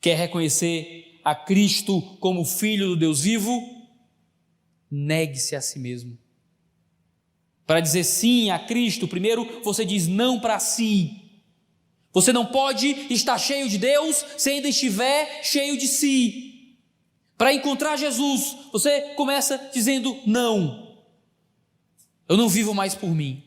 Quer 0.00 0.16
reconhecer 0.16 1.20
a 1.24 1.34
Cristo 1.34 2.00
como 2.18 2.44
Filho 2.44 2.88
do 2.88 2.96
Deus 2.96 3.20
vivo? 3.20 3.60
Negue-se 4.90 5.54
a 5.54 5.60
si 5.60 5.78
mesmo. 5.78 6.18
Para 7.66 7.80
dizer 7.80 8.02
sim 8.02 8.50
a 8.50 8.58
Cristo, 8.58 9.06
primeiro 9.06 9.62
você 9.62 9.84
diz 9.84 10.08
não 10.08 10.40
para 10.40 10.58
si. 10.58 11.19
Você 12.12 12.32
não 12.32 12.46
pode 12.46 13.06
estar 13.10 13.38
cheio 13.38 13.68
de 13.68 13.78
Deus 13.78 14.24
se 14.36 14.50
ainda 14.50 14.68
estiver 14.68 15.40
cheio 15.42 15.76
de 15.76 15.86
si. 15.86 16.76
Para 17.38 17.54
encontrar 17.54 17.96
Jesus, 17.96 18.56
você 18.72 19.00
começa 19.14 19.70
dizendo 19.72 20.16
não. 20.26 20.96
Eu 22.28 22.36
não 22.36 22.48
vivo 22.48 22.74
mais 22.74 22.94
por 22.94 23.14
mim. 23.14 23.42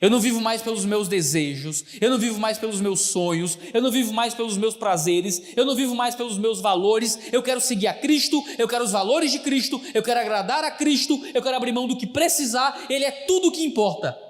Eu 0.00 0.10
não 0.10 0.18
vivo 0.20 0.40
mais 0.40 0.60
pelos 0.60 0.84
meus 0.84 1.08
desejos, 1.08 1.84
eu 2.00 2.10
não 2.10 2.18
vivo 2.18 2.38
mais 2.38 2.58
pelos 2.58 2.80
meus 2.80 3.00
sonhos, 3.00 3.56
eu 3.72 3.80
não 3.80 3.90
vivo 3.90 4.12
mais 4.12 4.34
pelos 4.34 4.58
meus 4.58 4.74
prazeres, 4.74 5.40
eu 5.56 5.64
não 5.64 5.74
vivo 5.74 5.94
mais 5.94 6.14
pelos 6.14 6.36
meus 6.36 6.60
valores. 6.60 7.32
Eu 7.32 7.42
quero 7.42 7.60
seguir 7.60 7.86
a 7.86 7.94
Cristo, 7.94 8.42
eu 8.58 8.66
quero 8.66 8.84
os 8.84 8.90
valores 8.90 9.30
de 9.30 9.38
Cristo, 9.38 9.80
eu 9.94 10.02
quero 10.02 10.20
agradar 10.20 10.64
a 10.64 10.70
Cristo, 10.70 11.18
eu 11.32 11.40
quero 11.40 11.56
abrir 11.56 11.72
mão 11.72 11.86
do 11.86 11.96
que 11.96 12.06
precisar, 12.06 12.86
Ele 12.90 13.04
é 13.04 13.10
tudo 13.10 13.48
o 13.48 13.52
que 13.52 13.64
importa. 13.64 14.23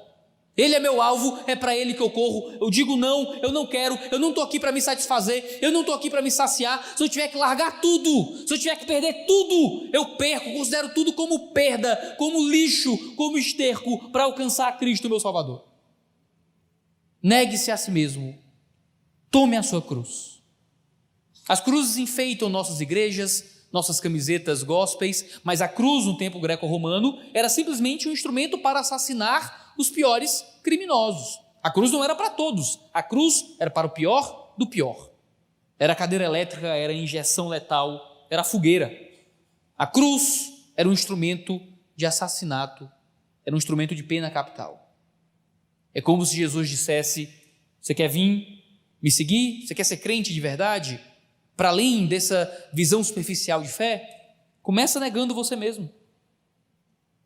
Ele 0.57 0.75
é 0.75 0.79
meu 0.79 1.03
alvo, 1.03 1.39
é 1.49 1.57
para 1.57 1.77
ele 1.77 1.95
que 1.95 2.01
eu 2.01 2.11
corro. 2.11 2.57
Eu 2.61 2.71
digo 2.71 2.97
não, 2.97 3.35
eu 3.43 3.51
não 3.51 3.67
quero, 3.67 3.99
eu 4.13 4.21
não 4.21 4.29
estou 4.29 4.45
aqui 4.45 4.61
para 4.61 4.71
me 4.71 4.81
satisfazer, 4.81 5.59
eu 5.61 5.73
não 5.73 5.81
estou 5.81 5.95
aqui 5.95 6.09
para 6.09 6.23
me 6.23 6.31
saciar. 6.31 6.95
Se 6.97 7.03
eu 7.03 7.09
tiver 7.09 7.27
que 7.29 7.37
largar 7.37 7.81
tudo, 7.81 8.47
se 8.47 8.55
eu 8.55 8.59
tiver 8.59 8.77
que 8.77 8.87
perder 8.87 9.27
tudo, 9.27 9.89
eu 9.93 10.17
perco, 10.17 10.53
considero 10.53 10.95
tudo 10.95 11.13
como 11.13 11.53
perda, 11.53 12.15
como 12.19 12.49
lixo, 12.49 12.97
como 13.17 13.37
esterco 13.37 14.11
para 14.11 14.25
alcançar 14.25 14.79
Cristo, 14.79 15.09
meu 15.09 15.19
Salvador. 15.19 15.65
Negue-se 17.21 17.73
a 17.73 17.77
si 17.77 17.91
mesmo, 17.91 18.39
tome 19.31 19.57
a 19.57 19.63
sua 19.63 19.83
cruz. 19.83 20.41
As 21.49 21.61
cruzes 21.61 21.97
enfeitam 21.97 22.49
nossas 22.49 22.81
igrejas, 22.81 23.65
nossas 23.73 23.99
camisetas 23.99 24.63
gospels, 24.63 25.25
mas 25.43 25.61
a 25.61 25.67
cruz 25.67 26.05
no 26.05 26.17
tempo 26.17 26.39
greco-romano 26.39 27.19
era 27.35 27.49
simplesmente 27.49 28.09
um 28.09 28.13
instrumento 28.13 28.57
para 28.59 28.79
assassinar 28.79 29.64
os 29.79 29.91
piores 29.91 30.45
criminosos. 30.62 31.41
A 31.62 31.70
cruz 31.70 31.91
não 31.91 32.05
era 32.05 32.14
para 32.14 32.31
todos, 32.31 32.81
a 32.93 33.03
cruz 33.03 33.57
era 33.59 33.70
para 33.70 33.87
o 33.87 33.91
pior 33.91 34.55
do 34.59 34.66
pior. 34.66 35.11
Era 35.79 35.95
cadeira 35.95 36.25
elétrica, 36.25 36.68
era 36.68 36.93
injeção 36.93 37.49
letal, 37.49 38.27
era 38.31 38.45
fogueira. 38.45 38.93
A 39.77 39.87
cruz 39.87 40.53
era 40.77 40.89
um 40.89 40.93
instrumento 40.93 41.61
de 41.97 42.07
assassinato, 42.07 42.91
era 43.45 43.55
um 43.55 43.59
instrumento 43.59 43.95
de 43.95 44.03
pena 44.03 44.31
capital. 44.31 44.95
É 45.93 46.01
como 46.01 46.25
se 46.25 46.37
Jesus 46.37 46.68
dissesse: 46.68 47.33
Você 47.81 47.95
quer 47.95 48.09
vir 48.09 48.62
me 49.03 49.11
seguir? 49.11 49.66
Você 49.66 49.75
quer 49.75 49.85
ser 49.85 49.99
crente 49.99 50.33
de 50.33 50.41
verdade? 50.41 51.01
Para 51.57 51.68
além 51.68 52.07
dessa 52.07 52.68
visão 52.72 53.03
superficial 53.03 53.62
de 53.62 53.68
fé, 53.68 54.37
começa 54.62 55.01
negando 55.01 55.35
você 55.35 55.57
mesmo. 55.57 55.91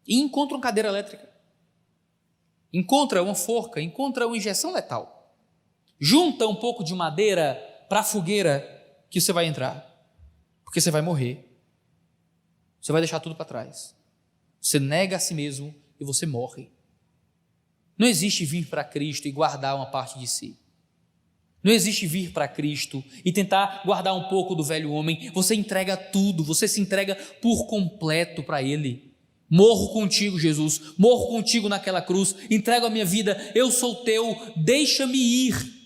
E 0.07 0.21
encontra 0.21 0.57
uma 0.57 0.63
cadeira 0.63 0.89
elétrica 0.89 1.28
encontra 2.73 3.23
uma 3.23 3.35
forca, 3.35 3.81
encontra 3.81 4.27
uma 4.27 4.37
injeção 4.37 4.73
letal. 4.73 5.35
Junta 5.99 6.47
um 6.47 6.55
pouco 6.55 6.85
de 6.85 6.95
madeira 6.95 7.55
para 7.89 8.01
a 8.01 8.05
fogueira 8.05 8.67
que 9.11 9.21
você 9.21 9.33
vai 9.33 9.47
entrar, 9.47 9.85
porque 10.65 10.81
você 10.81 10.91
vai 10.91 11.03
morrer. 11.03 11.45
Você 12.81 12.93
vai 12.93 13.01
deixar 13.01 13.21
tudo 13.21 13.35
para 13.35 13.45
trás. 13.45 13.95
Você 14.61 14.79
nega 14.79 15.17
a 15.17 15.21
si 15.21 15.35
mesmo 15.35 15.75
e 15.99 16.05
você 16.05 16.27
morre. 16.27 16.71
Não 17.97 18.07
existe 18.07 18.45
vir 18.45 18.67
para 18.67 18.85
Cristo 18.85 19.27
e 19.27 19.33
guardar 19.33 19.75
uma 19.75 19.87
parte 19.87 20.19
de 20.19 20.27
si. 20.27 20.57
Não 21.63 21.73
existe 21.73 22.07
vir 22.07 22.33
para 22.33 22.47
Cristo 22.47 23.03
e 23.25 23.33
tentar 23.33 23.83
guardar 23.85 24.15
um 24.15 24.29
pouco 24.29 24.55
do 24.55 24.63
velho 24.63 24.93
homem. 24.93 25.31
Você 25.35 25.55
entrega 25.55 25.97
tudo, 25.97 26.45
você 26.45 26.69
se 26.69 26.81
entrega 26.81 27.17
por 27.43 27.67
completo 27.67 28.45
para 28.45 28.63
Ele. 28.63 29.08
Morro 29.51 29.93
contigo, 29.93 30.39
Jesus, 30.39 30.95
morro 30.99 31.29
contigo 31.29 31.69
naquela 31.69 32.03
cruz, 32.03 32.35
entrego 32.51 32.87
a 32.87 32.91
minha 32.91 33.05
vida, 33.05 33.51
eu 33.55 33.71
sou 33.71 34.05
teu, 34.05 34.37
deixa-me 34.57 35.17
ir. 35.17 35.79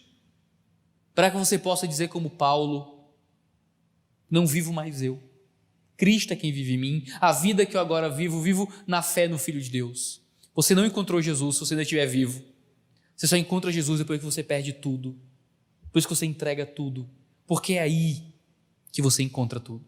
Para 1.14 1.30
que 1.30 1.36
você 1.36 1.58
possa 1.58 1.86
dizer, 1.86 2.08
como 2.08 2.28
Paulo: 2.28 3.06
Não 4.28 4.46
vivo 4.46 4.72
mais 4.72 5.00
eu, 5.00 5.22
Cristo 5.96 6.32
é 6.32 6.36
quem 6.36 6.50
vive 6.50 6.74
em 6.74 6.78
mim, 6.78 7.04
a 7.20 7.30
vida 7.30 7.64
que 7.64 7.76
eu 7.76 7.80
agora 7.80 8.10
vivo, 8.10 8.40
vivo 8.40 8.68
na 8.86 9.02
fé 9.02 9.28
no 9.28 9.38
Filho 9.38 9.60
de 9.60 9.70
Deus. 9.70 10.20
Você 10.54 10.74
não 10.74 10.84
encontrou 10.84 11.22
Jesus 11.22 11.56
se 11.56 11.60
você 11.60 11.74
ainda 11.74 11.82
estiver 11.82 12.06
vivo. 12.06 12.42
Você 13.14 13.28
só 13.28 13.36
encontra 13.36 13.70
Jesus 13.70 14.00
depois 14.00 14.18
que 14.18 14.24
você 14.24 14.42
perde 14.42 14.72
tudo, 14.72 15.16
depois 15.84 16.04
que 16.04 16.14
você 16.14 16.26
entrega 16.26 16.66
tudo, 16.66 17.08
porque 17.46 17.74
é 17.74 17.82
aí 17.82 18.24
que 18.90 19.00
você 19.00 19.22
encontra 19.22 19.60
tudo. 19.60 19.84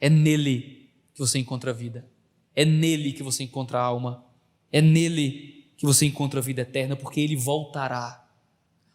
É 0.00 0.08
nele 0.08 0.90
que 1.12 1.20
você 1.20 1.38
encontra 1.38 1.70
a 1.70 1.74
vida. 1.74 2.08
É 2.56 2.64
nele 2.64 3.12
que 3.12 3.22
você 3.22 3.44
encontra 3.44 3.78
a 3.78 3.82
alma. 3.82 4.24
É 4.72 4.80
nele 4.80 5.70
que 5.76 5.84
você 5.84 6.06
encontra 6.06 6.40
a 6.40 6.42
vida 6.42 6.62
eterna, 6.62 6.96
porque 6.96 7.20
ele 7.20 7.36
voltará. 7.36 8.26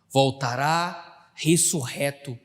Voltará 0.10 1.32
ressurreto. 1.36 2.38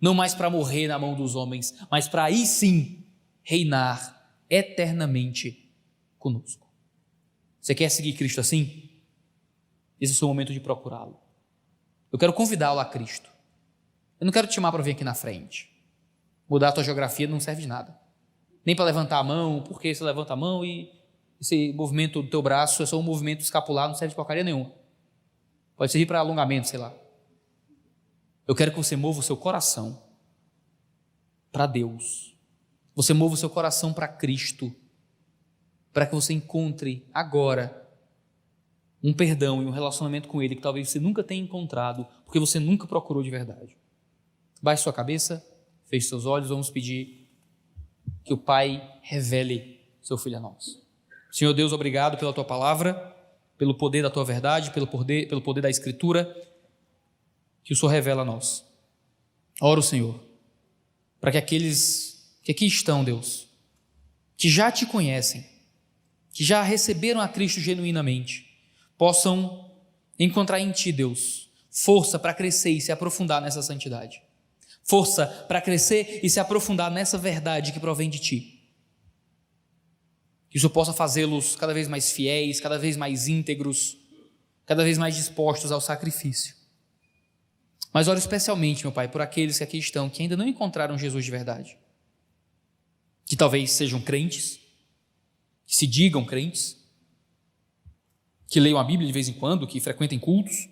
não 0.00 0.12
mais 0.12 0.34
para 0.34 0.50
morrer 0.50 0.86
na 0.86 0.98
mão 0.98 1.14
dos 1.14 1.34
homens, 1.34 1.74
mas 1.90 2.06
para 2.06 2.24
aí 2.24 2.44
sim 2.44 3.06
reinar 3.42 4.30
eternamente 4.50 5.72
conosco. 6.18 6.68
Você 7.58 7.74
quer 7.74 7.88
seguir 7.88 8.12
Cristo 8.12 8.40
assim? 8.40 8.90
Esse 9.98 10.12
é 10.12 10.14
o 10.14 10.18
seu 10.18 10.28
momento 10.28 10.52
de 10.52 10.60
procurá-lo. 10.60 11.18
Eu 12.12 12.18
quero 12.18 12.34
convidá-lo 12.34 12.80
a 12.80 12.84
Cristo. 12.84 13.30
Eu 14.20 14.26
não 14.26 14.32
quero 14.32 14.46
te 14.46 14.54
chamar 14.54 14.70
para 14.70 14.82
vir 14.82 14.90
aqui 14.90 15.04
na 15.04 15.14
frente. 15.14 15.70
Mudar 16.48 16.68
a 16.68 16.72
tua 16.72 16.84
geografia 16.84 17.26
não 17.26 17.40
serve 17.40 17.62
de 17.62 17.68
nada. 17.68 17.98
Nem 18.64 18.74
para 18.74 18.84
levantar 18.84 19.18
a 19.18 19.24
mão, 19.24 19.62
porque 19.62 19.94
você 19.94 20.02
levanta 20.02 20.32
a 20.32 20.36
mão 20.36 20.64
e 20.64 20.90
esse 21.40 21.72
movimento 21.72 22.22
do 22.22 22.28
teu 22.28 22.40
braço 22.40 22.82
é 22.82 22.86
só 22.86 22.98
um 22.98 23.02
movimento 23.02 23.40
escapular, 23.40 23.88
não 23.88 23.94
serve 23.94 24.10
de 24.10 24.16
porcaria 24.16 24.42
nenhuma. 24.42 24.72
Pode 25.76 25.92
servir 25.92 26.06
para 26.06 26.20
alongamento, 26.20 26.68
sei 26.68 26.78
lá. 26.78 26.94
Eu 28.46 28.54
quero 28.54 28.70
que 28.70 28.76
você 28.76 28.96
mova 28.96 29.18
o 29.18 29.22
seu 29.22 29.36
coração 29.36 30.02
para 31.50 31.66
Deus. 31.66 32.36
Você 32.94 33.12
mova 33.12 33.34
o 33.34 33.36
seu 33.36 33.50
coração 33.50 33.92
para 33.92 34.08
Cristo. 34.08 34.74
Para 35.92 36.06
que 36.06 36.14
você 36.14 36.32
encontre 36.32 37.08
agora 37.12 37.84
um 39.02 39.12
perdão 39.12 39.62
e 39.62 39.66
um 39.66 39.70
relacionamento 39.70 40.28
com 40.28 40.40
Ele 40.42 40.56
que 40.56 40.62
talvez 40.62 40.88
você 40.88 40.98
nunca 40.98 41.22
tenha 41.22 41.42
encontrado, 41.42 42.06
porque 42.24 42.40
você 42.40 42.58
nunca 42.58 42.86
procurou 42.86 43.22
de 43.22 43.30
verdade. 43.30 43.76
Baixe 44.62 44.82
sua 44.82 44.92
cabeça, 44.92 45.46
feche 45.84 46.08
seus 46.08 46.24
olhos, 46.24 46.48
vamos 46.48 46.70
pedir 46.70 47.23
que 48.24 48.32
o 48.32 48.38
Pai 48.38 48.82
revele 49.02 49.80
seu 50.02 50.16
Filho 50.16 50.38
a 50.38 50.40
nós. 50.40 50.80
Senhor 51.30 51.52
Deus, 51.52 51.72
obrigado 51.72 52.16
pela 52.16 52.32
tua 52.32 52.44
palavra, 52.44 53.14
pelo 53.58 53.74
poder 53.74 54.02
da 54.02 54.10
tua 54.10 54.24
verdade, 54.24 54.70
pelo 54.70 54.86
poder, 54.86 55.28
pelo 55.28 55.42
poder 55.42 55.60
da 55.60 55.70
Escritura, 55.70 56.34
que 57.62 57.72
o 57.72 57.76
Senhor 57.76 57.90
revela 57.90 58.22
a 58.22 58.24
nós. 58.24 58.64
Oro, 59.60 59.82
Senhor, 59.82 60.20
para 61.20 61.32
que 61.32 61.38
aqueles 61.38 62.38
que 62.42 62.52
aqui 62.52 62.66
estão, 62.66 63.02
Deus, 63.02 63.48
que 64.36 64.48
já 64.48 64.70
te 64.70 64.84
conhecem, 64.84 65.44
que 66.32 66.44
já 66.44 66.62
receberam 66.62 67.20
a 67.20 67.28
Cristo 67.28 67.60
genuinamente, 67.60 68.46
possam 68.98 69.70
encontrar 70.18 70.60
em 70.60 70.70
Ti, 70.70 70.92
Deus, 70.92 71.50
força 71.70 72.18
para 72.18 72.34
crescer 72.34 72.70
e 72.70 72.80
se 72.80 72.92
aprofundar 72.92 73.40
nessa 73.40 73.62
santidade. 73.62 74.20
Força 74.84 75.26
para 75.48 75.62
crescer 75.62 76.20
e 76.22 76.28
se 76.28 76.38
aprofundar 76.38 76.90
nessa 76.90 77.16
verdade 77.16 77.72
que 77.72 77.80
provém 77.80 78.10
de 78.10 78.18
Ti. 78.18 78.60
Que 80.50 80.58
isso 80.58 80.68
possa 80.68 80.92
fazê-los 80.92 81.56
cada 81.56 81.72
vez 81.72 81.88
mais 81.88 82.12
fiéis, 82.12 82.60
cada 82.60 82.78
vez 82.78 82.96
mais 82.96 83.26
íntegros, 83.26 83.96
cada 84.66 84.84
vez 84.84 84.98
mais 84.98 85.16
dispostos 85.16 85.72
ao 85.72 85.80
sacrifício. 85.80 86.54
Mas 87.92 88.08
oro 88.08 88.18
especialmente, 88.18 88.84
meu 88.84 88.92
Pai, 88.92 89.08
por 89.08 89.20
aqueles 89.20 89.56
que 89.58 89.64
aqui 89.64 89.78
estão, 89.78 90.10
que 90.10 90.20
ainda 90.20 90.36
não 90.36 90.46
encontraram 90.46 90.98
Jesus 90.98 91.24
de 91.24 91.30
verdade. 91.30 91.78
Que 93.24 93.36
talvez 93.36 93.70
sejam 93.72 94.00
crentes, 94.00 94.60
que 95.66 95.74
se 95.74 95.86
digam 95.86 96.24
crentes, 96.24 96.76
que 98.48 98.60
leiam 98.60 98.78
a 98.78 98.84
Bíblia 98.84 99.06
de 99.06 99.12
vez 99.12 99.28
em 99.28 99.32
quando, 99.32 99.66
que 99.66 99.80
frequentem 99.80 100.18
cultos, 100.18 100.68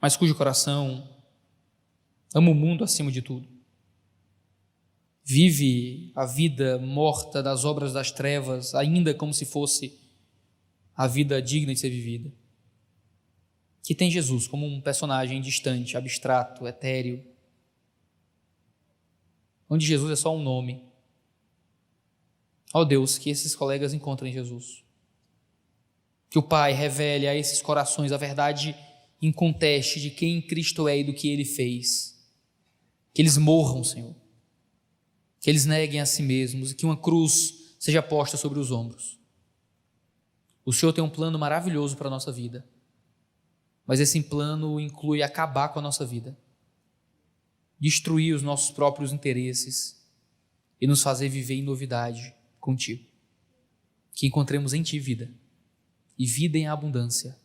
mas 0.00 0.16
cujo 0.16 0.34
coração 0.34 1.17
ama 2.34 2.50
o 2.50 2.54
mundo 2.54 2.84
acima 2.84 3.10
de 3.10 3.22
tudo. 3.22 3.48
Vive 5.24 6.10
a 6.14 6.24
vida 6.24 6.78
morta 6.78 7.42
das 7.42 7.64
obras 7.64 7.92
das 7.92 8.10
trevas, 8.10 8.74
ainda 8.74 9.12
como 9.14 9.34
se 9.34 9.44
fosse 9.44 9.98
a 10.96 11.06
vida 11.06 11.40
digna 11.40 11.72
de 11.72 11.78
ser 11.78 11.90
vivida. 11.90 12.32
Que 13.82 13.94
tem 13.94 14.10
Jesus 14.10 14.48
como 14.48 14.66
um 14.66 14.80
personagem 14.80 15.40
distante, 15.40 15.96
abstrato, 15.96 16.66
etéreo, 16.66 17.24
onde 19.68 19.86
Jesus 19.86 20.10
é 20.10 20.16
só 20.16 20.34
um 20.34 20.42
nome. 20.42 20.82
Ó 22.74 22.80
oh 22.80 22.84
Deus, 22.84 23.18
que 23.18 23.30
esses 23.30 23.54
colegas 23.54 23.94
encontrem 23.94 24.32
Jesus. 24.32 24.82
Que 26.30 26.38
o 26.38 26.42
Pai 26.42 26.72
revele 26.72 27.26
a 27.26 27.34
esses 27.34 27.62
corações 27.62 28.12
a 28.12 28.16
verdade 28.16 28.74
inconteste 29.20 30.00
de 30.00 30.10
quem 30.10 30.40
Cristo 30.40 30.88
é 30.88 30.98
e 30.98 31.04
do 31.04 31.14
que 31.14 31.28
ele 31.28 31.44
fez. 31.44 32.17
Que 33.18 33.22
eles 33.22 33.36
morram, 33.36 33.82
Senhor. 33.82 34.14
Que 35.40 35.50
eles 35.50 35.66
neguem 35.66 36.00
a 36.00 36.06
si 36.06 36.22
mesmos 36.22 36.70
e 36.70 36.74
que 36.76 36.86
uma 36.86 36.96
cruz 36.96 37.74
seja 37.76 38.00
posta 38.00 38.36
sobre 38.36 38.60
os 38.60 38.70
ombros. 38.70 39.18
O 40.64 40.72
Senhor 40.72 40.92
tem 40.92 41.02
um 41.02 41.10
plano 41.10 41.36
maravilhoso 41.36 41.96
para 41.96 42.06
a 42.06 42.10
nossa 42.12 42.30
vida, 42.30 42.64
mas 43.84 43.98
esse 43.98 44.22
plano 44.22 44.78
inclui 44.78 45.20
acabar 45.20 45.70
com 45.70 45.80
a 45.80 45.82
nossa 45.82 46.06
vida, 46.06 46.38
destruir 47.80 48.36
os 48.36 48.42
nossos 48.44 48.70
próprios 48.70 49.12
interesses 49.12 50.00
e 50.80 50.86
nos 50.86 51.02
fazer 51.02 51.28
viver 51.28 51.54
em 51.54 51.62
novidade 51.62 52.32
contigo. 52.60 53.04
Que 54.14 54.28
encontremos 54.28 54.72
em 54.72 54.84
Ti 54.84 55.00
vida 55.00 55.28
e 56.16 56.24
vida 56.24 56.56
em 56.56 56.68
abundância 56.68 57.36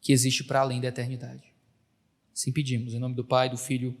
que 0.00 0.12
existe 0.12 0.44
para 0.44 0.60
além 0.60 0.80
da 0.80 0.86
eternidade. 0.86 1.52
Sim 2.32 2.52
pedimos, 2.52 2.94
em 2.94 3.00
nome 3.00 3.16
do 3.16 3.24
Pai, 3.24 3.50
do 3.50 3.56
Filho 3.58 4.00